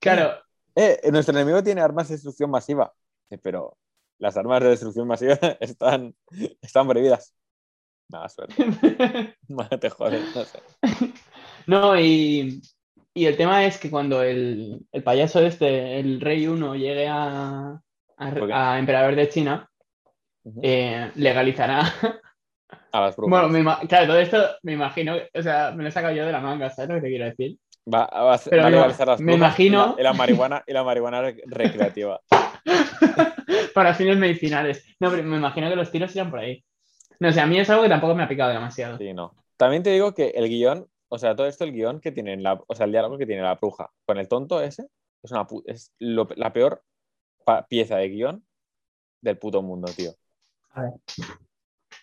Claro, 0.00 0.32
eh, 0.74 1.00
nuestro 1.10 1.34
enemigo 1.36 1.62
tiene 1.62 1.80
armas 1.80 2.08
de 2.08 2.14
destrucción 2.14 2.50
masiva. 2.50 2.92
Eh, 3.30 3.38
Pero 3.38 3.76
las 4.18 4.36
armas 4.36 4.62
de 4.62 4.70
destrucción 4.70 5.06
masiva 5.06 5.34
están, 5.60 6.14
están 6.60 6.88
prohibidas. 6.88 7.34
Nada, 8.08 8.28
suerte. 8.28 8.54
Te 9.80 9.88
no 9.98 10.44
sé. 10.44 10.58
No, 11.66 12.00
y, 12.00 12.62
y 13.12 13.26
el 13.26 13.36
tema 13.36 13.66
es 13.66 13.78
que 13.78 13.90
cuando 13.90 14.22
el, 14.22 14.86
el 14.90 15.02
payaso 15.02 15.40
este, 15.40 16.00
el 16.00 16.20
rey 16.20 16.46
uno, 16.46 16.74
llegue 16.74 17.06
a, 17.06 17.78
a 18.16 18.78
emperador 18.78 19.14
de 19.14 19.28
China, 19.28 19.68
Eh, 20.62 21.10
legalizará. 21.16 21.80
A 22.92 23.00
las 23.00 23.16
brujas. 23.16 23.30
Bueno, 23.30 23.48
me 23.48 23.86
claro, 23.88 24.06
todo 24.06 24.18
esto 24.18 24.38
me 24.62 24.72
imagino, 24.72 25.14
o 25.34 25.42
sea, 25.42 25.72
me 25.72 25.82
lo 25.82 25.88
he 25.88 25.92
sacado 25.92 26.14
yo 26.14 26.24
de 26.26 26.32
la 26.32 26.40
manga, 26.40 26.70
¿sabes 26.70 26.88
lo 26.90 26.94
que 26.96 27.02
te 27.02 27.08
quiero 27.08 27.24
decir? 27.26 27.58
Va, 27.92 28.06
va 28.06 28.32
a, 28.32 28.34
hacer- 28.34 28.50
Pero 28.50 28.62
va 28.62 28.68
a 28.68 28.70
me- 28.70 28.76
legalizar 28.76 29.06
las 29.08 29.20
me 29.20 29.32
brujas 29.32 29.48
imagino- 29.58 29.84
Y 29.84 29.96
la, 29.96 30.00
y 30.00 30.04
la 30.04 30.12
marihuana, 30.12 30.64
y 30.66 30.72
la 30.72 30.84
marihuana 30.84 31.22
rec- 31.22 31.42
recreativa. 31.46 32.20
Para 33.74 33.94
fines 33.94 34.16
medicinales. 34.18 34.84
No, 35.00 35.10
pero 35.10 35.22
me 35.22 35.36
imagino 35.36 35.68
que 35.68 35.76
los 35.76 35.90
tiros 35.90 36.14
irán 36.14 36.30
por 36.30 36.40
ahí. 36.40 36.64
No 37.20 37.32
sé, 37.32 37.40
a 37.40 37.46
mí 37.46 37.58
es 37.58 37.68
algo 37.70 37.82
que 37.82 37.88
tampoco 37.88 38.14
me 38.14 38.22
ha 38.22 38.28
picado 38.28 38.50
demasiado. 38.52 38.98
Sí, 38.98 39.12
no. 39.12 39.34
También 39.56 39.82
te 39.82 39.90
digo 39.90 40.14
que 40.14 40.28
el 40.30 40.48
guion, 40.48 40.86
o 41.08 41.18
sea, 41.18 41.34
todo 41.34 41.46
esto, 41.46 41.64
el 41.64 41.72
guion 41.72 42.00
que 42.00 42.12
tiene, 42.12 42.36
la, 42.36 42.60
o 42.66 42.74
sea, 42.74 42.86
el 42.86 42.92
diálogo 42.92 43.18
que 43.18 43.26
tiene 43.26 43.42
la 43.42 43.54
bruja 43.54 43.90
con 44.06 44.18
el 44.18 44.28
tonto 44.28 44.60
ese, 44.62 44.86
es, 45.22 45.32
una, 45.32 45.46
es 45.66 45.92
lo- 45.98 46.28
la 46.36 46.52
peor 46.52 46.82
pieza 47.68 47.96
de 47.96 48.08
guion 48.08 48.44
del 49.22 49.38
puto 49.38 49.62
mundo, 49.62 49.90
tío. 49.96 50.12
A 50.70 50.82
ver. 50.82 50.92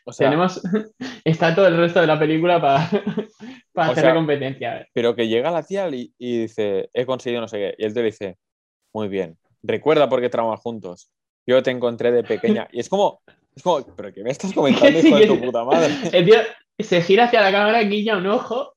O 0.05 0.13
sea, 0.13 0.27
Tenemos. 0.29 0.61
Está 1.25 1.55
todo 1.55 1.67
el 1.67 1.77
resto 1.77 1.99
de 2.01 2.07
la 2.07 2.19
película 2.19 2.61
para, 2.61 2.89
para 3.73 3.89
O 3.89 3.91
hacerle 3.91 4.09
sea- 4.09 4.13
competencia. 4.15 4.71
A 4.71 4.75
ver. 4.75 4.87
pero 4.93 5.15
que 5.15 5.27
llega 5.27 5.51
la 5.51 5.63
tía 5.63 5.87
y, 5.89 6.13
y 6.17 6.39
dice, 6.41 6.89
he 6.93 7.05
conseguido 7.05 7.41
no 7.41 7.47
sé 7.47 7.57
qué, 7.57 7.75
y 7.77 7.85
él 7.85 7.93
te 7.93 8.03
dice, 8.03 8.37
muy 8.93 9.07
bien, 9.07 9.37
recuerda 9.63 10.07
por 10.09 10.21
qué 10.21 10.29
trabajamos 10.29 10.61
juntos. 10.61 11.09
Yo 11.47 11.61
te 11.63 11.71
encontré 11.71 12.11
de 12.11 12.23
pequeña. 12.23 12.67
Y 12.71 12.79
es 12.79 12.89
como, 12.89 13.21
es 13.55 13.63
como, 13.63 13.83
pero 13.95 14.13
¿qué 14.13 14.23
me 14.23 14.31
estás 14.31 14.53
comentando, 14.53 14.99
hijo 14.99 15.17
de 15.17 15.27
tu 15.27 15.39
puta 15.41 15.63
madre? 15.63 15.93
El 16.11 16.25
tío 16.25 16.35
se 16.79 17.01
gira 17.01 17.25
hacia 17.25 17.41
la 17.41 17.51
cámara, 17.51 17.81
guiña 17.83 18.17
un 18.17 18.27
ojo 18.27 18.73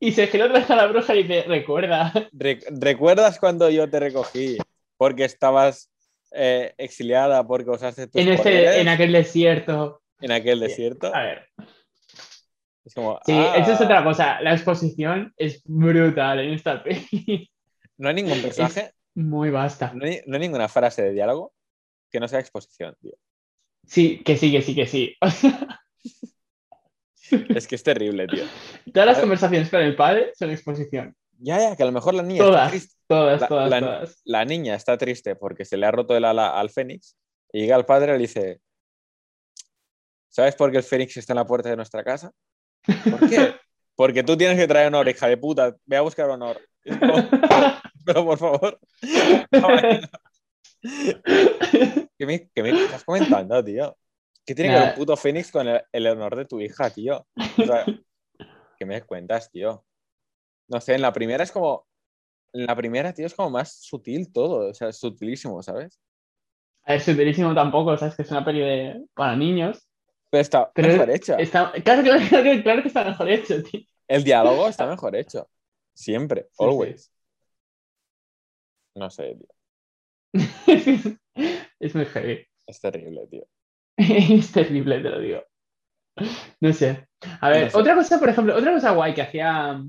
y 0.00 0.12
se 0.12 0.26
gira 0.26 0.46
otra 0.46 0.58
vez 0.60 0.70
a 0.70 0.76
la 0.76 0.86
bruja 0.86 1.14
y 1.14 1.22
dice: 1.22 1.44
Recuerda. 1.46 2.12
Re- 2.32 2.58
¿Recuerdas 2.70 3.38
cuando 3.38 3.70
yo 3.70 3.88
te 3.88 4.00
recogí 4.00 4.58
porque 4.96 5.24
estabas 5.24 5.90
eh, 6.32 6.74
exiliada 6.78 7.46
porque 7.46 7.70
usaste 7.70 8.06
tus 8.06 8.20
En, 8.20 8.28
ese, 8.28 8.80
en 8.80 8.88
aquel 8.88 9.12
desierto. 9.12 10.02
en 10.20 10.32
aquel 10.32 10.60
desierto? 10.60 11.14
A 11.14 11.22
ver. 11.22 11.46
Es 12.84 12.94
como, 12.94 13.18
Sí, 13.26 13.32
ah, 13.32 13.54
eso 13.56 13.72
es 13.72 13.80
otra 13.80 14.02
cosa. 14.04 14.40
La 14.40 14.52
exposición 14.54 15.32
es 15.36 15.62
brutal 15.64 16.40
en 16.40 16.54
esta 16.54 16.82
peli. 16.82 17.50
no 17.98 18.08
hay 18.08 18.14
ningún 18.14 18.40
personaje, 18.40 18.92
Muy 19.14 19.50
vasta. 19.50 19.92
no, 19.94 20.04
hay, 20.06 20.20
no 20.26 20.34
hay 20.34 20.40
ninguna 20.40 20.68
frase 20.68 21.02
de 21.02 21.12
diálogo 21.12 21.52
que 22.10 22.20
no 22.20 22.28
sea 22.28 22.40
exposición, 22.40 22.94
tío. 23.00 23.12
Sí, 23.86 24.22
que 24.24 24.36
sí, 24.36 24.50
que 24.52 24.62
sí, 24.62 24.74
que 24.74 24.86
sí. 24.86 25.14
O 25.20 25.30
sea, 25.30 25.80
Es 27.54 27.66
que 27.66 27.74
es 27.74 27.82
terrible, 27.82 28.26
tío. 28.26 28.44
todas 28.92 29.06
las 29.06 29.18
conversaciones 29.18 29.68
con 29.70 29.80
el 29.82 29.94
padre 29.94 30.32
son 30.34 30.50
exposición. 30.50 31.14
Ya, 31.38 31.58
ya, 31.60 31.76
que 31.76 31.82
a 31.82 31.86
lo 31.86 31.92
mejor 31.92 32.14
la 32.14 32.22
niña 32.22 32.40
está 32.42 32.52
Todas, 32.52 32.70
triste. 32.70 32.94
todas, 33.06 33.40
La- 33.40 33.48
todas, 33.48 33.70
la- 33.70 33.80
todas. 33.80 34.20
La 34.24 34.44
niña 34.44 34.74
está 34.74 34.98
triste 34.98 35.36
porque 35.36 35.64
se 35.64 35.76
le 35.76 35.86
ha 35.86 35.90
roto 35.90 36.16
el 36.16 36.24
ala 36.24 36.58
al 36.58 36.70
Fénix 36.70 37.16
y 37.52 37.60
llega 37.60 37.76
el 37.76 37.84
padre 37.84 38.10
y 38.10 38.14
le 38.14 38.18
dice, 38.18 38.60
¿sabes 40.28 40.54
por 40.56 40.70
qué 40.70 40.78
el 40.78 40.82
Fénix 40.82 41.16
está 41.16 41.32
en 41.32 41.38
la 41.38 41.46
puerta 41.46 41.68
de 41.70 41.76
nuestra 41.76 42.02
casa? 42.02 42.32
¿Por 43.10 43.28
qué? 43.28 43.52
Porque 43.96 44.22
tú 44.22 44.36
tienes 44.36 44.56
que 44.56 44.68
traer 44.68 44.86
honor, 44.88 45.08
hija 45.08 45.26
de 45.26 45.36
puta. 45.36 45.74
Ve 45.84 45.96
a 45.96 46.02
buscar 46.02 46.30
honor. 46.30 46.60
Pero 48.04 48.24
por 48.24 48.38
favor. 48.38 48.78
¿Qué 52.16 52.26
me, 52.26 52.48
qué 52.54 52.62
me 52.62 52.70
estás 52.70 53.02
comentando, 53.04 53.62
tío? 53.64 53.96
¿Qué 54.46 54.54
tiene 54.54 54.70
que 54.70 54.78
ver 54.78 54.88
un 54.88 54.94
puto 54.94 55.16
Fénix 55.16 55.50
con 55.50 55.66
el, 55.68 55.82
el 55.92 56.06
honor 56.06 56.36
de 56.36 56.44
tu 56.44 56.60
hija, 56.60 56.90
tío? 56.90 57.26
O 57.36 57.66
sea, 57.66 57.84
¿qué 58.78 58.86
me 58.86 59.02
cuentas, 59.02 59.50
tío? 59.50 59.84
No 60.68 60.80
sé, 60.80 60.94
en 60.94 61.02
la 61.02 61.12
primera 61.12 61.44
es 61.44 61.52
como. 61.52 61.86
En 62.52 62.66
la 62.66 62.76
primera, 62.76 63.12
tío, 63.12 63.26
es 63.26 63.34
como 63.34 63.50
más 63.50 63.80
sutil 63.82 64.32
todo. 64.32 64.70
O 64.70 64.74
sea, 64.74 64.88
es 64.88 64.98
sutilísimo, 64.98 65.62
¿sabes? 65.62 66.00
Ver, 66.86 67.00
sutilísimo 67.00 67.54
tampoco, 67.54 67.96
¿sabes? 67.96 68.16
Que 68.16 68.22
es 68.22 68.30
una 68.30 68.44
peli 68.44 68.60
de... 68.60 69.06
para 69.14 69.36
niños. 69.36 69.86
Pero 70.30 70.40
está 70.40 70.72
Pero 70.72 70.88
mejor 70.88 71.10
hecha. 71.10 71.36
Está... 71.36 71.72
Claro, 71.84 72.02
claro, 72.02 72.20
claro, 72.28 72.62
claro 72.62 72.82
que 72.82 72.88
está 72.88 73.04
mejor 73.04 73.28
hecho, 73.30 73.62
tío. 73.62 73.80
El 74.08 74.24
diálogo 74.24 74.68
está 74.68 74.86
mejor 74.86 75.14
hecho. 75.16 75.48
Siempre, 75.94 76.48
Sí, 76.52 76.64
always. 76.64 77.12
No 78.94 79.08
sé, 79.10 79.34
tío. 79.36 79.48
es 81.80 81.94
muy 81.94 82.04
heavy. 82.06 82.46
Es 82.66 82.80
terrible, 82.80 83.26
tío. 83.28 83.46
Es 83.98 84.52
terrible, 84.52 85.00
te 85.00 85.10
lo 85.10 85.20
digo. 85.20 85.42
No 86.60 86.72
sé. 86.72 87.08
A 87.40 87.50
ver, 87.50 87.64
No 87.64 87.70
sé. 87.70 87.78
otra 87.78 87.94
cosa, 87.94 88.18
por 88.18 88.28
ejemplo, 88.28 88.56
otra 88.56 88.72
cosa 88.72 88.92
guay 88.92 89.14
que 89.14 89.22
hacía. 89.22 89.82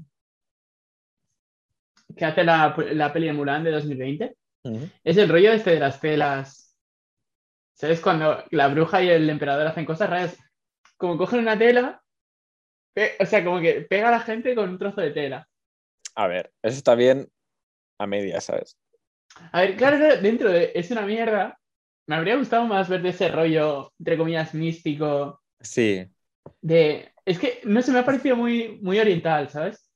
Que 2.15 2.25
hace 2.25 2.43
la, 2.43 2.75
la 2.91 3.13
peli 3.13 3.27
de 3.27 3.33
Mulan 3.33 3.63
de 3.63 3.71
2020 3.71 4.35
Ujú. 4.63 4.89
es 5.03 5.17
el 5.17 5.29
rollo 5.29 5.51
este 5.53 5.71
de 5.71 5.79
las 5.79 5.99
telas. 5.99 6.77
¿Sabes? 7.73 8.01
Cuando 8.01 8.43
la 8.51 8.67
bruja 8.67 9.01
y 9.01 9.09
el 9.09 9.29
emperador 9.29 9.67
hacen 9.67 9.85
cosas 9.85 10.09
raras. 10.09 10.37
Como 10.97 11.17
cogen 11.17 11.39
una 11.39 11.57
tela. 11.57 12.01
O 13.19 13.25
sea, 13.25 13.43
como 13.43 13.61
que 13.61 13.81
pega 13.81 14.09
a 14.09 14.11
la 14.11 14.19
gente 14.19 14.53
con 14.53 14.69
un 14.69 14.77
trozo 14.77 14.99
de 14.99 15.11
tela. 15.11 15.47
A 16.15 16.27
ver, 16.27 16.51
eso 16.61 16.77
está 16.77 16.95
bien 16.95 17.29
a 17.97 18.05
medias, 18.05 18.43
¿sabes? 18.43 18.77
A 19.53 19.61
ver, 19.61 19.77
claro, 19.77 19.97
claro, 19.97 20.21
dentro 20.21 20.51
de 20.51 20.73
es 20.75 20.91
una 20.91 21.03
mierda. 21.03 21.57
Me 22.07 22.15
habría 22.15 22.35
gustado 22.35 22.65
más 22.65 22.89
ver 22.89 23.01
de 23.01 23.09
ese 23.09 23.29
rollo, 23.29 23.93
entre 23.99 24.17
comillas, 24.17 24.53
místico. 24.53 25.41
Sí. 25.61 26.05
De. 26.59 27.13
Es 27.23 27.39
que 27.39 27.61
no 27.63 27.81
se 27.81 27.91
me 27.91 27.99
ha 27.99 28.05
parecido 28.05 28.35
muy, 28.35 28.79
muy 28.81 28.99
oriental, 28.99 29.49
¿sabes? 29.49 29.88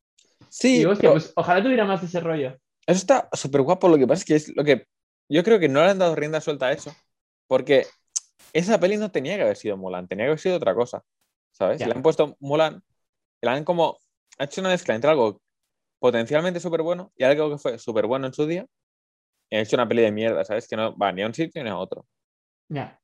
Sí, 0.50 0.76
Y 0.76 0.78
digo, 0.80 0.92
hostia, 0.92 1.10
pero 1.10 1.14
pues 1.14 1.34
ojalá 1.36 1.64
tuviera 1.64 1.86
más 1.86 2.02
de 2.02 2.08
ese 2.08 2.20
rollo. 2.20 2.58
eso 2.88 2.98
está 2.98 3.30
súper 3.34 3.62
guapo. 3.62 3.88
Lo 3.88 3.98
que 3.98 4.08
pasa 4.08 4.20
es 4.20 4.26
que 4.26 4.36
es 4.36 4.56
lo 4.56 4.64
que. 4.64 4.86
Yo 5.30 5.44
creo 5.44 5.60
que 5.60 5.70
no 5.70 5.82
le 5.84 5.92
han 5.92 6.00
dado 6.00 6.16
rienda 6.16 6.42
suelta 6.42 6.68
a 6.68 6.72
eso. 6.72 6.94
Porque 7.48 7.86
esa 8.54 8.80
peli 8.80 8.98
no 8.98 9.12
tenía 9.12 9.36
que 9.36 9.44
haber 9.44 9.58
sido 9.58 9.78
Mulan, 9.78 10.08
tenía 10.08 10.26
que 10.26 10.30
haber 10.30 10.40
sido 10.40 10.58
otra 10.58 10.76
cosa. 10.76 11.04
¿Sabes? 11.52 11.80
Ya. 11.80 11.88
Le 11.88 11.94
han 11.94 12.02
puesto 12.02 12.36
Mulan, 12.40 12.82
le 13.42 13.50
han 13.50 13.64
como. 13.64 13.98
Ha 14.40 14.46
hecho 14.46 14.62
una 14.62 14.72
mezcla 14.72 14.96
entre 14.96 15.10
algo 15.12 15.40
potencialmente 16.00 16.60
súper 16.60 16.82
bueno 16.82 17.14
y 17.16 17.24
algo 17.24 17.52
que 17.52 17.58
fue 17.58 17.78
súper 17.78 18.08
bueno 18.08 18.28
en 18.28 18.34
su 18.34 18.46
día. 18.48 18.66
Y 19.50 19.58
ha 19.58 19.62
hecho 19.62 19.76
una 19.76 19.88
peli 19.88 20.02
de 20.02 20.12
mierda, 20.12 20.44
¿sabes? 20.44 20.68
Que 20.68 20.76
no 20.76 20.98
va 20.98 21.12
ni 21.12 21.22
a 21.22 21.28
un 21.28 21.34
sitio 21.34 21.64
ni 21.64 21.70
a 21.70 21.78
otro. 21.78 22.06
Ya. 22.70 23.00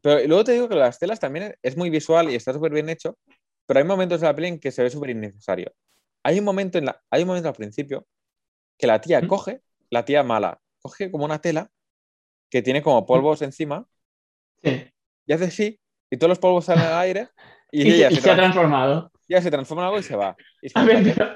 Pero 0.00 0.26
luego 0.26 0.44
te 0.44 0.52
digo 0.52 0.68
que 0.68 0.74
las 0.74 0.98
telas 0.98 1.20
también 1.20 1.54
es 1.62 1.76
muy 1.76 1.90
visual 1.90 2.30
y 2.30 2.34
está 2.34 2.52
súper 2.52 2.72
bien 2.72 2.88
hecho, 2.88 3.18
pero 3.66 3.78
hay 3.78 3.84
momentos 3.84 4.20
de 4.20 4.26
la 4.26 4.34
peli 4.34 4.48
en 4.48 4.58
que 4.58 4.70
se 4.70 4.82
ve 4.82 4.90
súper 4.90 5.10
innecesario. 5.10 5.72
Hay 6.24 6.38
un 6.38 6.44
momento 6.44 6.78
en 6.78 6.86
la, 6.86 7.02
hay 7.10 7.22
un 7.22 7.28
momento 7.28 7.48
al 7.48 7.54
principio 7.54 8.06
que 8.78 8.86
la 8.86 9.00
tía 9.00 9.20
¿Mm? 9.20 9.26
coge, 9.26 9.62
la 9.90 10.04
tía 10.04 10.22
mala, 10.22 10.60
coge 10.80 11.10
como 11.10 11.24
una 11.24 11.40
tela 11.40 11.70
que 12.50 12.62
tiene 12.62 12.82
como 12.82 13.06
polvos 13.06 13.42
encima 13.42 13.86
Sí. 14.62 14.84
y 15.26 15.32
hace 15.32 15.44
así 15.46 15.80
y 16.10 16.16
todos 16.16 16.28
los 16.28 16.38
polvos 16.38 16.64
salen 16.66 16.84
al 16.84 16.98
aire 17.00 17.28
y, 17.70 17.82
Y, 17.88 17.92
ella, 17.94 18.08
se, 18.08 18.14
y 18.14 18.16
se, 18.16 18.22
se 18.22 18.30
ha 18.30 18.34
tran- 18.34 18.36
transformado. 18.36 19.10
ella 19.28 19.42
se 19.42 19.50
transforma 19.50 19.82
en 19.82 19.86
algo 19.86 19.98
y 19.98 20.02
se 20.02 20.16
va. 20.16 20.36
Y 20.60 20.68
A 20.74 20.80
como, 20.80 20.86
ver, 20.86 21.02
pero- 21.14 21.34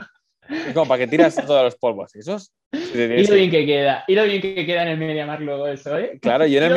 Es 0.68 0.74
como 0.74 0.86
para 0.86 0.98
que 0.98 1.06
tiras 1.08 1.34
todos 1.34 1.64
los 1.64 1.76
polvos. 1.76 2.14
Eso 2.14 2.36
es- 2.36 2.52
si 2.72 2.92
te 2.92 3.20
y 3.20 3.26
lo 3.26 3.34
bien 3.34 3.50
que 3.50 3.66
queda. 3.66 4.04
Y 4.06 4.14
lo 4.14 4.24
bien 4.24 4.40
que 4.42 4.66
queda 4.66 4.82
en 4.82 4.88
el 4.88 4.98
MediaMarkt 4.98 5.42
luego 5.42 5.66
eso, 5.66 5.96
¿eh? 5.98 6.18
Claro, 6.20 6.46
yo 6.46 6.58
en 6.58 6.64
el 6.64 6.74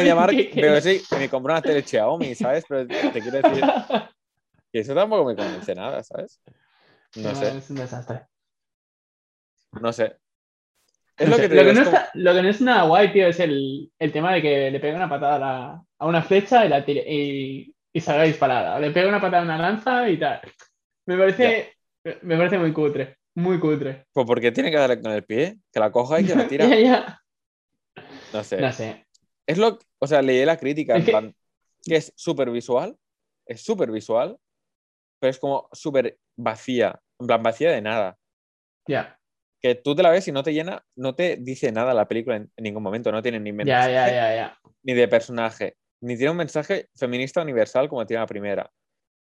que 0.51 0.61
veo 0.61 0.75
así 0.77 1.01
y 1.11 1.15
me 1.15 1.29
compro 1.29 1.53
una 1.53 1.61
tele 1.61 1.83
Xiaomi, 1.83 2.33
¿sabes? 2.35 2.63
Pero 2.67 2.87
te 2.87 3.21
quiero 3.21 3.37
decir 3.41 3.63
que 4.71 4.79
eso 4.79 4.95
tampoco 4.95 5.25
me 5.25 5.35
convence 5.35 5.75
nada, 5.75 6.01
¿sabes? 6.03 6.39
No 7.15 7.35
sé. 7.35 7.57
Es 7.57 7.69
un 7.69 7.75
desastre. 7.77 8.21
No 9.81 9.93
sé. 9.93 10.17
Es 11.17 11.27
No 11.27 11.31
lo 11.31 11.35
sé, 11.35 11.41
que 11.43 11.49
te 11.49 11.55
lo, 11.55 11.61
digo, 11.61 11.73
que 11.73 11.75
no 11.75 11.81
es 11.81 11.87
como- 11.89 11.97
está, 11.97 12.11
lo 12.13 12.33
que 12.33 12.41
no 12.43 12.49
es 12.49 12.61
nada 12.61 12.83
guay, 12.83 13.11
tío, 13.13 13.27
es 13.27 13.39
el, 13.39 13.91
el 13.99 14.11
tema 14.11 14.33
de 14.33 14.41
que 14.41 14.71
le 14.71 14.79
pega 14.79 14.95
una 14.95 15.09
patada 15.09 15.35
a, 15.35 15.39
la- 15.39 15.83
a 15.99 16.05
una 16.07 16.21
flecha 16.21 16.65
y, 16.65 16.69
la 16.69 16.85
tire- 16.85 17.03
y, 17.07 17.75
y 17.93 18.01
salga 18.01 18.23
disparada. 18.23 18.77
O 18.77 18.79
le 18.79 18.91
pega 18.91 19.09
una 19.09 19.19
patada 19.21 19.41
a 19.41 19.45
una 19.45 19.57
lanza 19.57 20.09
y 20.09 20.17
tal. 20.17 20.41
Me 21.05 21.17
parece, 21.17 21.73
me 22.21 22.37
parece 22.37 22.57
muy 22.57 22.71
cutre. 22.73 23.17
Muy 23.35 23.59
cutre. 23.59 24.05
Pues 24.11 24.25
porque 24.25 24.51
tiene 24.51 24.71
que 24.71 24.77
darle 24.77 25.01
con 25.01 25.11
el 25.11 25.23
pie, 25.23 25.57
que 25.71 25.79
la 25.79 25.91
coja 25.91 26.19
y 26.21 26.25
que 26.25 26.35
la 26.35 26.47
tira. 26.47 26.67
Ya, 26.67 26.79
ya. 26.79 27.21
No 28.33 28.43
sé. 28.43 28.61
No 28.61 28.71
sé. 28.71 29.05
Es 29.45 29.57
lo, 29.57 29.77
o 29.99 30.07
sea, 30.07 30.21
leí 30.21 30.45
la 30.45 30.57
crítica, 30.57 30.93
Es 30.93 30.99
en 31.01 31.05
que- 31.05 31.11
plan, 31.11 31.35
que 31.83 31.95
es 31.95 32.13
súper 32.15 32.49
visual, 32.49 32.95
es 33.45 33.61
súper 33.61 33.91
visual, 33.91 34.37
pero 35.19 35.31
es 35.31 35.39
como 35.39 35.67
súper 35.71 36.17
vacía, 36.37 36.99
en 37.19 37.27
plan, 37.27 37.43
vacía 37.43 37.71
de 37.71 37.81
nada. 37.81 38.17
Ya, 38.87 39.19
Que 39.61 39.75
tú 39.75 39.95
te 39.95 40.01
la 40.01 40.09
ves 40.09 40.27
y 40.27 40.31
no 40.31 40.41
te 40.41 40.53
llena, 40.53 40.83
no 40.95 41.15
te 41.15 41.37
dice 41.37 41.71
nada 41.71 41.93
la 41.93 42.07
película 42.07 42.37
en, 42.37 42.51
en 42.55 42.63
ningún 42.63 42.81
momento, 42.81 43.11
no 43.11 43.21
tiene 43.21 43.39
ni 43.39 43.51
mensaje, 43.51 43.93
ya, 43.93 44.07
ya, 44.07 44.35
ya. 44.35 44.59
ni 44.83 44.93
de 44.93 45.07
personaje, 45.07 45.75
ni 46.01 46.15
tiene 46.15 46.31
un 46.31 46.37
mensaje 46.37 46.89
feminista 46.95 47.41
universal 47.41 47.89
como 47.89 48.05
tiene 48.05 48.21
la 48.21 48.27
primera. 48.27 48.71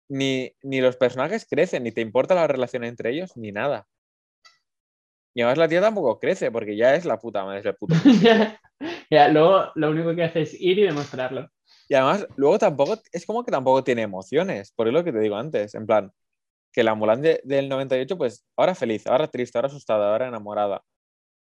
Ni, 0.09 0.53
ni 0.63 0.81
los 0.81 0.97
personajes 0.97 1.47
crecen, 1.49 1.85
ni 1.85 1.93
te 1.93 2.01
importa 2.01 2.35
la 2.35 2.47
relación 2.47 2.85
entre 2.85 3.11
ellos, 3.11 3.37
ni 3.37 3.53
nada. 3.53 3.87
Y 5.35 5.43
además 5.43 5.59
la 5.59 5.69
tía 5.69 5.81
tampoco 5.81 6.19
crece, 6.19 6.51
porque 6.51 6.77
ya 6.77 6.95
es 6.95 7.05
la 7.05 7.19
puta 7.19 7.45
madre 7.45 7.63
del 7.63 7.77
puto. 7.77 7.95
ya, 8.23 8.61
ya, 9.11 9.29
luego 9.29 9.71
lo 9.77 9.91
único 9.91 10.15
que 10.15 10.25
hace 10.25 10.43
es 10.43 10.61
ir 10.61 10.79
y 10.79 10.83
demostrarlo. 10.83 11.49
Y 11.91 11.95
además, 11.97 12.25
luego 12.37 12.57
tampoco, 12.59 12.97
es 13.11 13.27
como 13.27 13.45
que 13.45 13.51
tampoco 13.51 13.83
tiene 13.83 14.03
emociones, 14.03 14.71
por 14.77 14.87
lo 14.93 15.03
que 15.03 15.13
te 15.13 15.19
digo 15.19 15.35
antes, 15.35 15.75
en 15.75 15.87
plan, 15.87 16.13
que 16.73 16.85
la 16.85 16.95
Mulan 16.95 17.21
de- 17.21 17.41
del 17.43 17.69
98, 17.69 18.17
pues 18.17 18.47
ahora 18.57 18.77
feliz, 18.77 19.05
ahora 19.09 19.27
triste, 19.27 19.59
ahora 19.59 19.67
asustada, 19.67 20.13
ahora 20.13 20.29
enamorada. 20.29 20.83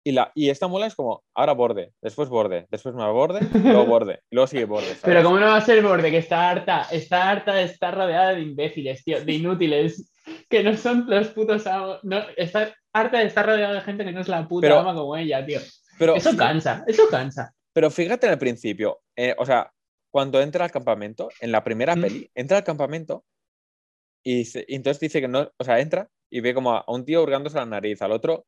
Y, 0.05 0.13
la, 0.13 0.31
y 0.37 0.49
esta 0.51 0.69
Mulan 0.69 0.87
es 0.87 0.95
como, 0.95 1.25
ahora 1.35 1.55
borde, 1.55 1.93
después 2.01 2.29
borde, 2.29 2.67
después 2.71 2.95
más 2.95 3.13
borde, 3.13 3.41
luego 3.53 3.85
borde, 3.87 4.21
y 4.31 4.37
luego 4.37 4.47
sigue 4.47 4.65
borde. 4.65 4.87
¿sabes? 4.87 5.01
Pero 5.03 5.25
¿cómo 5.25 5.41
no 5.41 5.47
va 5.47 5.57
a 5.57 5.61
ser 5.61 5.83
borde 5.83 6.09
que 6.13 6.19
está 6.19 6.49
harta? 6.51 6.87
Está 6.93 7.29
harta 7.31 7.55
de 7.55 7.65
estar 7.65 7.97
rodeada 7.97 8.31
de 8.37 8.43
imbéciles, 8.43 9.03
tío, 9.03 9.25
de 9.25 9.33
inútiles, 9.33 10.09
que 10.49 10.63
no 10.63 10.77
son 10.77 11.05
los 11.09 11.29
putos 11.31 11.67
amos. 11.67 11.99
No, 12.05 12.21
está 12.37 12.73
harta 12.93 13.19
de 13.19 13.25
estar 13.27 13.45
rodeada 13.45 13.75
de 13.75 13.81
gente 13.81 14.05
que 14.05 14.13
no 14.13 14.21
es 14.21 14.29
la 14.29 14.47
puta 14.47 14.69
Pero- 14.69 14.79
ama 14.79 14.95
como 14.95 15.17
ella, 15.17 15.45
tío. 15.45 15.59
Pero, 15.99 16.15
Eso 16.15 16.37
cansa, 16.37 16.85
eso 16.87 17.03
cansa. 17.11 17.53
pero 17.73 17.91
fíjate 17.91 18.27
en 18.27 18.33
el 18.35 18.39
principio, 18.39 19.01
eh, 19.17 19.35
o 19.37 19.45
sea, 19.45 19.69
cuando 20.19 20.41
entra 20.41 20.65
al 20.65 20.73
campamento, 20.73 21.29
en 21.39 21.53
la 21.53 21.63
primera 21.63 21.95
Mm. 21.95 22.01
peli, 22.01 22.29
entra 22.35 22.57
al 22.57 22.65
campamento 22.65 23.25
y, 24.25 24.39
dice- 24.39 24.65
y 24.67 24.75
entonces 24.75 24.99
dice 24.99 25.21
que 25.21 25.29
no, 25.29 25.49
o 25.57 25.63
sea, 25.63 25.79
entra 25.79 26.11
y 26.29 26.41
ve 26.41 26.55
como 26.55 26.73
a 26.75 26.85
un 26.89 27.05
tío 27.05 27.23
hurgándose 27.23 27.57
la 27.57 27.67
nariz, 27.67 28.03
al 28.03 28.11
otro 28.11 28.45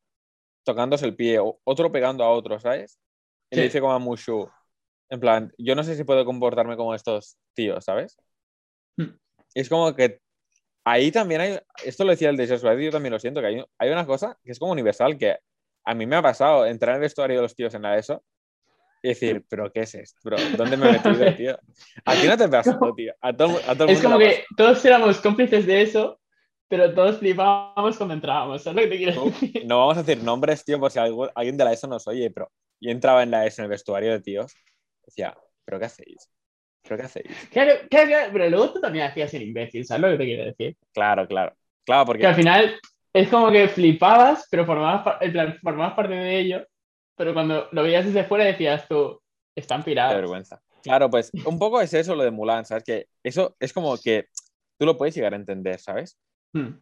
tocándose 0.64 1.07
el 1.07 1.14
pie, 1.14 1.39
otro 1.62 1.93
pegando 1.93 2.25
a 2.25 2.31
otro, 2.31 2.59
¿sabes? 2.59 2.99
Y 3.53 3.55
le 3.55 3.62
Sí. 3.62 3.68
dice 3.68 3.81
como 3.81 3.93
a 3.93 4.01
Mushu, 4.01 4.51
en 5.11 5.21
plan, 5.21 5.53
yo 5.59 5.77
no 5.77 5.85
sé 5.85 5.95
si 5.95 6.03
puedo 6.03 6.25
comportarme 6.25 6.77
como 6.77 6.93
estos 6.93 7.39
tíos, 7.55 7.85
¿sabes? 7.85 8.16
Mm. 8.97 9.11
Es 9.55 9.68
como 9.68 9.95
que 9.95 10.18
ahí 10.85 11.12
también 11.12 11.41
hay, 11.41 11.61
esto 11.85 12.03
lo 12.03 12.11
decía 12.11 12.31
el 12.31 12.37
de 12.37 12.49
Joshua, 12.49 12.75
yo 12.75 12.91
también 12.91 13.12
lo 13.12 13.21
siento, 13.21 13.41
que 13.41 13.47
hay, 13.47 13.64
hay 13.79 13.91
una 13.91 14.07
cosa 14.07 14.37
que 14.43 14.51
es 14.51 14.59
como 14.59 14.73
universal, 14.73 15.16
que 15.16 15.39
a 15.87 15.95
mí 15.95 16.05
me 16.05 16.16
ha 16.16 16.23
pasado 16.23 16.66
entrar 16.66 16.97
en 16.97 16.97
el 16.97 17.03
vestuario 17.03 17.37
de 17.37 17.43
los 17.43 17.55
tíos 17.55 17.73
en 17.75 17.83
la 17.83 17.97
ESO 17.97 18.25
y 19.03 19.09
decir, 19.09 19.45
pero 19.49 19.71
¿qué 19.73 19.81
es 19.83 19.95
esto? 19.95 20.21
Bro? 20.25 20.49
¿Dónde 20.53 20.77
me 20.77 20.87
he 20.87 20.89
metido, 20.91 21.33
tío? 21.35 21.59
A 22.05 22.19
ti 22.19 22.27
no 22.27 22.37
te 22.37 22.49
pasa, 22.49 22.79
tío. 22.95 23.15
A 23.21 23.37
todo, 23.37 23.63
a 23.67 23.75
todo 23.77 23.85
el 23.89 23.91
Es 23.91 23.95
mundo 23.95 24.09
como 24.09 24.19
que 24.19 24.45
todos 24.57 24.85
éramos 24.85 25.21
cómplices 25.21 25.67
de 25.67 25.83
eso, 25.83 26.21
pero 26.69 26.95
todos 26.95 27.19
flipábamos 27.19 27.97
cuando 27.97 28.15
entrábamos. 28.15 28.63
¿Sabes 28.63 28.77
lo 28.85 28.91
que 28.91 28.97
te 28.97 29.05
quiero 29.05 29.13
No, 29.15 29.25
decir? 29.25 29.67
No 29.67 29.79
vamos 29.79 29.97
a 29.99 30.03
decir 30.03 30.23
nombres, 30.23 30.65
tío, 30.65 30.79
por 30.81 30.91
si 30.91 30.99
algu- 30.99 31.31
alguien 31.35 31.57
de 31.57 31.65
la 31.65 31.73
ESO 31.73 31.87
nos 31.89 32.07
oye, 32.07 32.31
pero 32.31 32.51
yo 32.81 32.91
entraba 32.91 33.23
en 33.23 33.31
la 33.31 33.47
ESO, 33.47 33.63
en 33.63 33.65
el 33.67 33.71
vestuario 33.71 34.13
de 34.13 34.21
tíos, 34.21 34.53
decía, 35.05 35.37
¿pero 35.65 35.79
qué 35.79 35.87
hacéis? 35.87 36.31
¿Pero 36.83 36.97
qué 36.99 37.05
hacéis? 37.05 37.51
Claro, 37.51 37.73
claro, 37.91 38.07
claro, 38.09 38.31
pero 38.33 38.51
luego 38.51 38.73
tú 38.73 38.81
también 38.81 39.05
hacías 39.07 39.33
el 39.35 39.43
imbécil, 39.43 39.85
¿sabes 39.87 40.03
lo 40.03 40.09
que 40.11 40.17
te 40.19 40.25
quiero 40.25 40.45
decir? 40.45 40.77
Claro, 40.93 41.27
claro. 41.27 41.57
Claro, 41.85 42.07
porque 42.07 42.23
Que 42.23 42.27
al 42.27 42.35
final 42.35 42.79
es 43.13 43.29
como 43.29 43.51
que 43.51 43.69
flipabas, 43.69 44.47
pero 44.51 44.67
formabas, 44.67 45.17
en 45.23 45.33
plan, 45.33 45.59
formabas 45.63 45.95
parte 45.95 46.15
de 46.15 46.39
ello, 46.41 46.67
pero 47.21 47.35
cuando 47.35 47.68
lo 47.73 47.83
veías 47.83 48.07
desde 48.07 48.25
fuera 48.25 48.47
decías 48.47 48.89
tú, 48.89 49.21
están 49.55 49.83
Qué 49.83 49.91
pirados. 49.91 50.16
vergüenza. 50.16 50.62
Claro, 50.83 51.11
pues 51.11 51.31
un 51.45 51.59
poco 51.59 51.79
es 51.83 51.93
eso 51.93 52.14
lo 52.14 52.23
de 52.23 52.31
Mulan, 52.31 52.64
¿sabes? 52.64 52.83
Que 52.83 53.09
eso 53.23 53.55
es 53.61 53.75
como 53.75 53.99
que 53.99 54.29
tú 54.79 54.87
lo 54.87 54.97
puedes 54.97 55.14
llegar 55.14 55.35
a 55.35 55.37
entender, 55.37 55.79
¿sabes? 55.79 56.18
Hmm. 56.55 56.79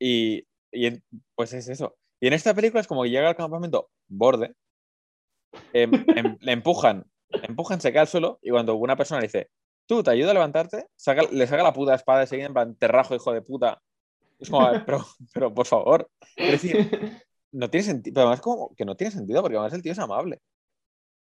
Y, 0.00 0.44
y 0.72 0.90
pues 1.36 1.52
es 1.52 1.68
eso. 1.68 1.96
Y 2.20 2.26
en 2.26 2.32
esta 2.32 2.52
película 2.52 2.80
es 2.80 2.88
como 2.88 3.04
que 3.04 3.10
llega 3.10 3.28
al 3.28 3.36
campamento 3.36 3.88
borde, 4.08 4.56
em- 5.72 6.04
em- 6.16 6.36
le 6.40 6.50
empujan, 6.50 7.04
empujan, 7.30 7.80
se 7.80 7.92
cae 7.92 8.00
al 8.00 8.08
suelo 8.08 8.40
y 8.42 8.50
cuando 8.50 8.74
una 8.74 8.96
persona 8.96 9.20
le 9.20 9.28
dice, 9.28 9.50
tú, 9.86 10.02
¿te 10.02 10.10
ayuda 10.10 10.32
a 10.32 10.34
levantarte? 10.34 10.86
Saca- 10.96 11.30
le 11.30 11.46
saca 11.46 11.62
la 11.62 11.72
puta 11.72 11.94
espada 11.94 12.24
y 12.24 12.26
seguida 12.26 12.46
en 12.48 12.54
plan, 12.54 12.74
te 12.74 12.88
rajo, 12.88 13.14
hijo 13.14 13.32
de 13.32 13.42
puta. 13.42 13.80
Es 14.40 14.50
como, 14.50 14.68
pero, 14.84 15.06
pero 15.32 15.54
por 15.54 15.66
favor. 15.66 16.10
Es 16.34 16.60
decir, 16.60 16.90
no 17.56 17.70
tiene 17.70 17.84
sentido. 17.86 18.14
Pero 18.14 18.26
además 18.26 18.40
como 18.40 18.74
que 18.74 18.84
no 18.84 18.96
tiene 18.96 19.10
sentido 19.10 19.42
porque 19.42 19.56
además 19.56 19.72
el 19.72 19.82
tío 19.82 19.92
es 19.92 19.98
amable. 19.98 20.40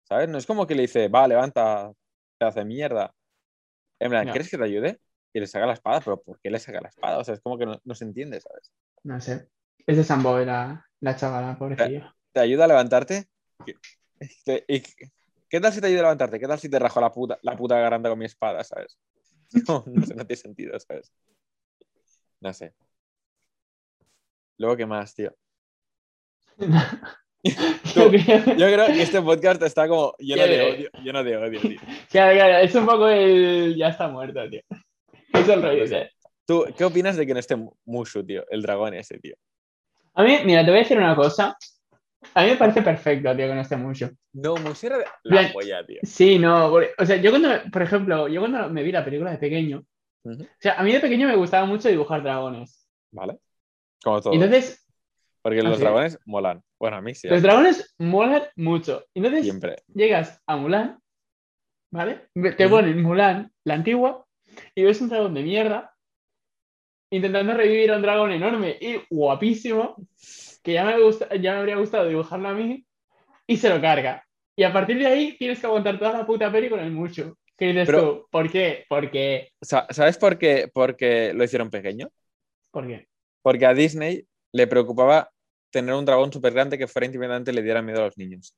¿Sabes? 0.04 0.28
No 0.28 0.38
es 0.38 0.46
como 0.46 0.66
que 0.66 0.74
le 0.74 0.82
dice, 0.82 1.08
va, 1.08 1.28
levanta, 1.28 1.92
te 2.38 2.46
hace 2.46 2.64
mierda. 2.64 3.14
En 4.00 4.10
plan. 4.10 4.28
¿quieres 4.30 4.50
que 4.50 4.58
te 4.58 4.64
ayude? 4.64 5.00
Y 5.32 5.40
le 5.40 5.46
saca 5.46 5.66
la 5.66 5.74
espada, 5.74 6.00
pero 6.00 6.20
¿por 6.22 6.40
qué 6.40 6.50
le 6.50 6.58
saca 6.58 6.80
la 6.80 6.88
espada? 6.88 7.18
O 7.18 7.24
sea, 7.24 7.34
es 7.34 7.40
como 7.40 7.58
que 7.58 7.66
no, 7.66 7.80
no 7.84 7.94
se 7.94 8.04
entiende, 8.04 8.40
¿sabes? 8.40 8.72
No 9.04 9.20
sé. 9.20 9.48
Es 9.86 9.96
de 9.96 10.04
Sambo 10.04 10.38
la, 10.38 10.86
la 11.00 11.16
chavala, 11.16 11.58
pobrecilla. 11.58 12.14
¿Te 12.32 12.40
ayuda 12.40 12.64
a 12.64 12.68
levantarte? 12.68 13.26
¿Qué- 13.64 13.74
este, 14.20 14.64
y 14.68 14.82
¿Qué 15.50 15.60
tal 15.60 15.72
si 15.72 15.80
te 15.80 15.86
ayuda 15.86 16.00
a 16.00 16.02
levantarte? 16.04 16.38
¿Qué 16.38 16.46
tal 16.46 16.58
si 16.58 16.68
te 16.68 16.78
rajo 16.78 17.00
la 17.00 17.10
puta, 17.12 17.38
la 17.42 17.56
puta 17.56 17.78
garganta 17.78 18.10
con 18.10 18.18
mi 18.18 18.26
espada, 18.26 18.62
¿sabes? 18.64 18.98
No, 19.68 19.84
no 19.86 20.04
sé, 20.06 20.14
no 20.14 20.26
tiene 20.26 20.40
sentido, 20.42 20.78
¿sabes? 20.78 21.12
No 22.40 22.52
sé. 22.52 22.74
Luego, 24.58 24.76
¿qué 24.76 24.86
más, 24.86 25.14
tío? 25.14 25.34
Yo 27.94 28.10
creo- 28.10 28.56
Yo 28.56 28.66
creo 28.66 28.86
que 28.86 29.02
este 29.02 29.22
podcast 29.22 29.62
está 29.62 29.86
como 29.88 30.12
lleno 30.18 30.42
de 30.42 30.62
odio, 30.72 30.90
lleno 31.02 31.24
de 31.24 31.36
odio, 31.36 31.60
tío. 31.60 31.80
Claro, 32.10 32.34
claro, 32.34 32.56
es 32.58 32.74
un 32.74 32.86
poco 32.86 33.08
el. 33.08 33.76
Ya 33.76 33.88
está 33.88 34.08
muerto, 34.08 34.40
tío. 34.50 34.60
Es 35.32 35.48
el 35.48 35.62
rollo. 35.62 35.86
De- 35.88 36.10
¿Tú 36.46 36.64
qué 36.76 36.84
opinas 36.84 37.16
de 37.16 37.26
que 37.26 37.34
no 37.34 37.40
esté 37.40 37.56
Mushu, 37.84 38.24
tío? 38.24 38.44
El 38.50 38.62
dragón 38.62 38.94
ese, 38.94 39.18
tío. 39.18 39.36
A 40.14 40.24
mí, 40.24 40.38
mira, 40.44 40.64
te 40.64 40.70
voy 40.70 40.80
a 40.80 40.82
decir 40.82 40.98
una 40.98 41.14
cosa. 41.14 41.56
A 42.34 42.42
mí 42.42 42.50
me 42.50 42.56
parece 42.56 42.82
perfecto, 42.82 43.36
tío, 43.36 43.46
que 43.46 43.54
no 43.54 43.60
esté 43.60 43.76
Mushu. 43.76 44.08
No, 44.32 44.56
Mushu 44.56 44.86
era 44.86 44.98
la 45.22 45.52
polla, 45.52 45.86
tío. 45.86 46.00
Sí, 46.02 46.38
no, 46.38 46.70
por- 46.70 46.88
o 46.98 47.06
sea, 47.06 47.16
yo 47.16 47.30
cuando, 47.30 47.50
por 47.70 47.82
ejemplo, 47.82 48.26
yo 48.28 48.40
cuando 48.40 48.68
me 48.70 48.82
vi 48.82 48.90
la 48.90 49.04
película 49.04 49.30
de 49.30 49.38
pequeño, 49.38 49.84
o 50.24 50.30
sea, 50.58 50.74
a 50.74 50.82
mí 50.82 50.92
de 50.92 51.00
pequeño 51.00 51.28
me 51.28 51.36
gustaba 51.36 51.64
mucho 51.66 51.88
dibujar 51.88 52.22
dragones. 52.22 52.84
¿Vale? 53.12 53.38
Como 54.02 54.20
todo. 54.20 54.32
Entonces, 54.34 54.84
Porque 55.48 55.60
¿Ah, 55.66 55.70
los 55.70 55.80
dragones 55.80 56.18
molan. 56.26 56.62
Bueno, 56.78 56.96
a 56.96 57.00
mí 57.00 57.14
sí. 57.14 57.28
los 57.28 57.42
dragones 57.42 57.94
molan 57.98 58.42
mucho. 58.56 59.04
Entonces, 59.14 59.44
Siempre. 59.44 59.76
llegas 59.92 60.40
a 60.46 60.56
Mulan, 60.56 60.98
¿vale? 61.90 62.28
Te 62.56 62.68
ponen 62.68 63.02
Mulan, 63.02 63.50
la 63.64 63.74
antigua, 63.74 64.26
y 64.74 64.84
ves 64.84 65.00
un 65.00 65.08
dragón 65.08 65.34
de 65.34 65.42
mierda 65.42 65.94
intentando 67.10 67.54
revivir 67.54 67.90
a 67.90 67.96
un 67.96 68.02
dragón 68.02 68.32
enorme 68.32 68.76
y 68.80 68.96
guapísimo, 69.10 69.96
que 70.62 70.74
ya 70.74 70.84
me, 70.84 71.00
gusta, 71.00 71.34
ya 71.36 71.52
me 71.52 71.58
habría 71.60 71.76
gustado 71.76 72.06
dibujarlo 72.08 72.48
a 72.48 72.54
mí, 72.54 72.84
y 73.46 73.56
se 73.56 73.70
lo 73.70 73.80
carga. 73.80 74.24
Y 74.56 74.64
a 74.64 74.72
partir 74.72 74.98
de 74.98 75.06
ahí 75.06 75.36
tienes 75.38 75.58
que 75.60 75.66
aguantar 75.66 75.98
toda 75.98 76.12
la 76.12 76.26
puta 76.26 76.52
peli 76.52 76.68
con 76.68 76.80
el 76.80 76.90
mucho. 76.90 77.38
¿Qué 77.56 77.66
dices 77.68 77.86
Pero- 77.86 78.00
tú? 78.02 78.26
¿Por 78.30 78.50
qué? 78.50 78.84
Porque... 78.88 79.50
Sa- 79.62 79.86
¿Sabes 79.90 80.18
por 80.18 80.38
qué, 80.38 80.68
por 80.72 80.96
qué 80.96 81.32
lo 81.34 81.44
hicieron 81.44 81.70
pequeño? 81.70 82.08
¿Por 82.70 82.86
qué? 82.86 83.08
Porque 83.42 83.66
a 83.66 83.74
Disney 83.74 84.26
le 84.52 84.66
preocupaba 84.66 85.30
tener 85.70 85.94
un 85.94 86.04
dragón 86.04 86.32
súper 86.32 86.52
grande 86.52 86.78
que 86.78 86.86
fuera 86.86 87.06
intimidante 87.06 87.50
y 87.50 87.54
le 87.54 87.62
diera 87.62 87.82
miedo 87.82 88.00
a 88.00 88.06
los 88.06 88.18
niños. 88.18 88.56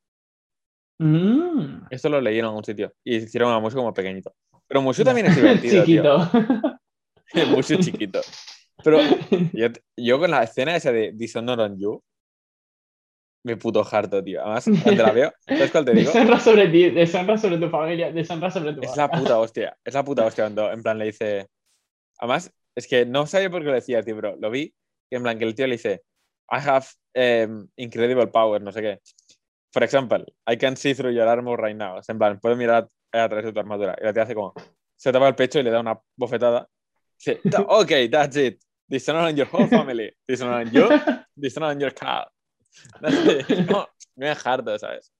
Mm. 0.98 1.86
Esto 1.90 2.08
lo 2.08 2.20
leí 2.20 2.38
en 2.38 2.44
algún 2.44 2.64
sitio. 2.64 2.92
Y 3.02 3.16
hicieron 3.16 3.52
a 3.52 3.58
Mushu 3.58 3.76
como 3.76 3.94
pequeñito. 3.94 4.34
Pero 4.66 4.82
Mushu 4.82 5.02
también 5.02 5.26
es 5.26 5.36
divertido, 5.36 5.84
tío. 5.84 5.84
Chiquito. 5.84 6.30
Mushu 7.56 7.76
chiquito. 7.76 8.20
Pero 8.84 8.98
yo, 9.52 9.68
yo 9.96 10.18
con 10.18 10.30
la 10.30 10.42
escena 10.42 10.76
esa 10.76 10.92
de 10.92 11.12
Dishonor 11.14 11.60
on 11.60 11.78
You, 11.78 12.02
me 13.42 13.56
puto 13.56 13.86
harto, 13.90 14.22
tío. 14.22 14.42
Además, 14.42 14.66
cuando 14.82 15.02
la 15.02 15.12
veo, 15.12 15.32
¿sabes 15.46 15.70
cuál 15.70 15.84
te 15.84 15.92
digo? 15.92 16.12
Deshonra 16.12 16.40
sobre 16.40 16.68
ti, 16.68 16.90
deshonra 16.90 17.38
sobre 17.38 17.58
tu 17.58 17.70
familia, 17.70 18.12
deshonra 18.12 18.50
sobre 18.50 18.74
tu 18.74 18.82
Es 18.82 18.96
la 18.96 19.10
puta 19.10 19.38
hostia. 19.38 19.76
Es 19.82 19.94
la 19.94 20.04
puta 20.04 20.26
hostia 20.26 20.44
cuando 20.44 20.70
en 20.70 20.82
plan 20.82 20.98
le 20.98 21.06
dice. 21.06 21.48
Además, 22.18 22.52
es 22.74 22.86
que 22.86 23.06
no 23.06 23.26
sabía 23.26 23.50
por 23.50 23.62
qué 23.62 23.68
lo 23.68 23.74
decía, 23.74 24.02
tío, 24.02 24.14
pero 24.16 24.36
lo 24.36 24.50
vi. 24.50 24.74
Que 25.08 25.16
en 25.16 25.22
plan 25.22 25.38
que 25.38 25.46
el 25.46 25.54
tío 25.54 25.66
le 25.66 25.72
dice: 25.72 26.02
I 26.50 26.58
have 26.58 26.86
em, 27.14 27.66
incredible 27.76 28.26
power, 28.28 28.60
no 28.62 28.72
sé 28.72 28.80
qué. 28.82 29.00
For 29.72 29.82
example, 29.84 30.24
I 30.48 30.56
can 30.56 30.76
see 30.76 30.94
through 30.94 31.12
your 31.14 31.28
armor 31.28 31.56
right 31.60 31.76
now. 31.76 32.00
Sea, 32.02 32.12
en 32.12 32.18
plan, 32.18 32.40
puedo 32.40 32.56
mirar 32.56 32.88
a, 33.12 33.24
a 33.24 33.28
través 33.28 33.44
de 33.44 33.52
tu 33.52 33.60
armadura. 33.60 33.96
Y 34.00 34.04
la 34.04 34.12
tía 34.12 34.22
hace 34.24 34.34
como. 34.34 34.52
Se 34.96 35.12
tapa 35.12 35.28
el 35.28 35.34
pecho 35.34 35.60
y 35.60 35.62
le 35.62 35.70
da 35.70 35.80
una 35.80 35.98
bofetada. 36.16 36.66
"Ta- 37.50 37.62
Ok, 37.68 37.92
that's 38.10 38.36
it. 38.36 38.60
Dishonor 38.88 39.28
on 39.28 39.36
your 39.36 39.46
whole 39.52 39.68
family. 39.68 40.10
Dishonor 40.26 40.62
on 40.66 40.70
you. 40.72 40.88
Dishonor 41.36 41.70
on 41.70 41.78
your 41.80 41.92
cow. 41.94 42.24
No 43.00 43.10
sé, 43.10 43.44
es 44.16 44.46
harto, 44.46 44.78
¿sabes? 44.78 45.12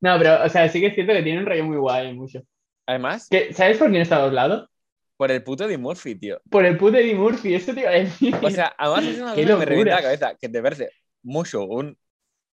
No, 0.00 0.16
pero, 0.18 0.44
o 0.44 0.48
sea, 0.48 0.68
sí 0.68 0.80
que 0.80 0.86
es 0.88 0.94
cierto 0.94 1.12
que 1.12 1.22
tiene 1.22 1.40
un 1.40 1.46
rollo 1.46 1.64
muy 1.64 1.76
guay, 1.76 2.12
mucho. 2.14 2.40
Además, 2.86 3.28
¿Sabes 3.52 3.78
por 3.78 3.90
quién 3.90 4.02
está 4.02 4.18
doblado? 4.20 4.68
Por 5.16 5.30
el 5.30 5.42
puto 5.42 5.64
Eddie 5.64 5.78
Murphy, 5.78 6.14
tío. 6.16 6.40
Por 6.50 6.64
el 6.64 6.76
puto 6.76 6.96
Eddie 6.96 7.14
Murphy, 7.14 7.54
esto 7.54 7.74
te 7.74 7.80
iba 7.80 7.90
a 7.90 7.94
decir. 7.94 8.34
O 8.42 8.50
sea, 8.50 8.74
además 8.78 9.06
es 9.06 9.18
una 9.18 9.34
cosa 9.34 9.46
que 9.46 9.56
me 9.56 9.64
revienta 9.64 9.96
la 9.96 10.02
cabeza, 10.02 10.34
que 10.40 10.48
te 10.48 10.62
parece 10.62 10.90
mucho 11.22 11.64
un 11.64 11.98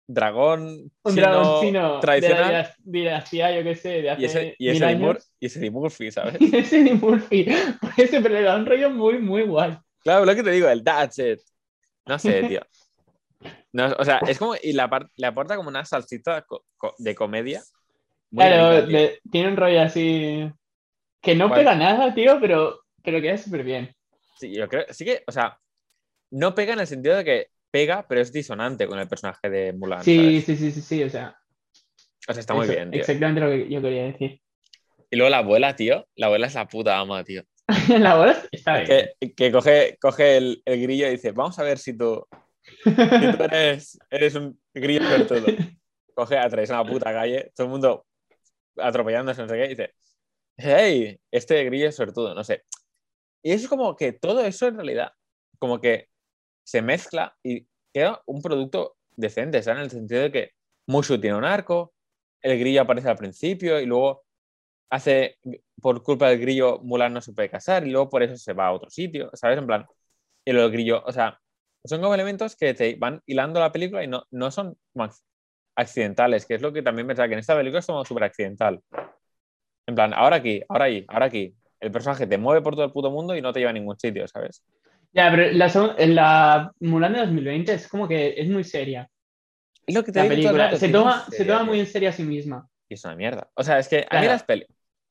dragón 0.06 0.90
un 1.04 1.14
chino 1.14 1.26
dragón 1.26 1.54
chino 1.60 2.00
tradicional 2.00 2.46
de 2.46 2.52
la 2.52 2.76
dinastía, 2.84 3.56
yo 3.56 3.62
qué 3.64 3.74
sé, 3.74 3.88
de 4.02 4.10
hace 4.10 4.20
y 4.20 4.24
ese, 4.26 4.54
y, 4.58 4.68
ese 4.68 4.84
mil 4.84 4.96
Mur- 4.96 5.16
años. 5.16 5.32
y 5.40 5.46
ese 5.46 5.58
Eddie 5.58 5.70
Murphy, 5.70 6.10
¿sabes? 6.12 6.40
Y 6.40 6.56
ese 6.56 6.80
Eddie 6.80 6.94
Murphy. 6.94 7.46
Por 7.80 7.90
eso, 7.96 8.18
pero 8.22 8.34
le 8.34 8.42
da 8.42 8.56
un 8.56 8.66
rollo 8.66 8.90
muy, 8.90 9.18
muy 9.18 9.42
guay. 9.42 9.76
Claro, 10.02 10.24
lo 10.24 10.34
que 10.34 10.42
te 10.42 10.50
digo, 10.50 10.68
el 10.68 10.82
that's 10.84 11.18
it. 11.18 11.40
No 12.06 12.18
sé, 12.18 12.42
tío. 12.48 12.60
No, 13.72 13.86
o 13.98 14.04
sea, 14.04 14.18
es 14.26 14.38
como, 14.38 14.54
y 14.62 14.72
la 14.72 14.88
le 15.16 15.26
aporta 15.26 15.56
como 15.56 15.68
una 15.68 15.84
salsita 15.84 16.42
co- 16.42 16.64
co- 16.76 16.94
de 16.98 17.14
comedia. 17.14 17.62
muy 18.30 18.44
Claro, 18.44 18.86
tiene 19.30 19.48
un 19.48 19.56
rollo 19.56 19.82
así. 19.82 20.52
Que 21.22 21.34
no 21.34 21.52
pega 21.52 21.74
nada, 21.74 22.12
tío, 22.14 22.38
pero, 22.40 22.80
pero 23.02 23.20
queda 23.20 23.38
súper 23.38 23.62
bien. 23.62 23.94
Sí, 24.38 24.52
yo 24.52 24.68
creo, 24.68 24.84
sí 24.90 25.04
que, 25.04 25.22
o 25.26 25.32
sea, 25.32 25.58
no 26.32 26.54
pega 26.54 26.72
en 26.72 26.80
el 26.80 26.86
sentido 26.86 27.16
de 27.16 27.24
que 27.24 27.46
pega, 27.70 28.06
pero 28.08 28.20
es 28.20 28.32
disonante 28.32 28.86
con 28.86 28.98
el 28.98 29.08
personaje 29.08 29.48
de 29.48 29.72
Mulan. 29.72 30.02
Sí, 30.02 30.16
¿sabes? 30.16 30.44
sí, 30.44 30.56
sí, 30.56 30.72
sí, 30.72 30.80
sí, 30.80 31.02
o 31.04 31.10
sea. 31.10 31.36
O 32.28 32.32
sea, 32.32 32.40
está 32.40 32.54
muy 32.54 32.64
eso- 32.64 32.74
bien, 32.74 32.90
tío. 32.90 33.00
Exactamente 33.00 33.40
lo 33.40 33.50
que 33.50 33.68
yo 33.68 33.80
quería 33.80 34.04
decir. 34.04 34.40
Y 35.10 35.16
luego 35.16 35.30
la 35.30 35.38
abuela, 35.38 35.76
tío, 35.76 36.06
la 36.16 36.26
abuela 36.26 36.46
es 36.46 36.54
la 36.54 36.66
puta 36.66 36.98
ama, 36.98 37.22
tío. 37.22 37.42
la 37.98 38.16
bola 38.16 38.42
está 38.50 38.82
bien. 38.82 39.10
que, 39.20 39.32
que 39.34 39.52
coge, 39.52 39.96
coge 40.00 40.36
el, 40.38 40.62
el 40.64 40.82
grillo 40.82 41.06
y 41.06 41.12
dice, 41.12 41.32
vamos 41.32 41.58
a 41.58 41.62
ver 41.62 41.78
si 41.78 41.96
tú, 41.96 42.26
si 42.84 42.90
tú 42.92 43.44
eres, 43.44 43.98
eres 44.10 44.34
un 44.34 44.58
grillo 44.74 45.26
todo. 45.26 45.46
Coge, 46.14 46.36
atraviesa 46.36 46.78
una 46.78 46.90
puta 46.90 47.10
calle, 47.10 47.52
todo 47.54 47.66
el 47.66 47.70
mundo 47.70 48.04
atropellándose, 48.76 49.40
no 49.40 49.48
sé 49.48 49.54
qué, 49.54 49.64
y 49.64 49.68
dice, 49.68 49.94
hey, 50.56 51.18
este 51.30 51.64
grillo 51.64 51.88
es 51.88 51.96
sortudo, 51.96 52.34
no 52.34 52.44
sé. 52.44 52.64
Y 53.42 53.52
es 53.52 53.68
como 53.68 53.96
que 53.96 54.12
todo 54.12 54.42
eso 54.44 54.68
en 54.68 54.76
realidad, 54.76 55.12
como 55.58 55.80
que 55.80 56.08
se 56.64 56.82
mezcla 56.82 57.36
y 57.42 57.66
queda 57.92 58.22
un 58.26 58.42
producto 58.42 58.96
decente, 59.16 59.62
¿sabes? 59.62 59.78
En 59.78 59.84
el 59.84 59.90
sentido 59.90 60.22
de 60.22 60.32
que 60.32 60.50
Mushu 60.86 61.20
tiene 61.20 61.36
un 61.36 61.44
arco, 61.44 61.94
el 62.42 62.58
grillo 62.58 62.82
aparece 62.82 63.08
al 63.08 63.16
principio 63.16 63.80
y 63.80 63.86
luego 63.86 64.24
hace, 64.90 65.38
por 65.80 66.02
culpa 66.02 66.28
del 66.30 66.40
grillo, 66.40 66.80
Mulan 66.80 67.12
no 67.14 67.20
se 67.22 67.32
puede 67.32 67.50
casar 67.50 67.86
y 67.86 67.90
luego 67.90 68.10
por 68.10 68.22
eso 68.22 68.36
se 68.36 68.52
va 68.52 68.68
a 68.68 68.72
otro 68.72 68.90
sitio, 68.90 69.30
¿sabes? 69.34 69.58
En 69.58 69.66
plan, 69.66 69.86
y 70.44 70.52
luego 70.52 70.66
el 70.68 70.72
grillo, 70.72 71.02
o 71.04 71.12
sea, 71.12 71.40
son 71.84 72.00
como 72.00 72.14
elementos 72.14 72.56
que 72.56 72.74
te 72.74 72.96
van 72.96 73.22
hilando 73.26 73.60
la 73.60 73.72
película 73.72 74.04
y 74.04 74.08
no, 74.08 74.24
no 74.30 74.50
son 74.50 74.76
accidentales, 75.76 76.46
que 76.46 76.54
es 76.54 76.62
lo 76.62 76.72
que 76.72 76.82
también 76.82 77.06
pensaba 77.06 77.28
que 77.28 77.34
en 77.34 77.40
esta 77.40 77.56
película 77.56 77.80
es 77.80 77.86
como 77.86 78.04
súper 78.04 78.24
accidental. 78.24 78.80
En 79.92 79.96
plan, 79.96 80.14
ahora 80.14 80.36
aquí, 80.36 80.62
ahora 80.70 80.86
ahí, 80.86 81.04
ahora 81.06 81.26
aquí. 81.26 81.54
El 81.78 81.92
personaje 81.92 82.26
te 82.26 82.38
mueve 82.38 82.62
por 82.62 82.74
todo 82.74 82.86
el 82.86 82.92
puto 82.92 83.10
mundo 83.10 83.36
y 83.36 83.42
no 83.42 83.52
te 83.52 83.58
lleva 83.58 83.72
a 83.72 83.74
ningún 83.74 83.98
sitio, 83.98 84.26
¿sabes? 84.26 84.64
Ya, 85.12 85.30
pero 85.30 85.52
la, 85.52 85.68
la 86.06 86.72
Mulan 86.80 87.12
de 87.12 87.18
2020 87.20 87.74
es 87.74 87.88
como 87.88 88.08
que 88.08 88.32
es 88.40 88.48
muy 88.48 88.64
seria. 88.64 89.06
Es 89.86 89.94
lo 89.94 90.02
que 90.02 90.12
te 90.12 90.22
La 90.22 90.28
película 90.30 90.64
rato, 90.64 90.78
se 90.78 90.88
toma, 90.88 91.26
se 91.28 91.44
toma 91.44 91.64
muy 91.64 91.78
en 91.80 91.86
serio 91.86 92.08
a 92.08 92.12
sí 92.12 92.22
misma. 92.22 92.66
Y 92.88 92.94
es 92.94 93.04
una 93.04 93.16
mierda. 93.16 93.50
O 93.54 93.62
sea, 93.62 93.78
es 93.78 93.86
que 93.86 93.98
a 93.98 94.00
mí 94.00 94.06
Claro. 94.08 94.28
las 94.28 94.44
pelis. 94.44 94.66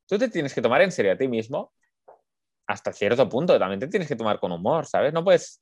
Tú 0.08 0.18
te 0.18 0.30
tienes 0.30 0.52
que 0.52 0.64
tomar 0.64 0.82
en 0.82 0.92
serio 0.92 1.12
a 1.12 1.16
ti 1.16 1.28
mismo 1.28 1.72
hasta 2.66 2.92
cierto 2.92 3.30
punto. 3.30 3.60
También 3.60 3.80
te 3.80 3.88
tienes 3.88 4.08
que 4.08 4.16
tomar 4.16 4.40
con 4.40 4.52
humor, 4.52 4.88
¿sabes? 4.88 5.14
No 5.14 5.24
puedes 5.24 5.62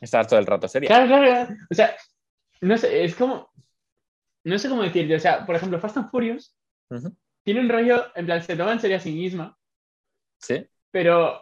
estar 0.00 0.26
todo 0.26 0.38
el 0.38 0.46
rato 0.46 0.66
serio. 0.66 0.88
Claro, 0.88 1.06
claro, 1.08 1.26
claro. 1.26 1.56
O 1.70 1.74
sea, 1.74 1.94
no 2.62 2.78
sé, 2.78 3.04
es 3.04 3.14
como. 3.14 3.50
No 4.44 4.58
sé 4.58 4.70
cómo 4.70 4.82
decirte. 4.82 5.14
O 5.14 5.20
sea, 5.20 5.44
por 5.44 5.56
ejemplo, 5.56 5.78
Fast 5.78 5.98
and 5.98 6.10
Furious 6.10 6.56
Ujú. 6.88 7.14
Tiene 7.46 7.60
un 7.60 7.68
rollo, 7.68 8.06
en 8.16 8.26
plan, 8.26 8.42
se 8.42 8.56
toma 8.56 8.72
en 8.72 8.80
serio 8.80 8.96
a 8.96 9.00
sí 9.00 9.12
misma, 9.12 9.56
Sí. 10.40 10.66
pero 10.90 11.40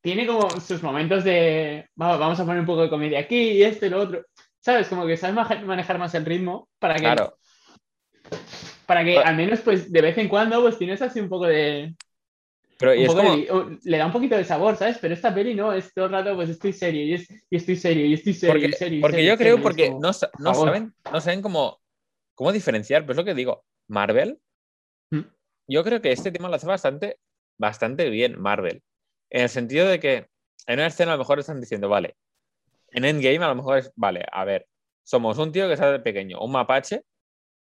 tiene 0.00 0.24
como 0.24 0.48
sus 0.60 0.80
momentos 0.84 1.24
de. 1.24 1.88
"Va- 2.00 2.16
Vamos 2.16 2.38
a 2.38 2.44
poner 2.44 2.60
un 2.60 2.66
poco 2.66 2.82
de 2.82 2.88
comedia 2.88 3.18
aquí 3.18 3.36
y 3.50 3.62
esto 3.64 3.86
y 3.86 3.90
lo 3.90 3.98
otro. 4.00 4.24
¿Sabes? 4.60 4.86
Como 4.86 5.04
que 5.04 5.16
sabes 5.16 5.34
manejar 5.66 5.98
más 5.98 6.14
el 6.14 6.24
ritmo 6.24 6.68
para 6.78 6.94
que, 6.94 7.00
Claro. 7.00 7.36
para 8.86 9.04
que 9.04 9.18
al 9.18 9.34
menos, 9.36 9.60
pues, 9.62 9.90
de 9.90 10.00
vez 10.00 10.16
en 10.18 10.28
cuando, 10.28 10.60
pues 10.62 10.78
tienes 10.78 11.02
así 11.02 11.18
un 11.20 11.28
poco 11.28 11.46
de. 11.46 11.94
Pero 12.78 12.94
y 12.94 13.02
es 13.02 13.08
como. 13.12 13.36
de- 13.36 13.78
le 13.82 13.98
da 13.98 14.06
un 14.06 14.12
poquito 14.12 14.36
de 14.36 14.44
sabor, 14.44 14.76
¿sabes? 14.76 14.98
Pero 15.00 15.12
esta 15.14 15.34
peli 15.34 15.54
no, 15.56 15.72
es 15.72 15.92
todo 15.92 16.04
el 16.06 16.12
rato, 16.12 16.36
pues 16.36 16.50
estoy 16.50 16.72
serio 16.72 17.02
y, 17.04 17.14
es, 17.14 17.28
y 17.50 17.56
estoy 17.56 17.74
serio 17.74 18.06
y 18.06 18.14
estoy 18.14 18.34
serio. 18.34 18.52
Porque, 18.54 18.66
y 18.68 18.72
serio, 18.72 18.98
y 18.98 19.00
porque 19.00 19.16
serio, 19.16 19.32
yo 19.32 19.36
creo 19.38 19.54
serio, 19.56 19.62
porque 19.64 19.86
como- 19.88 20.00
no, 20.00 20.10
no 20.38 20.54
saben, 20.54 20.94
no 21.12 21.20
saben 21.20 21.42
cómo, 21.42 21.80
cómo 22.36 22.52
diferenciar. 22.52 23.04
Pues 23.04 23.16
lo 23.16 23.24
que 23.24 23.34
digo, 23.34 23.64
Marvel. 23.88 24.38
Yo 25.68 25.84
creo 25.84 26.00
que 26.00 26.12
este 26.12 26.32
tema 26.32 26.48
lo 26.48 26.56
hace 26.56 26.66
bastante, 26.66 27.18
bastante 27.58 28.10
bien 28.10 28.40
Marvel. 28.40 28.82
En 29.30 29.42
el 29.42 29.48
sentido 29.48 29.86
de 29.88 30.00
que 30.00 30.28
en 30.66 30.74
una 30.78 30.86
escena 30.86 31.12
a 31.12 31.16
lo 31.16 31.20
mejor 31.20 31.38
están 31.38 31.60
diciendo, 31.60 31.88
vale, 31.88 32.16
en 32.90 33.04
Endgame 33.04 33.44
a 33.44 33.48
lo 33.48 33.54
mejor 33.56 33.78
es, 33.78 33.92
vale, 33.96 34.24
a 34.30 34.44
ver, 34.44 34.66
somos 35.04 35.38
un 35.38 35.52
tío 35.52 35.68
que 35.68 35.76
sale 35.76 36.00
pequeño, 36.00 36.40
un 36.40 36.52
mapache, 36.52 37.02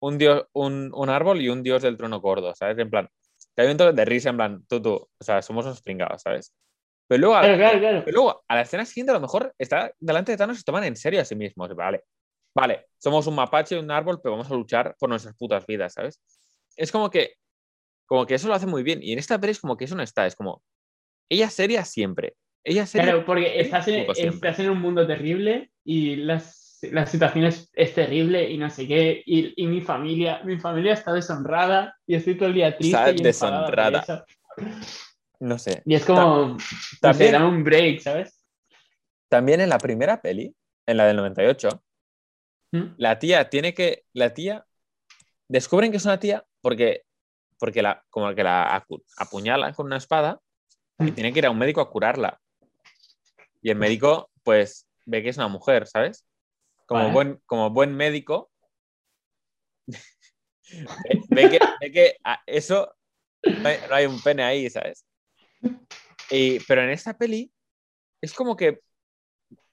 un 0.01 0.17
dios, 0.17 0.45
un, 0.53 0.91
un 0.93 1.09
árbol 1.09 1.41
y 1.41 1.49
un 1.49 1.63
dios 1.63 1.81
del 1.81 1.97
trono 1.97 2.19
gordo, 2.21 2.53
¿sabes? 2.55 2.77
En 2.79 2.89
plan, 2.89 3.09
que 3.55 3.61
hay 3.63 3.71
un 3.71 3.77
de 3.77 4.05
risa, 4.05 4.29
en 4.29 4.37
plan, 4.37 4.65
tú, 4.67 4.81
tú, 4.81 4.93
o 4.95 5.23
sea, 5.23 5.41
somos 5.41 5.65
unos 5.65 5.81
pringados, 5.81 6.21
¿sabes? 6.21 6.53
Pero 7.07 7.19
luego, 7.21 7.35
a- 7.35 7.41
Claro, 7.41 7.57
claro, 7.57 7.79
claro. 7.79 8.03
pero 8.05 8.15
luego, 8.15 8.43
a 8.47 8.55
la 8.55 8.61
escena 8.61 8.85
siguiente, 8.85 9.11
a 9.11 9.15
lo 9.15 9.21
mejor 9.21 9.53
está 9.57 9.93
delante 9.99 10.31
de 10.31 10.37
Thanos 10.37 10.57
y 10.57 10.59
se 10.59 10.63
toman 10.63 10.85
en 10.85 10.95
serio 10.95 11.21
a 11.21 11.25
sí 11.25 11.35
mismos. 11.35 11.75
Vale, 11.75 12.03
vale, 12.55 12.87
somos 12.97 13.27
un 13.27 13.35
mapache 13.35 13.75
y 13.75 13.79
un 13.79 13.91
árbol, 13.91 14.19
pero 14.21 14.31
vamos 14.33 14.49
a 14.49 14.53
luchar 14.55 14.95
por 14.97 15.09
nuestras 15.09 15.35
putas 15.35 15.65
vidas, 15.65 15.93
¿sabes? 15.93 16.21
Es 16.75 16.91
como 16.91 17.09
que, 17.09 17.35
como 18.11 18.25
que 18.25 18.35
eso 18.35 18.49
lo 18.49 18.53
hace 18.53 18.67
muy 18.67 18.83
bien. 18.83 18.99
Y 19.01 19.13
en 19.13 19.19
esta 19.19 19.39
peli 19.39 19.51
es 19.51 19.61
como 19.61 19.77
que 19.77 19.85
eso 19.85 19.95
no 19.95 20.03
está. 20.03 20.27
Es 20.27 20.35
como, 20.35 20.61
ella 21.29 21.45
es 21.45 21.53
seria 21.53 21.85
siempre. 21.85 22.35
Ella 22.61 22.83
es 22.83 22.89
seria. 22.89 23.05
Claro, 23.05 23.25
porque 23.25 23.57
estás 23.61 23.87
en, 23.87 24.05
estás 24.11 24.59
un 24.59 24.81
mundo 24.81 25.07
terrible 25.07 25.71
y 25.85 26.17
las, 26.17 26.79
la 26.81 27.05
situación 27.05 27.45
es, 27.45 27.71
es 27.71 27.95
terrible 27.95 28.51
y 28.51 28.57
no 28.57 28.69
sé 28.69 28.85
qué. 28.85 29.23
Y, 29.25 29.53
y 29.55 29.65
mi 29.65 29.79
familia, 29.79 30.41
mi 30.43 30.59
familia 30.59 30.91
está 30.91 31.13
deshonrada 31.13 31.95
y 32.05 32.15
estoy 32.15 32.35
todo 32.35 32.49
el 32.49 32.55
día 32.55 32.75
triste 32.75 32.97
Está 32.97 33.11
y 33.11 33.23
deshonrada. 33.23 34.25
No 35.39 35.57
sé. 35.57 35.81
Y 35.85 35.95
es 35.95 36.03
como, 36.03 36.47
no 36.47 36.59
sé, 36.59 36.97
también- 36.99 37.31
dame 37.31 37.47
un 37.47 37.63
break, 37.63 38.01
¿sabes? 38.01 38.45
También 39.29 39.61
en 39.61 39.69
la 39.69 39.77
primera 39.77 40.21
peli, 40.21 40.53
en 40.85 40.97
la 40.97 41.05
del 41.05 41.15
98, 41.15 41.81
¿Mm? 42.73 42.83
la 42.97 43.19
tía 43.19 43.49
tiene 43.49 43.73
que. 43.73 44.03
La 44.11 44.33
tía. 44.33 44.65
Descubren 45.47 45.91
que 45.91 45.97
es 45.97 46.03
una 46.03 46.19
tía 46.19 46.45
porque. 46.59 47.05
Porque 47.61 47.83
la, 47.83 48.03
como 48.09 48.33
que 48.33 48.43
la 48.43 48.83
apuñalan 49.17 49.73
con 49.75 49.85
una 49.85 49.97
espada 49.97 50.39
y 50.97 51.11
Mm. 51.11 51.13
tiene 51.13 51.31
que 51.31 51.39
ir 51.39 51.45
a 51.45 51.51
un 51.51 51.59
médico 51.59 51.79
a 51.79 51.91
curarla. 51.91 52.41
Y 53.61 53.69
el 53.69 53.77
médico, 53.77 54.31
pues, 54.43 54.87
ve 55.05 55.21
que 55.21 55.29
es 55.29 55.37
una 55.37 55.47
mujer, 55.47 55.85
¿sabes? 55.85 56.25
Como, 56.87 57.01
Vale. 57.01 57.13
buen, 57.13 57.41
como 57.45 57.69
buen 57.69 57.95
médico, 57.95 58.49
ve, 61.07 61.21
ve 61.29 61.49
que, 61.49 61.59
ve 61.79 61.91
que 61.91 62.15
a- 62.23 62.41
eso 62.47 62.91
no 63.61 63.69
hay, 63.69 63.77
no 63.87 63.95
hay 63.95 64.05
un 64.07 64.19
pene 64.23 64.41
ahí, 64.41 64.67
¿sabes? 64.71 65.05
Y, 66.31 66.59
pero 66.61 66.81
en 66.81 66.89
esta 66.89 67.15
peli 67.15 67.51
es 68.21 68.33
como 68.33 68.55
que 68.55 68.79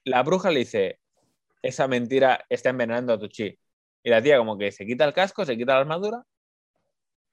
la 0.03 0.21
bruja 0.21 0.51
le 0.51 0.59
dice, 0.59 0.99
esa 1.63 1.87
mentira 1.87 2.45
está 2.49 2.69
envenenando 2.69 3.13
a 3.13 3.19
tu 3.19 3.27
chi. 3.29 3.57
Y 4.03 4.09
la 4.11 4.21
tía 4.21 4.37
como 4.37 4.59
que 4.59 4.71
se 4.71 4.85
quita 4.85 5.05
el 5.05 5.13
casco, 5.13 5.43
se 5.43 5.57
quita 5.57 5.73
la 5.73 5.79
armadura 5.81 6.23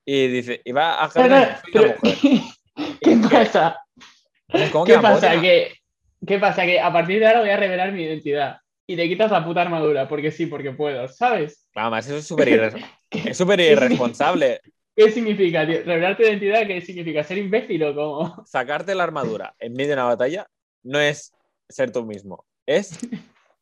y 0.06 0.28
dice, 0.28 0.62
y 0.64 0.72
va 0.72 1.04
a 1.04 1.08
Pero, 1.10 1.36
pero, 1.72 1.94
mujer. 2.02 2.40
¿Qué 3.00 3.16
pasa? 3.28 3.78
¿Cómo 4.70 4.84
que 4.84 4.92
¿Qué 4.92 4.98
pasa? 5.00 5.40
Que, 5.40 5.72
¿Qué 6.26 6.38
pasa? 6.38 6.64
Que 6.64 6.80
a 6.80 6.92
partir 6.92 7.18
de 7.18 7.26
ahora 7.26 7.40
voy 7.40 7.50
a 7.50 7.56
revelar 7.56 7.92
mi 7.92 8.04
identidad. 8.04 8.58
Y 8.86 8.94
te 8.94 9.08
quitas 9.08 9.32
la 9.32 9.44
puta 9.44 9.62
armadura, 9.62 10.08
porque 10.08 10.30
sí, 10.30 10.46
porque 10.46 10.70
puedo, 10.70 11.08
¿sabes? 11.08 11.66
Además, 11.74 12.06
eso 12.06 12.18
es 12.18 12.26
súper 12.26 12.48
irre- 12.48 12.84
¿Qué, 13.10 13.32
¿Qué 13.32 13.72
irresponsable. 13.72 14.60
qué 14.94 15.10
significa, 15.10 15.66
tío? 15.66 15.82
¿Revelar 15.84 16.16
tu 16.16 16.22
identidad 16.22 16.66
qué 16.66 16.80
significa? 16.80 17.24
¿Ser 17.24 17.38
imbécil 17.38 17.82
o 17.82 17.94
cómo? 17.94 18.44
Sacarte 18.46 18.94
la 18.94 19.02
armadura 19.02 19.54
en 19.58 19.72
medio 19.72 19.88
de 19.88 19.94
una 19.94 20.04
batalla 20.04 20.46
no 20.84 21.00
es 21.00 21.32
ser 21.68 21.90
tú 21.90 22.06
mismo, 22.06 22.44
es 22.64 22.96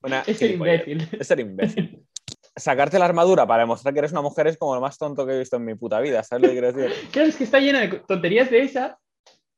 una 0.03 0.21
Es 0.27 0.37
ser 0.39 0.51
imbécil. 0.51 1.09
Es 1.19 1.27
ser 1.27 1.41
imbécil. 1.41 2.05
Sacarte 2.57 2.99
la 2.99 3.05
armadura 3.07 3.47
para 3.47 3.63
demostrar 3.65 3.93
que 3.93 3.99
eres 3.99 4.13
una 4.13 4.23
mujer 4.23 4.47
es 4.47 4.57
como 4.57 4.75
lo 4.75 4.81
más 4.81 4.97
tonto 4.97 5.27
que 5.27 5.33
he 5.35 5.39
visto 5.41 5.57
en 5.57 5.65
mi 5.65 5.75
puta 5.75 5.99
vida, 6.01 6.23
¿sabes 6.23 6.43
lo 6.43 6.49
que 6.49 6.53
quiero 6.61 6.73
decir? 6.73 6.95
Claro, 7.13 7.29
es 7.29 7.37
que 7.37 7.45
está 7.45 7.59
lleno 7.59 7.81
de 7.81 7.89
tonterías 8.07 8.49
de 8.51 8.61
esas, 8.61 8.95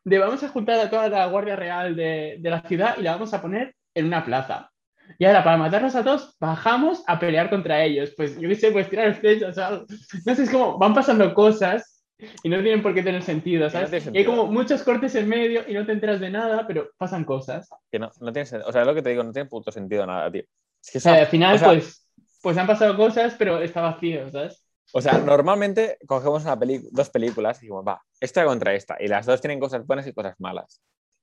de 0.05 0.19
vamos 0.19 0.43
a 0.43 0.49
juntar 0.49 0.79
a 0.81 0.89
toda 0.89 1.09
la 1.09 1.27
Guardia 1.27 1.57
Real 1.57 1.95
de, 1.95 2.37
de 2.41 2.51
la 2.51 2.63
ciudad 2.63 2.97
y 2.99 3.03
la 3.03 3.13
vamos 3.13 3.35
a 3.35 3.43
poner 3.43 3.75
en 3.95 4.07
una 4.07 4.25
plaza. 4.25 4.71
Y 5.19 5.25
ahora, 5.25 5.45
para 5.45 5.57
matarlos 5.57 5.95
a 5.95 6.03
todos, 6.03 6.37
bajamos 6.41 7.05
a 7.07 7.19
pelear 7.21 7.49
contra 7.51 7.83
ellos. 7.85 8.13
Pues 8.17 8.39
yo 8.41 8.49
qué 8.49 8.55
sé, 8.57 8.73
pues 8.73 8.89
tirar 8.91 9.15
flechas 9.15 9.57
o 9.57 9.65
algo. 9.65 9.87
No 10.25 10.35
sé, 10.35 10.43
es 10.43 10.51
como 10.51 10.79
van 10.79 10.95
pasando 10.95 11.33
cosas 11.33 12.03
y 12.43 12.49
no 12.49 12.61
tienen 12.63 12.83
por 12.83 12.93
qué 12.95 13.03
tener 13.03 13.23
sentido, 13.23 13.69
¿sabes? 13.71 13.91
tiene 13.91 13.99
Y 14.05 14.09
hay 14.19 14.25
sentido. 14.25 14.31
como 14.37 14.51
muchos 14.53 14.83
cortes 14.83 15.15
en 15.15 15.29
medio 15.29 15.63
y 15.69 15.75
no 15.75 15.87
te 15.87 15.93
enteras 15.93 16.19
de 16.19 16.31
nada, 16.31 16.67
pero 16.67 16.89
pasan 16.97 17.25
cosas. 17.25 17.69
Que 17.91 17.99
no, 18.01 18.11
no 18.21 18.33
tiene 18.33 18.47
sentido. 18.47 18.69
O 18.69 18.73
sea, 18.73 18.81
es 18.81 18.87
lo 18.87 18.95
que 18.95 19.03
te 19.03 19.11
digo, 19.11 19.23
no 19.23 19.33
tiene 19.33 19.49
puto 19.49 19.71
sentido 19.71 20.05
nada, 20.07 20.31
tío. 20.33 20.43
Es 20.83 20.91
que 20.91 20.99
O 20.99 21.01
sea, 21.01 21.13
esa- 21.13 21.21
al 21.23 21.27
final, 21.29 21.55
o 21.55 21.59
sea, 21.59 21.69
pues, 21.69 22.06
pues 22.47 22.59
han 22.59 22.67
pasado 22.69 22.97
cosas, 22.97 23.35
pero 23.37 23.61
está 23.61 23.81
vacío, 23.81 24.31
¿sabes? 24.31 24.65
O 24.93 25.03
sea, 25.03 25.19
normalmente 25.19 25.99
cogemos 26.07 26.45
una 26.45 26.57
dos 26.93 27.11
películas 27.11 27.57
y 27.57 27.63
decimos, 27.63 27.85
va, 27.85 28.01
esta 28.21 28.45
contra 28.45 28.73
esta. 28.73 28.97
Y 29.01 29.09
las 29.09 29.27
dos 29.27 29.41
tienen 29.41 29.59
cosas 29.59 29.85
buenas 29.85 30.07
y 30.07 30.13
cosas 30.13 30.37
malas. 30.39 30.81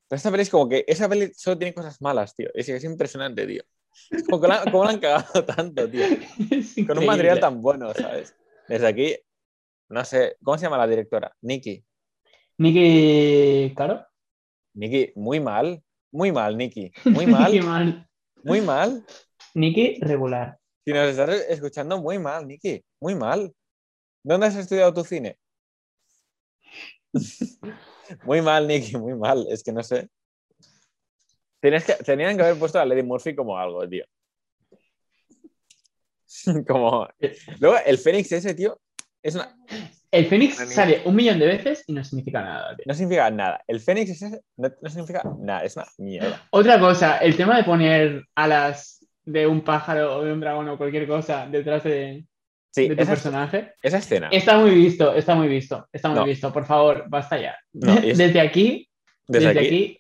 Pero 0.10 0.18
esta 0.18 0.30
peli 0.30 0.44
es 0.44 0.50
como 0.50 0.68
que 0.68 0.84
esa 0.86 1.08
peli 1.08 1.32
solo 1.34 1.58
tiene 1.58 1.74
cosas 1.74 2.02
malas, 2.02 2.36
tío. 2.36 2.50
Es, 2.54 2.68
es 2.68 2.84
impresionante, 2.84 3.48
tío. 3.48 3.64
Es 4.12 4.24
como 4.26 4.42
que 4.42 4.50
la, 4.50 4.64
han 4.64 5.00
cagado 5.00 5.46
tanto, 5.56 5.90
tío. 5.90 6.04
Con 6.88 6.98
un 6.98 7.06
material 7.06 7.40
tan 7.40 7.62
bueno, 7.62 7.94
¿sabes? 7.94 8.36
Desde 8.68 8.86
aquí, 8.86 9.16
no 9.88 10.04
sé, 10.04 10.36
¿cómo 10.44 10.58
se 10.58 10.66
llama 10.66 10.78
la 10.78 10.88
directora? 10.88 11.34
Nikki. 11.40 11.86
Nicky, 12.58 13.74
¿Caro? 13.78 14.06
Nikki, 14.74 15.14
muy 15.16 15.40
mal. 15.40 15.82
Muy 16.12 16.34
mal, 16.34 16.58
Nikki. 16.58 16.92
Muy 17.06 17.28
mal. 17.28 18.10
Muy 18.44 18.60
mal. 18.60 19.06
Nicky 19.54 20.02
regular. 20.02 20.60
Si 20.86 20.92
nos 20.92 21.10
estás 21.10 21.30
escuchando, 21.48 22.02
muy 22.02 22.20
mal, 22.20 22.46
Nikki. 22.46 22.84
Muy 23.00 23.16
mal. 23.16 23.54
¿Dónde 24.22 24.48
has 24.48 24.56
estudiado 24.56 24.94
tu 24.94 25.04
cine? 25.04 25.38
muy 28.26 28.42
mal, 28.42 28.68
Nikki, 28.68 28.98
muy 28.98 29.16
mal. 29.16 29.46
Es 29.50 29.64
que 29.64 29.72
no 29.72 29.82
sé. 29.82 30.10
Tienes 31.62 31.86
que, 31.86 31.94
tenían 31.94 32.36
que 32.36 32.44
haber 32.44 32.60
puesto 32.60 32.80
a 32.80 32.86
Lady 32.86 33.04
Murphy 33.04 33.34
como 33.34 33.58
algo, 33.58 33.88
tío. 33.88 34.04
como. 36.68 37.08
Luego, 37.60 37.78
el 37.86 37.98
Fénix 37.98 38.32
ese, 38.34 38.54
tío, 38.54 38.80
es 39.22 39.36
una. 39.36 39.56
El 40.12 40.28
Fénix 40.28 40.58
Una 40.58 40.68
sale 40.68 41.02
un 41.06 41.16
millón 41.16 41.40
de 41.40 41.48
veces 41.48 41.86
y 41.88 41.94
no 41.94 42.04
significa 42.04 42.42
nada. 42.42 42.76
tío. 42.76 42.84
No 42.86 42.94
significa 42.94 43.32
nada. 43.32 43.64
El 43.68 43.80
Fénix 43.80 44.12
ese 44.12 44.42
no, 44.58 44.70
no 44.82 44.90
significa 44.90 45.24
nada. 45.40 45.64
Es 45.64 45.78
una 45.78 45.88
mierda. 45.98 46.46
Otra 46.52 46.78
cosa, 46.80 47.20
el 47.20 47.38
tema 47.38 47.56
de 47.56 47.64
poner 47.64 48.26
alas 48.36 49.03
de 49.26 49.48
un 49.48 49.62
pájaro 49.62 50.18
o 50.18 50.24
de 50.24 50.34
un 50.34 50.40
dragón 50.40 50.68
o 50.70 50.78
cualquier 50.78 51.08
cosa 51.08 51.48
detrás 51.48 51.84
de, 51.84 52.26
Sí, 52.72 52.90
de 52.90 52.96
tu 52.96 53.02
esa, 53.04 53.12
personaje. 53.12 53.74
esa 53.82 53.98
escena. 54.00 54.30
Está 54.32 54.58
muy 54.58 54.72
visto, 54.72 55.14
está 55.14 55.36
muy 55.36 55.48
visto, 55.48 55.88
está 55.92 56.10
muy 56.10 56.20
No. 56.20 56.26
visto. 56.26 56.52
Por 56.52 56.66
favor, 56.66 57.06
basta 57.08 57.40
ya. 57.40 57.56
No, 57.74 57.94
y 58.04 58.12
es- 58.12 58.18
desde 58.18 58.42
aquí, 58.42 58.90
desde, 59.28 59.48
desde, 59.50 59.60
aquí, 59.60 60.00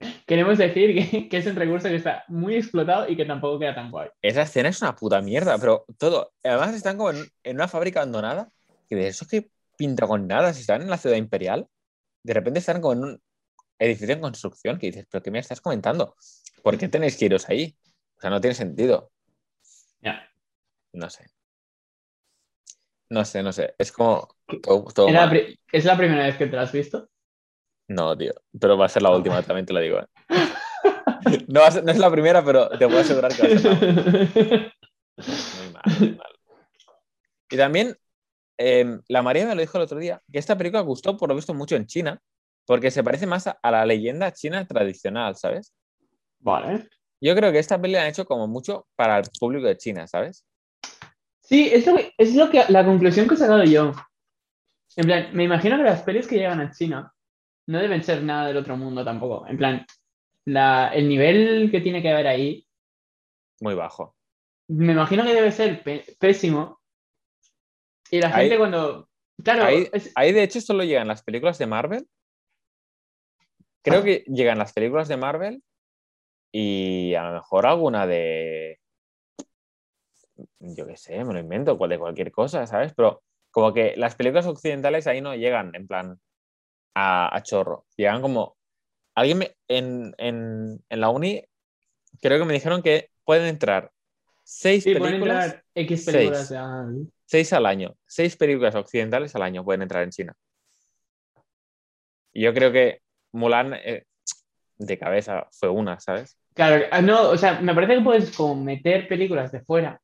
aquí, 0.00 0.18
queremos 0.26 0.56
decir 0.58 1.10
que, 1.10 1.28
que 1.28 1.36
es 1.36 1.46
un 1.46 1.56
recurso 1.56 1.88
que 1.88 1.96
está 1.96 2.24
muy 2.28 2.56
explotado 2.56 3.08
y 3.08 3.16
que 3.16 3.24
tampoco 3.24 3.58
queda 3.58 3.74
tan 3.74 3.90
guay. 3.90 4.08
esa 4.22 4.42
escena 4.42 4.70
es 4.70 4.80
una 4.82 4.94
puta 4.96 5.20
mierda, 5.20 5.58
pero 5.58 5.84
todo. 5.98 6.32
Además, 6.42 6.74
están 6.74 6.96
como 6.96 7.10
en, 7.10 7.24
en 7.44 7.56
una 7.56 7.68
fábrica 7.68 8.00
abandonada. 8.00 8.48
Que 8.88 8.94
de 8.96 9.08
eso 9.08 9.26
que 9.26 9.50
pinta 9.76 10.06
con 10.06 10.26
nada. 10.28 10.54
Si 10.54 10.60
están 10.60 10.80
en 10.80 10.88
la 10.88 10.96
ciudad 10.96 11.16
imperial, 11.16 11.66
de 12.22 12.34
repente 12.34 12.60
están 12.60 12.80
como 12.80 12.92
en 12.94 12.98
un 13.04 13.22
edificio 13.78 14.14
en 14.14 14.20
construcción. 14.20 14.78
Que 14.78 14.86
dices, 14.86 15.06
¿pero 15.10 15.22
qué 15.22 15.30
me 15.30 15.38
estás 15.40 15.60
comentando? 15.60 16.14
¿Por 16.62 16.78
qué 16.78 16.88
tenéis 16.88 17.16
que 17.16 17.24
iros 17.26 17.48
ahí? 17.48 17.76
O 18.16 18.20
sea, 18.20 18.30
no 18.30 18.40
tiene 18.40 18.54
sentido. 18.54 19.10
Ya. 20.00 20.28
No 20.92 21.10
sé. 21.10 21.26
No 23.08 23.24
sé, 23.24 23.42
no 23.42 23.52
sé. 23.52 23.74
Es 23.78 23.92
como. 23.92 24.28
Todo, 24.62 24.84
todo 24.94 25.10
la 25.10 25.30
¿Es 25.70 25.84
la 25.84 25.96
primera 25.96 26.24
vez 26.24 26.36
que 26.36 26.46
te 26.46 26.56
lo 26.56 26.62
has 26.62 26.72
visto? 26.72 27.08
No, 27.88 28.16
tío. 28.16 28.32
Pero 28.58 28.76
va 28.76 28.86
a 28.86 28.88
ser 28.88 29.02
la 29.02 29.10
última, 29.10 29.42
también 29.42 29.66
te 29.66 29.72
lo 29.72 29.80
digo. 29.80 30.00
¿eh? 30.00 30.06
No, 31.48 31.66
es 31.66 31.98
la 31.98 32.10
primera, 32.10 32.44
pero 32.44 32.68
te 32.68 32.86
puedo 32.86 33.00
asegurar 33.00 33.34
que 33.34 33.42
va 33.42 33.54
a 33.54 33.58
ser 33.58 33.82
la 33.82 33.88
última. 33.88 34.72
Muy 35.16 35.72
mal, 35.72 35.82
muy 35.96 36.10
mal. 36.10 36.32
Y 37.50 37.56
también, 37.56 37.96
eh, 38.58 38.98
la 39.08 39.22
María 39.22 39.46
me 39.46 39.54
lo 39.54 39.60
dijo 39.60 39.76
el 39.78 39.84
otro 39.84 39.98
día, 39.98 40.22
que 40.30 40.38
esta 40.38 40.56
película 40.56 40.82
gustó 40.82 41.16
por 41.16 41.28
lo 41.28 41.34
visto 41.34 41.52
mucho 41.52 41.74
en 41.74 41.86
China, 41.86 42.20
porque 42.64 42.90
se 42.90 43.02
parece 43.02 43.26
más 43.26 43.46
a, 43.46 43.58
a 43.62 43.70
la 43.70 43.86
leyenda 43.86 44.32
china 44.32 44.66
tradicional, 44.66 45.36
¿sabes? 45.36 45.74
Vale. 46.38 46.88
Yo 47.20 47.34
creo 47.34 47.50
que 47.52 47.58
esta 47.58 47.80
película 47.80 48.00
la 48.00 48.04
han 48.04 48.10
hecho 48.10 48.26
como 48.26 48.46
mucho 48.46 48.86
para 48.96 49.18
el 49.18 49.24
público 49.38 49.66
de 49.66 49.76
China, 49.76 50.06
¿sabes? 50.06 50.44
Sí, 51.42 51.68
es 51.72 51.86
lo 51.86 51.96
que, 51.96 52.12
es 52.18 52.34
lo 52.34 52.50
que 52.50 52.64
la 52.68 52.84
conclusión 52.84 53.28
que 53.28 53.34
he 53.34 53.38
sacado 53.38 53.64
yo. 53.64 53.92
En 54.96 55.06
plan, 55.06 55.28
me 55.32 55.44
imagino 55.44 55.76
que 55.76 55.84
las 55.84 56.02
pelis 56.02 56.26
que 56.26 56.36
llegan 56.36 56.60
a 56.60 56.70
China 56.72 57.12
no 57.68 57.78
deben 57.78 58.02
ser 58.02 58.22
nada 58.22 58.48
del 58.48 58.56
otro 58.56 58.76
mundo 58.76 59.04
tampoco. 59.04 59.46
En 59.46 59.56
plan, 59.56 59.86
la, 60.44 60.88
el 60.94 61.08
nivel 61.08 61.70
que 61.70 61.80
tiene 61.80 62.02
que 62.02 62.10
haber 62.10 62.26
ahí, 62.26 62.66
Muy 63.60 63.74
bajo. 63.74 64.14
me 64.68 64.92
imagino 64.92 65.24
que 65.24 65.34
debe 65.34 65.52
ser 65.52 65.82
pésimo. 66.18 66.80
Y 68.10 68.20
la 68.20 68.28
Ahí- 68.28 68.42
gente 68.48 68.58
cuando... 68.58 69.08
Claro, 69.42 69.64
Ahí, 69.64 69.88
es- 69.92 70.12
ahí, 70.14 70.32
de 70.32 70.42
hecho 70.42 70.60
solo 70.60 70.82
llegan 70.84 71.08
las 71.08 71.22
películas 71.22 71.58
de 71.58 71.66
Marvel. 71.66 72.08
Creo 73.82 74.02
que 74.02 74.24
llegan 74.26 74.58
las 74.58 74.72
películas 74.72 75.08
de 75.08 75.16
Marvel 75.16 75.62
y 76.52 77.14
a 77.14 77.24
lo 77.24 77.34
mejor 77.34 77.66
alguna 77.66 78.06
de... 78.06 78.78
Yo 80.58 80.86
qué 80.86 80.96
sé, 80.96 81.24
me 81.24 81.32
lo 81.32 81.40
invento, 81.40 81.78
cual- 81.78 81.90
de 81.90 81.98
cualquier 81.98 82.30
cosa, 82.32 82.66
¿sabes? 82.66 82.92
Pero 82.94 83.22
como 83.50 83.72
que 83.72 83.94
las 83.96 84.14
películas 84.16 84.46
occidentales 84.46 85.06
ahí 85.06 85.20
no 85.20 85.34
llegan 85.34 85.74
en 85.74 85.86
plan 85.86 86.20
a, 86.94 87.34
a 87.36 87.42
chorro. 87.42 87.86
Llegan 87.96 88.22
como... 88.22 88.56
Alguien 89.14 89.38
me- 89.38 89.56
en, 89.68 90.14
en, 90.18 90.84
en 90.88 91.00
la 91.00 91.10
uni 91.10 91.42
creo 92.22 92.38
que 92.38 92.44
me 92.44 92.54
dijeron 92.54 92.82
que 92.82 93.10
pueden 93.24 93.46
entrar 93.46 93.92
seis 94.44 94.84
sí, 94.84 94.94
pueden 94.94 95.14
películas, 95.14 95.46
entrar 95.46 95.64
X 95.74 96.04
seis. 96.04 96.14
películas. 96.14 96.52
seis 97.26 97.52
al 97.52 97.66
año. 97.66 97.96
Seis 98.06 98.36
películas 98.36 98.74
occidentales 98.74 99.34
al 99.36 99.42
año 99.42 99.64
pueden 99.64 99.82
entrar 99.82 100.02
en 100.04 100.10
China. 100.10 100.34
Y 102.32 102.42
yo 102.42 102.52
creo 102.54 102.72
que 102.72 103.00
Mulan 103.32 103.74
eh, 103.74 104.04
de 104.78 104.98
cabeza 104.98 105.46
fue 105.52 105.68
una, 105.68 105.98
¿sabes? 106.00 106.36
Claro, 106.54 106.86
ah, 106.90 107.02
no, 107.02 107.30
o 107.30 107.36
sea, 107.36 107.60
me 107.60 107.74
parece 107.74 107.96
que 107.96 108.00
puedes 108.00 108.34
como 108.36 108.62
meter 108.62 109.08
películas 109.08 109.52
de 109.52 109.60
fuera 109.60 110.00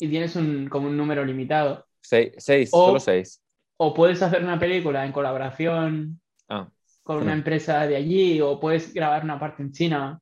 y 0.00 0.08
tienes 0.08 0.34
un, 0.36 0.68
como 0.68 0.88
un 0.88 0.96
número 0.96 1.24
limitado. 1.24 1.86
Seis, 2.00 2.32
seis, 2.38 2.70
O- 2.72 2.86
solo 2.86 3.00
seis. 3.00 3.40
O 3.76 3.94
puedes 3.94 4.20
hacer 4.22 4.42
una 4.42 4.58
película 4.58 5.04
en 5.06 5.12
colaboración 5.12 6.20
Ah, 6.48 6.68
con 7.04 7.18
una 7.18 7.32
empresa 7.32 7.86
de 7.86 7.96
allí 7.96 8.40
o 8.40 8.58
puedes 8.58 8.92
grabar 8.92 9.22
una 9.24 9.38
parte 9.38 9.62
en 9.62 9.72
China. 9.72 10.20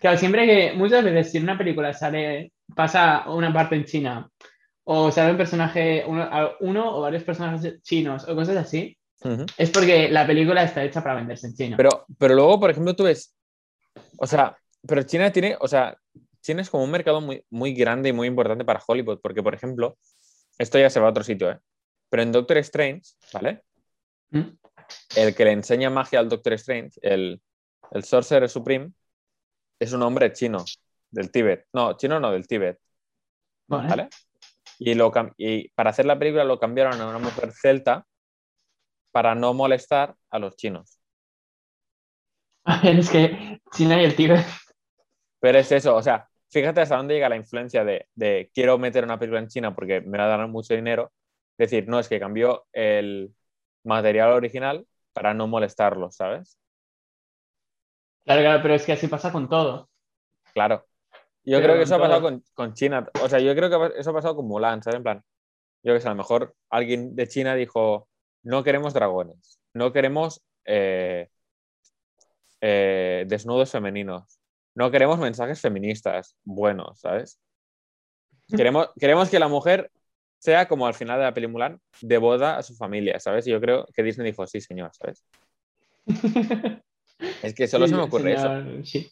Claro, 0.00 0.18
siempre 0.18 0.46
que 0.46 0.72
muchas 0.76 1.02
veces 1.04 1.30
si 1.32 1.38
en 1.38 1.44
una 1.44 1.58
película 1.58 1.92
sale, 1.92 2.52
pasa 2.74 3.24
una 3.30 3.52
parte 3.52 3.76
en 3.76 3.84
China 3.84 4.28
o 4.84 5.10
sale 5.10 5.32
un 5.32 5.36
personaje, 5.38 6.04
uno, 6.06 6.28
uno 6.60 6.96
o 6.96 7.00
varios 7.00 7.24
personajes 7.24 7.82
chinos 7.82 8.28
o 8.28 8.34
cosas 8.34 8.56
así, 8.56 8.96
Es 9.56 9.70
porque 9.70 10.08
la 10.08 10.26
película 10.26 10.62
está 10.62 10.82
hecha 10.82 11.02
para 11.02 11.16
venderse 11.16 11.46
en 11.46 11.54
China. 11.54 11.76
Pero, 11.76 12.06
pero 12.18 12.34
luego, 12.34 12.58
por 12.58 12.70
ejemplo, 12.70 12.96
tú 12.96 13.04
ves, 13.04 13.34
o 14.18 14.26
sea, 14.26 14.56
pero 14.86 15.02
China 15.02 15.30
tiene, 15.30 15.56
o 15.60 15.68
sea, 15.68 15.96
China 16.40 16.62
es 16.62 16.70
como 16.70 16.84
un 16.84 16.90
mercado 16.90 17.20
muy, 17.20 17.44
muy 17.50 17.74
grande 17.74 18.08
y 18.08 18.12
muy 18.12 18.28
importante 18.28 18.64
para 18.64 18.82
Hollywood, 18.86 19.20
porque, 19.22 19.42
por 19.42 19.54
ejemplo, 19.54 19.98
esto 20.58 20.78
ya 20.78 20.88
se 20.88 21.00
va 21.00 21.08
a 21.08 21.10
otro 21.10 21.24
sitio, 21.24 21.50
¿eh? 21.50 21.58
Pero 22.08 22.22
en 22.22 22.32
Doctor 22.32 22.58
Strange, 22.58 23.02
¿vale? 23.32 23.62
¿Mm? 24.30 24.40
El 25.16 25.34
que 25.34 25.44
le 25.44 25.52
enseña 25.52 25.90
magia 25.90 26.18
al 26.18 26.28
Doctor 26.28 26.54
Strange, 26.54 26.98
el, 27.02 27.40
el 27.92 28.04
Sorcerer 28.04 28.48
Supreme, 28.48 28.92
es 29.78 29.92
un 29.92 30.02
hombre 30.02 30.32
chino, 30.32 30.64
del 31.10 31.30
Tíbet. 31.30 31.66
No, 31.72 31.96
chino 31.96 32.18
no, 32.18 32.32
del 32.32 32.46
Tíbet, 32.46 32.78
Vale. 33.68 33.88
¿vale? 33.88 34.08
Y, 34.78 34.94
lo, 34.94 35.12
y 35.36 35.68
para 35.70 35.90
hacer 35.90 36.06
la 36.06 36.18
película 36.18 36.42
lo 36.44 36.58
cambiaron 36.58 37.00
a 37.00 37.08
una 37.08 37.18
mujer 37.18 37.52
celta 37.52 38.06
para 39.10 39.34
no 39.34 39.54
molestar 39.54 40.14
a 40.30 40.38
los 40.38 40.56
chinos. 40.56 41.00
A 42.64 42.80
ver, 42.82 42.98
es 42.98 43.10
que 43.10 43.60
China 43.72 44.00
y 44.00 44.04
el 44.04 44.14
Tíbet. 44.14 44.44
Pero 45.40 45.58
es 45.58 45.72
eso, 45.72 45.96
o 45.96 46.02
sea, 46.02 46.28
fíjate 46.50 46.80
hasta 46.82 46.96
dónde 46.96 47.14
llega 47.14 47.28
la 47.28 47.36
influencia 47.36 47.84
de, 47.84 48.06
de 48.14 48.50
quiero 48.52 48.78
meter 48.78 49.04
una 49.04 49.18
película 49.18 49.40
en 49.40 49.48
China 49.48 49.74
porque 49.74 50.00
me 50.00 50.18
va 50.18 50.24
a 50.24 50.36
dar 50.38 50.48
mucho 50.48 50.74
dinero. 50.74 51.12
Es 51.56 51.70
decir, 51.70 51.88
no, 51.88 51.98
es 51.98 52.08
que 52.08 52.20
cambió 52.20 52.66
el 52.72 53.34
material 53.84 54.32
original 54.32 54.86
para 55.12 55.34
no 55.34 55.46
molestarlos, 55.46 56.16
¿sabes? 56.16 56.58
Claro, 58.24 58.42
claro, 58.42 58.62
pero 58.62 58.74
es 58.74 58.84
que 58.84 58.92
así 58.92 59.08
pasa 59.08 59.32
con 59.32 59.48
todo. 59.48 59.88
Claro. 60.52 60.86
Yo 61.42 61.56
Pero 61.56 61.64
creo 61.64 61.76
que 61.76 61.82
eso 61.84 61.94
ha 61.94 61.98
pasado 61.98 62.22
con, 62.22 62.44
con 62.54 62.74
China. 62.74 63.08
O 63.22 63.28
sea, 63.28 63.38
yo 63.40 63.54
creo 63.54 63.70
que 63.70 63.98
eso 63.98 64.10
ha 64.10 64.14
pasado 64.14 64.36
con 64.36 64.46
Mulan, 64.46 64.82
¿sabes? 64.82 64.98
En 64.98 65.02
plan, 65.02 65.22
yo 65.82 65.94
que 65.94 66.00
sé, 66.00 66.08
a 66.08 66.10
lo 66.10 66.16
mejor 66.16 66.54
alguien 66.68 67.16
de 67.16 67.28
China 67.28 67.54
dijo, 67.54 68.08
no 68.42 68.62
queremos 68.64 68.94
dragones, 68.94 69.60
no 69.74 69.92
queremos 69.92 70.42
eh, 70.64 71.28
eh, 72.60 73.24
desnudos 73.28 73.70
femeninos, 73.70 74.40
no 74.74 74.90
queremos 74.90 75.18
mensajes 75.18 75.60
feministas 75.60 76.36
buenos, 76.44 77.00
¿sabes? 77.00 77.40
Queremos, 78.56 78.88
queremos 78.98 79.30
que 79.30 79.38
la 79.38 79.48
mujer 79.48 79.90
sea 80.38 80.66
como 80.66 80.86
al 80.86 80.94
final 80.94 81.18
de 81.18 81.24
la 81.24 81.34
peli 81.34 81.46
Mulan, 81.46 81.80
de 82.00 82.18
boda 82.18 82.56
a 82.56 82.62
su 82.62 82.74
familia, 82.74 83.20
¿sabes? 83.20 83.46
Y 83.46 83.50
yo 83.50 83.60
creo 83.60 83.86
que 83.94 84.02
Disney 84.02 84.30
dijo, 84.30 84.46
sí, 84.46 84.60
señor, 84.60 84.90
¿sabes? 84.94 85.24
Es 87.42 87.54
que 87.54 87.68
solo 87.68 87.86
Sí, 87.86 87.90
se 87.92 87.96
me 87.96 88.02
ocurre 88.02 88.32
eso. 88.32 88.84
Sí. 88.84 89.10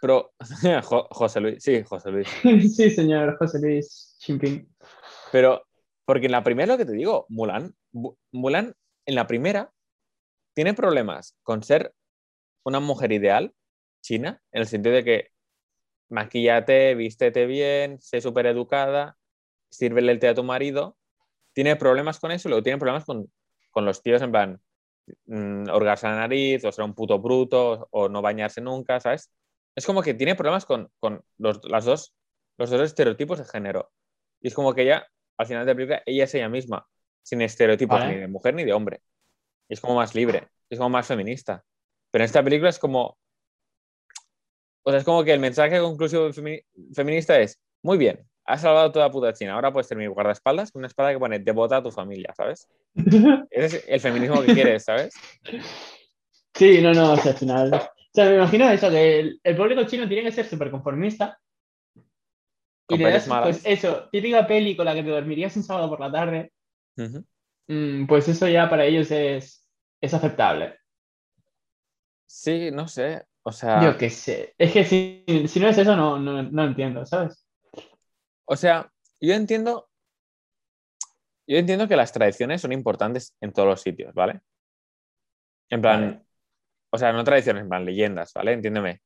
Pero, 0.00 0.32
Jo- 0.82 1.06
José 1.10 1.40
Luis, 1.40 1.62
sí, 1.62 1.82
José 1.84 2.10
Luis. 2.10 2.28
sí, 2.76 2.90
señor 2.90 3.36
José 3.38 3.60
Luis 3.60 4.16
Jinping. 4.20 4.68
Pero, 5.32 5.64
porque 6.10 6.26
en 6.26 6.32
la 6.32 6.42
primera, 6.42 6.72
lo 6.72 6.76
que 6.76 6.84
te 6.84 6.90
digo, 6.90 7.24
Mulan, 7.28 7.72
Mulan 8.32 8.74
en 9.06 9.14
la 9.14 9.28
primera 9.28 9.72
tiene 10.54 10.74
problemas 10.74 11.36
con 11.44 11.62
ser 11.62 11.94
una 12.64 12.80
mujer 12.80 13.12
ideal, 13.12 13.54
china, 14.02 14.42
en 14.50 14.62
el 14.62 14.66
sentido 14.66 14.96
de 14.96 15.04
que 15.04 15.28
maquillate, 16.08 16.96
vístete 16.96 17.46
bien, 17.46 18.00
sé 18.00 18.20
súper 18.20 18.46
educada, 18.46 19.18
sírvele 19.70 20.10
el 20.10 20.18
té 20.18 20.26
a 20.26 20.34
tu 20.34 20.42
marido. 20.42 20.96
Tiene 21.52 21.76
problemas 21.76 22.18
con 22.18 22.32
eso 22.32 22.48
luego 22.48 22.64
tiene 22.64 22.80
problemas 22.80 23.04
con, 23.04 23.30
con 23.70 23.84
los 23.84 24.02
tíos 24.02 24.20
en 24.22 24.32
plan 24.32 24.60
mm, 25.26 25.68
holgarse 25.70 26.08
la 26.08 26.16
nariz, 26.16 26.64
o 26.64 26.72
ser 26.72 26.86
un 26.86 26.94
puto 26.94 27.20
bruto, 27.20 27.86
o 27.92 28.08
no 28.08 28.20
bañarse 28.20 28.60
nunca, 28.60 28.98
¿sabes? 28.98 29.30
Es 29.76 29.86
como 29.86 30.02
que 30.02 30.14
tiene 30.14 30.34
problemas 30.34 30.66
con, 30.66 30.90
con 30.98 31.22
los, 31.38 31.60
las 31.70 31.84
dos, 31.84 32.16
los 32.58 32.68
dos 32.68 32.80
estereotipos 32.80 33.38
de 33.38 33.44
género. 33.44 33.92
Y 34.40 34.48
es 34.48 34.54
como 34.54 34.74
que 34.74 34.82
ella, 34.82 35.06
al 35.40 35.46
final 35.46 35.64
de 35.64 35.72
la 35.72 35.76
película, 35.76 36.02
ella 36.06 36.24
es 36.24 36.34
ella 36.34 36.48
misma, 36.48 36.86
sin 37.22 37.40
estereotipos 37.42 37.98
Vale. 37.98 38.14
ni 38.14 38.20
de 38.20 38.28
mujer 38.28 38.54
ni 38.54 38.64
de 38.64 38.72
hombre. 38.72 39.00
Es 39.68 39.80
como 39.80 39.94
más 39.94 40.14
libre, 40.14 40.48
es 40.68 40.78
como 40.78 40.90
más 40.90 41.06
feminista. 41.06 41.64
Pero 42.10 42.22
en 42.22 42.26
esta 42.26 42.42
película 42.42 42.70
es 42.70 42.78
como. 42.78 43.16
O 44.82 44.90
sea, 44.90 44.98
es 44.98 45.04
como 45.04 45.22
que 45.24 45.32
el 45.32 45.40
mensaje 45.40 45.78
conclusivo 45.80 46.28
femi- 46.30 46.64
feminista 46.94 47.38
es: 47.38 47.58
muy 47.82 47.98
bien, 47.98 48.20
has 48.44 48.62
salvado 48.62 48.90
toda 48.90 49.10
puta 49.10 49.32
China, 49.32 49.54
ahora 49.54 49.72
puedes 49.72 49.86
ser 49.86 49.96
mi 49.96 50.06
guardaespaldas 50.06 50.72
con 50.72 50.80
una 50.80 50.88
espada 50.88 51.12
que 51.12 51.18
pone 51.18 51.38
devota 51.38 51.76
a 51.76 51.82
tu 51.82 51.90
familia, 51.90 52.34
¿sabes? 52.36 52.68
Ese 53.50 53.76
es 53.78 53.84
el 53.86 54.00
feminismo 54.00 54.42
que 54.42 54.52
quieres, 54.54 54.84
¿sabes? 54.84 55.14
Sí, 56.54 56.80
no, 56.82 56.92
no, 56.92 57.12
o 57.12 57.16
sea, 57.16 57.32
al 57.32 57.38
final. 57.38 57.72
O 57.74 58.12
sea, 58.12 58.28
me 58.28 58.36
imagino 58.36 58.68
eso, 58.68 58.90
que 58.90 59.20
el, 59.20 59.40
el 59.44 59.56
público 59.56 59.84
chino 59.84 60.08
tiene 60.08 60.24
que 60.24 60.32
ser 60.32 60.44
súper 60.46 60.70
conformista. 60.70 61.38
Y 62.90 62.96
Con 62.96 62.98
le 62.98 63.04
pelis 63.04 63.22
das, 63.22 63.28
malas. 63.28 63.60
pues 63.62 63.62
eso, 63.64 64.08
típica 64.10 64.46
peli 64.46 64.76
con 64.76 64.84
la 64.84 64.94
que 64.94 65.02
te 65.02 65.10
dormirías 65.10 65.56
un 65.56 65.62
sábado 65.62 65.88
por 65.88 66.00
la 66.00 66.10
tarde, 66.12 66.52
mm, 66.96 68.06
pues 68.06 68.28
eso 68.28 68.48
ya 68.48 68.68
para 68.68 68.84
ellos 68.84 69.10
es, 69.10 69.68
es 70.00 70.14
aceptable. 70.14 70.76
Sí, 72.26 72.70
no 72.70 72.86
sé. 72.88 73.24
O 73.42 73.52
sea, 73.52 73.80
Yo 73.82 73.96
qué 73.96 74.10
sé. 74.10 74.54
Es 74.58 74.72
que 74.72 74.84
si, 74.84 75.24
si 75.48 75.60
no 75.60 75.68
es 75.68 75.78
eso, 75.78 75.96
no, 75.96 76.18
no, 76.18 76.42
no 76.42 76.64
entiendo, 76.64 77.04
¿sabes? 77.06 77.46
o 78.44 78.56
sea, 78.56 78.90
yo 79.20 79.34
entiendo. 79.34 79.88
Yo 81.46 81.56
entiendo 81.58 81.88
que 81.88 81.96
las 81.96 82.12
tradiciones 82.12 82.60
son 82.60 82.72
importantes 82.72 83.36
en 83.40 83.52
todos 83.52 83.68
los 83.68 83.80
sitios, 83.82 84.14
¿vale? 84.14 84.40
En 85.68 85.80
plan, 85.80 86.00
Vale. 86.12 86.22
o 86.90 86.98
sea, 86.98 87.12
no 87.12 87.24
tradiciones, 87.24 87.62
en 87.62 87.68
plan 87.68 87.84
leyendas, 87.84 88.32
¿vale? 88.34 88.52
Entiéndeme. 88.52 89.00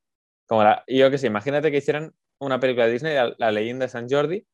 Como 0.47 0.63
la, 0.63 0.83
yo 0.87 1.09
que 1.09 1.17
sé, 1.17 1.25
imagínate 1.27 1.71
que 1.71 1.77
hicieran 1.77 2.13
una 2.39 2.59
película 2.59 2.85
de 2.87 2.93
Disney, 2.93 3.15
la, 3.15 3.33
la 3.37 3.51
leyenda 3.51 3.85
de 3.85 3.89
San 3.89 4.07
Jordi, 4.09 4.45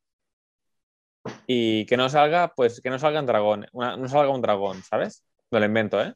y 1.47 1.85
que 1.85 1.97
no 1.97 2.09
salga, 2.09 2.53
pues 2.55 2.81
que 2.81 2.89
no 2.89 2.99
salga 2.99 3.19
un 3.19 3.25
dragón, 3.25 3.67
una- 3.73 3.97
no 3.97 4.07
salga 4.07 4.31
un 4.33 4.41
dragón, 4.41 4.81
¿sabes? 4.83 5.23
Me 5.51 5.59
lo 5.59 5.65
invento, 5.65 6.01
¿eh? 6.01 6.13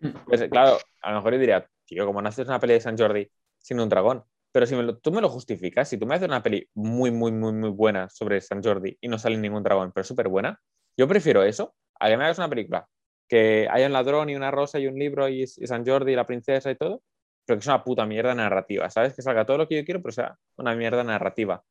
Mm. 0.00 0.08
Pues 0.26 0.44
claro, 0.50 0.78
a 1.02 1.10
lo 1.12 1.16
mejor 1.18 1.34
yo 1.34 1.40
diría, 1.40 1.68
tío, 1.86 2.06
como 2.06 2.22
no 2.22 2.28
haces 2.28 2.48
una 2.48 2.60
peli 2.60 2.74
de 2.74 2.80
San 2.80 2.98
Jordi 2.98 3.30
sin 3.58 3.80
un 3.80 3.88
dragón. 3.88 4.24
Pero 4.52 4.66
si 4.66 4.76
me 4.76 4.82
lo- 4.82 4.98
tú 4.98 5.12
me 5.12 5.20
lo 5.20 5.28
justificas, 5.30 5.88
si 5.88 5.98
tú 5.98 6.06
me 6.06 6.14
haces 6.16 6.28
una 6.28 6.42
peli 6.42 6.68
muy, 6.74 7.10
muy, 7.10 7.32
muy, 7.32 7.52
muy 7.52 7.70
buena 7.70 8.08
sobre 8.10 8.40
San 8.40 8.62
Jordi 8.62 8.96
y 9.00 9.08
no 9.08 9.18
sale 9.18 9.36
ningún 9.38 9.62
dragón, 9.62 9.92
pero 9.92 10.04
súper 10.04 10.28
buena, 10.28 10.60
yo 10.96 11.08
prefiero 11.08 11.42
eso 11.44 11.74
a 12.00 12.08
que 12.08 12.16
me 12.16 12.24
hagas 12.24 12.38
una 12.38 12.48
película 12.50 12.88
que 13.28 13.68
haya 13.70 13.86
un 13.86 13.92
ladrón 13.92 14.30
y 14.30 14.36
una 14.36 14.50
rosa 14.50 14.78
y 14.78 14.86
un 14.86 14.96
libro 14.98 15.28
y, 15.28 15.42
y 15.42 15.46
San 15.68 15.86
Jordi 15.86 16.12
y 16.12 16.16
la 16.16 16.26
princesa 16.26 16.70
y 16.70 16.76
todo, 16.76 17.02
pero 17.48 17.58
que 17.58 17.62
es 17.62 17.66
una 17.66 17.82
puta 17.82 18.04
mierda 18.04 18.34
narrativa, 18.34 18.90
¿sabes? 18.90 19.14
Que 19.14 19.22
salga 19.22 19.46
todo 19.46 19.56
lo 19.56 19.66
que 19.66 19.76
yo 19.76 19.84
quiero, 19.86 20.02
pero 20.02 20.12
sea 20.12 20.36
una 20.58 20.74
mierda 20.76 21.02
narrativa. 21.02 21.64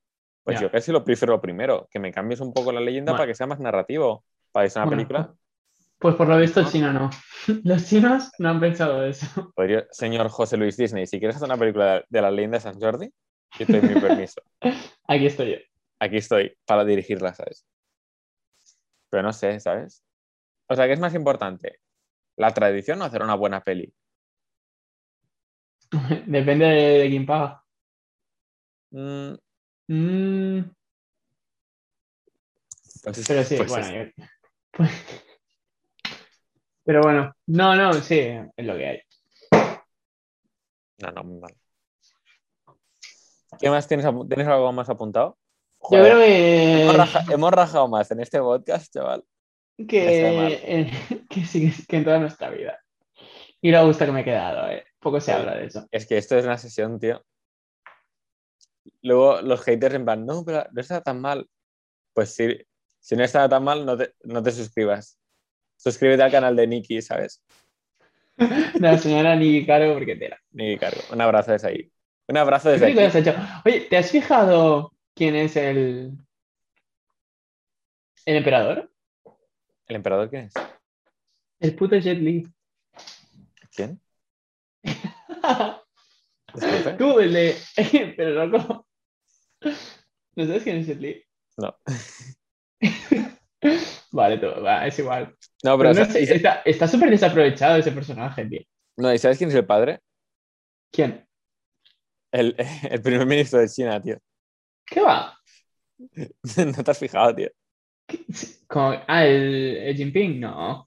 Pues 0.43 0.59
yo 0.59 0.71
casi 0.71 0.91
lo 0.91 1.03
prefiero 1.03 1.33
lo 1.33 1.41
primero, 1.41 1.87
que 1.91 1.99
me 1.99 2.11
cambies 2.11 2.39
un 2.39 2.51
poco 2.51 2.71
la 2.71 2.79
leyenda 2.79 3.11
Bueno. 3.11 3.19
para 3.21 3.27
que 3.27 3.35
sea 3.35 3.45
más 3.45 3.59
narrativo, 3.59 4.23
para 4.51 4.65
que 4.65 4.69
sea 4.71 4.81
una 4.81 4.87
Bueno, 4.87 4.97
película. 5.07 5.35
Pues 5.99 6.15
por 6.15 6.27
lo 6.27 6.37
visto. 6.37 6.63
China 6.63 6.91
no. 6.91 7.09
Los 7.63 7.85
chinos 7.87 8.31
no 8.39 8.49
han 8.49 8.59
pensado 8.59 9.05
eso. 9.05 9.51
Podría- 9.55 9.85
señor 9.91 10.29
José 10.29 10.57
Luis 10.57 10.77
Disney, 10.77 11.05
si 11.05 11.19
quieres 11.19 11.35
hacer 11.35 11.47
una 11.47 11.57
película 11.57 11.93
de, 11.95 12.05
de 12.09 12.21
la 12.21 12.31
leyenda 12.31 12.57
de 12.57 12.61
San 12.61 12.79
Jordi, 12.79 13.11
yo 13.59 13.65
te 13.67 13.79
doy 13.81 13.89
mi 13.93 14.01
permiso. 14.01 14.41
Aquí 15.07 15.25
estoy 15.27 15.51
yo. 15.51 15.57
Aquí 15.99 16.17
estoy 16.17 16.55
para 16.65 16.83
dirigirla, 16.85 17.33
¿sabes? 17.33 17.65
Pero 19.09 19.23
no 19.23 19.33
sé, 19.33 19.59
¿sabes? 19.59 20.03
O 20.67 20.75
sea, 20.75 20.85
¿qué 20.87 20.93
es 20.93 20.99
más 20.99 21.13
importante? 21.13 21.79
¿La 22.35 22.53
tradición 22.53 23.01
o 23.01 23.05
hacer 23.05 23.21
una 23.23 23.35
buena 23.35 23.61
peli? 23.61 23.93
Depende 26.25 26.65
de, 26.65 26.99
de 26.99 27.09
quién 27.09 27.25
paga. 27.25 27.63
Mm, 28.91 29.33
Mm, 29.89 30.59
pues, 33.03 33.23
pero 33.25 33.43
sí, 33.45 33.55
pues 33.55 33.69
bueno. 33.69 33.87
yo- 33.93 34.11
pues- 34.71 34.91
pero 36.83 37.01
bueno, 37.01 37.33
no, 37.47 37.75
no, 37.75 37.93
sí, 37.93 38.19
es 38.19 38.65
lo 38.65 38.75
que 38.75 38.85
hay. 38.87 39.01
No, 40.99 41.11
no, 41.11 41.23
muy 41.23 41.39
mal. 41.39 41.55
¿Qué 43.59 43.69
más 43.69 43.87
tienes? 43.87 44.05
¿Tienes 44.27 44.47
algo 44.47 44.71
más 44.73 44.89
apuntado? 44.89 45.37
Yo 45.89 46.01
creo 46.03 46.17
que, 46.19 46.81
hemos, 46.83 46.95
raja- 46.97 47.25
hemos 47.33 47.51
rajado 47.53 47.87
más 47.87 48.11
en 48.11 48.19
este 48.19 48.39
podcast, 48.39 48.93
chaval. 48.93 49.23
que, 49.87 50.91
que 51.29 51.45
sí, 51.45 51.71
que 51.87 51.97
en 51.97 52.03
toda 52.03 52.19
nuestra 52.19 52.49
vida. 52.49 52.77
Y 53.61 53.71
lo 53.71 53.85
gusta 53.85 54.05
que 54.05 54.11
me 54.11 54.21
he 54.21 54.25
quedado, 54.25 54.69
eh. 54.69 54.85
Poco 54.99 55.19
se 55.19 55.27
Sí. 55.27 55.31
habla 55.31 55.55
de 55.55 55.65
eso. 55.65 55.87
Es 55.91 56.05
que 56.05 56.17
esto 56.17 56.37
es 56.37 56.45
una 56.45 56.57
sesión, 56.57 56.99
tío. 56.99 57.23
Luego 59.01 59.41
los 59.41 59.61
haters 59.63 59.95
en 59.95 60.05
plan, 60.05 60.25
no, 60.25 60.43
pero 60.45 60.65
no 60.71 60.81
está 60.81 61.01
tan 61.01 61.19
mal. 61.21 61.47
Pues 62.13 62.33
sí, 62.33 62.57
si 62.99 63.15
no 63.15 63.23
está 63.23 63.47
tan 63.47 63.63
mal, 63.63 63.85
no 63.85 63.97
te, 63.97 64.13
no 64.23 64.41
te 64.41 64.51
suscribas. 64.51 65.19
Suscríbete 65.75 66.23
al 66.23 66.31
canal 66.31 66.55
de 66.55 66.67
Nikki, 66.67 67.01
¿sabes? 67.01 67.43
La 68.79 68.97
señora 68.97 69.35
ni 69.35 69.65
caro 69.65 69.93
porque 69.93 70.15
tela. 70.15 70.39
Nikki 70.51 70.77
Cargo. 70.79 71.01
Un 71.11 71.21
abrazo 71.21 71.51
desde 71.51 71.67
ahí. 71.67 71.91
Un 72.27 72.37
abrazo 72.37 72.69
¿Qué 72.73 72.79
desde 72.93 73.19
hecho? 73.19 73.35
Oye, 73.65 73.81
¿te 73.81 73.97
has 73.97 74.11
fijado 74.11 74.91
quién 75.15 75.35
es 75.35 75.55
el. 75.55 76.11
el 78.25 78.35
emperador? 78.37 78.91
¿El 79.87 79.95
emperador 79.95 80.29
quién 80.29 80.45
es? 80.45 80.53
El 81.59 81.75
puto 81.75 81.95
Jet 81.97 82.19
Li. 82.19 82.45
¿Quién? 83.77 84.01
Tú, 86.97 87.19
el 87.19 87.31
de. 87.33 87.55
Pero 88.17 88.47
loco. 88.47 88.87
¿No 90.35 90.45
sabes 90.45 90.63
quién 90.63 90.77
es 90.77 90.87
Jet 90.87 90.99
Li? 90.99 91.23
No. 91.57 91.75
Vale, 94.11 94.37
todo, 94.39 94.63
va, 94.63 94.87
es 94.87 94.97
igual. 94.99 95.35
No, 95.63 95.77
Pero 95.77 95.89
pero. 95.91 95.93
no 95.93 96.01
o 96.01 96.05
sea, 96.05 96.05
sé, 96.05 96.21
y- 96.23 96.69
está 96.71 96.87
súper 96.87 97.09
desaprovechado 97.11 97.77
ese 97.77 97.91
personaje, 97.91 98.45
tío. 98.45 98.61
no, 98.97 99.13
¿y 99.13 99.17
sabes 99.19 99.37
quién 99.37 99.49
es 99.49 99.55
el 99.55 99.65
padre? 99.65 99.99
¿Quién? 100.91 101.27
El, 102.31 102.55
el 102.89 103.01
primer 103.01 103.25
ministro 103.27 103.59
de 103.59 103.67
China, 103.69 104.01
tío. 104.01 104.17
¿Qué 104.85 105.01
va? 105.01 105.37
No 106.65 106.83
te 106.83 106.91
has 106.91 106.99
fijado, 106.99 107.35
tío. 107.35 107.49
Como- 108.67 108.99
ah, 109.07 109.25
el, 109.25 109.77
el 109.77 109.95
Jinping, 109.95 110.39
no. 110.39 110.86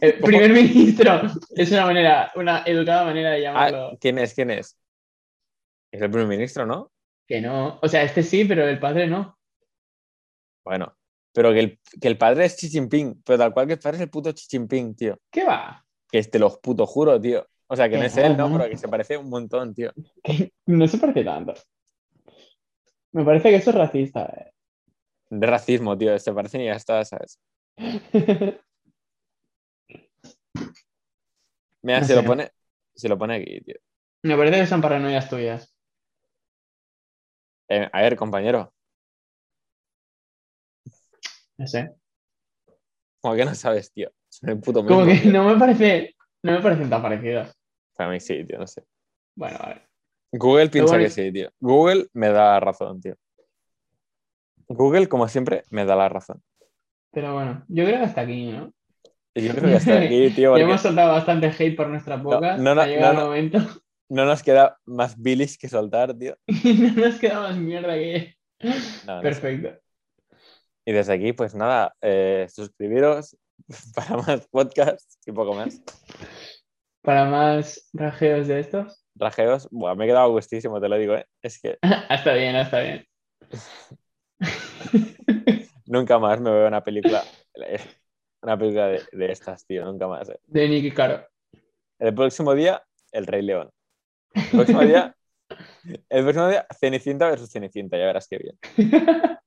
El 0.00 0.14
primer 0.20 0.52
ministro 0.52 1.22
es 1.54 1.70
una 1.72 1.86
manera, 1.86 2.32
una 2.34 2.62
educada 2.66 3.04
manera 3.04 3.30
de 3.32 3.42
llamarlo. 3.42 3.90
Ah, 3.92 3.96
¿Quién 4.00 4.18
es? 4.18 4.34
¿Quién 4.34 4.50
es? 4.50 4.76
Es 5.92 6.00
el 6.02 6.10
primer 6.10 6.28
ministro, 6.28 6.66
¿no? 6.66 6.90
Que 7.26 7.40
no. 7.40 7.78
O 7.82 7.88
sea, 7.88 8.02
este 8.02 8.22
sí, 8.22 8.44
pero 8.44 8.66
el 8.68 8.78
padre 8.78 9.06
no. 9.06 9.38
Bueno, 10.64 10.94
pero 11.32 11.52
que 11.52 11.60
el, 11.60 11.80
que 12.00 12.08
el 12.08 12.18
padre 12.18 12.44
es 12.44 12.56
Xi 12.56 12.68
Jinping, 12.68 13.22
pero 13.24 13.38
tal 13.38 13.52
cual 13.52 13.66
que 13.66 13.74
el 13.74 13.78
padre 13.78 13.96
es 13.96 14.02
el 14.02 14.10
puto 14.10 14.32
Xi 14.32 14.46
Jinping, 14.50 14.94
tío. 14.94 15.18
¿Qué 15.30 15.44
va? 15.44 15.84
Que 16.10 16.22
te 16.24 16.38
lo 16.38 16.60
puto 16.60 16.86
juro, 16.86 17.20
tío. 17.20 17.46
O 17.66 17.76
sea, 17.76 17.88
que 17.88 17.96
no 17.96 18.04
es 18.04 18.16
él, 18.16 18.36
no. 18.36 18.50
Pero 18.58 18.68
que 18.70 18.76
se 18.76 18.88
parece 18.88 19.16
un 19.16 19.30
montón, 19.30 19.74
tío. 19.74 19.92
No 20.66 20.88
se 20.88 20.98
parece 20.98 21.24
tanto. 21.24 21.54
Me 23.12 23.24
parece 23.24 23.50
que 23.50 23.56
eso 23.56 23.70
es 23.70 23.76
racista. 23.76 24.24
eh. 24.26 24.52
De 25.30 25.46
racismo, 25.46 25.96
tío. 25.96 26.18
Se 26.18 26.32
parecen 26.32 26.62
y 26.62 26.66
ya 26.66 26.74
está, 26.74 27.04
¿sabes? 27.04 27.38
Mira, 31.82 32.00
No 32.00 32.06
se 32.06 32.14
lo 32.14 32.20
sé. 32.22 32.26
pone. 32.26 32.50
Se 32.94 33.08
lo 33.08 33.18
pone 33.18 33.36
aquí, 33.36 33.60
tío. 33.62 33.76
Me 34.22 34.36
parece 34.36 34.60
que 34.60 34.66
son 34.66 34.80
paranoias 34.82 35.28
tuyas. 35.28 35.74
Eh, 37.68 37.88
a 37.92 38.00
ver, 38.02 38.16
compañero. 38.16 38.72
No 41.58 41.66
sé. 41.66 41.94
Como 43.20 43.34
que 43.36 43.44
no 43.44 43.54
sabes, 43.54 43.92
tío. 43.92 44.10
Son 44.28 44.50
el 44.50 44.60
puto 44.60 44.84
Como 44.84 45.04
mismo, 45.04 45.14
que 45.14 45.20
tío. 45.20 45.32
no 45.32 45.44
me 45.48 45.58
parece. 45.58 46.14
No 46.42 46.52
me 46.52 46.62
parecen 46.62 46.88
tan 46.90 47.02
parecidos. 47.02 47.54
Para 47.96 48.10
mí 48.10 48.20
sí, 48.20 48.44
tío, 48.46 48.58
no 48.58 48.66
sé. 48.66 48.84
Bueno, 49.36 49.58
vale. 49.58 49.82
Google 50.32 50.68
piensa 50.70 50.92
bueno, 50.92 51.04
que 51.04 51.10
sí, 51.10 51.32
tío. 51.32 51.50
Google 51.60 52.06
me 52.14 52.30
da 52.30 52.60
razón, 52.60 53.00
tío. 53.00 53.16
Google, 54.68 55.08
como 55.08 55.28
siempre, 55.28 55.64
me 55.70 55.84
da 55.84 55.96
la 55.96 56.08
razón. 56.08 56.42
Pero 57.12 57.34
bueno, 57.34 57.64
yo 57.68 57.84
creo 57.84 57.98
que 57.98 58.04
hasta 58.04 58.20
aquí, 58.22 58.52
¿no? 58.52 58.72
Y 59.40 59.48
yo 59.48 59.54
creo 59.54 59.70
que 59.70 59.76
hasta 59.76 59.98
aquí, 59.98 60.30
tío, 60.30 60.42
Ya 60.42 60.48
porque 60.50 60.62
hemos 60.62 60.80
soltado 60.80 61.12
bastante 61.12 61.46
hate 61.48 61.76
por 61.76 61.88
nuestras 61.88 62.22
bocas. 62.22 62.58
no, 62.58 62.74
no, 62.74 62.80
ha 62.80 62.86
llegado 62.86 63.14
no, 63.14 63.34
el 63.34 63.50
no. 63.52 63.58
momento. 63.58 63.82
no 64.10 64.24
nos 64.24 64.42
queda 64.42 64.78
más 64.84 65.20
bilis 65.20 65.56
que 65.56 65.68
soltar, 65.68 66.16
tío. 66.16 66.36
No 66.46 67.06
nos 67.06 67.18
queda 67.18 67.40
más 67.40 67.56
mierda 67.56 67.94
que. 67.94 68.34
No. 69.06 69.20
Perfecto. 69.22 69.78
Y 70.84 70.92
desde 70.92 71.14
aquí, 71.14 71.32
pues 71.32 71.54
nada, 71.54 71.94
eh, 72.00 72.46
suscribiros 72.50 73.36
para 73.94 74.16
más 74.16 74.46
podcasts 74.48 75.18
y 75.24 75.32
poco 75.32 75.54
más. 75.54 75.80
Para 77.02 77.24
más 77.26 77.88
rajeos 77.92 78.48
de 78.48 78.60
estos. 78.60 79.04
Rajeos, 79.14 79.68
buah, 79.70 79.94
me 79.94 80.04
he 80.04 80.08
quedado 80.08 80.30
gustísimo, 80.30 80.80
te 80.80 80.88
lo 80.88 80.96
digo, 80.96 81.14
¿eh? 81.14 81.26
Es 81.42 81.60
que 81.60 81.78
está 82.10 82.34
bien, 82.34 82.56
está 82.56 82.80
bien. 82.80 83.06
nunca 85.86 86.18
más 86.18 86.40
me 86.40 86.50
veo 86.50 86.68
una 86.68 86.82
película, 86.82 87.22
una 88.42 88.58
película 88.58 88.86
de, 88.88 89.02
de 89.12 89.32
estas, 89.32 89.66
tío, 89.66 89.84
nunca 89.84 90.06
más. 90.08 90.28
¿eh? 90.28 90.40
De 90.46 90.68
Nicky 90.68 90.92
Caro. 90.92 91.26
El 91.98 92.14
próximo 92.14 92.54
día, 92.54 92.82
El 93.12 93.26
Rey 93.26 93.42
León. 93.42 93.70
El 94.34 94.50
próximo 94.50 94.80
día, 94.80 95.14
el 96.08 96.22
próximo 96.22 96.48
día, 96.48 96.66
Cenicienta 96.78 97.28
versus 97.28 97.50
Cenicienta, 97.50 97.98
ya 97.98 98.06
verás 98.06 98.28
qué 98.28 98.38
bien. 98.38 98.58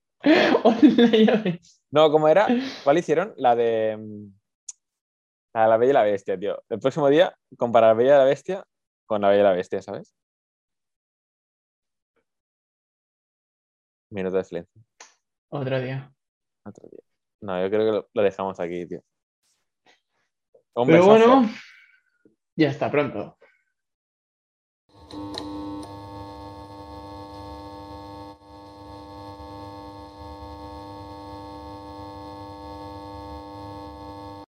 No, 1.92 2.10
¿cómo 2.10 2.30
era? 2.30 2.48
¿Cuál 2.86 2.98
hicieron? 2.98 3.34
La 3.36 3.56
de. 3.58 3.98
mm, 3.98 4.34
La 5.54 5.64
de 5.64 5.68
la 5.68 5.78
Bella 5.78 5.90
y 5.90 5.94
la 5.94 6.04
Bestia, 6.04 6.40
tío. 6.40 6.64
El 6.70 6.80
próximo 6.80 7.10
día, 7.10 7.36
comparar 7.58 7.90
la 7.90 7.94
Bella 7.96 8.16
y 8.16 8.18
la 8.20 8.24
Bestia 8.24 8.64
con 9.06 9.22
la 9.22 9.28
Bella 9.28 9.42
y 9.42 9.44
la 9.44 9.52
Bestia, 9.52 9.82
¿sabes? 9.82 10.16
Minuto 14.12 14.38
de 14.38 14.44
silencio. 14.46 14.82
Otro 15.52 15.82
día. 15.82 16.10
Otro 16.66 16.88
día. 16.90 17.00
No, 17.44 17.62
yo 17.62 17.70
creo 17.70 17.86
que 17.86 17.92
lo, 17.92 18.10
lo 18.14 18.24
dejamos 18.24 18.58
aquí, 18.62 18.86
tío. 18.88 19.02
Un 20.76 20.88
Pero 20.88 21.06
besazo. 21.06 21.28
bueno, 21.28 21.50
ya 22.56 22.70
está 22.70 22.90
pronto. 22.90 23.38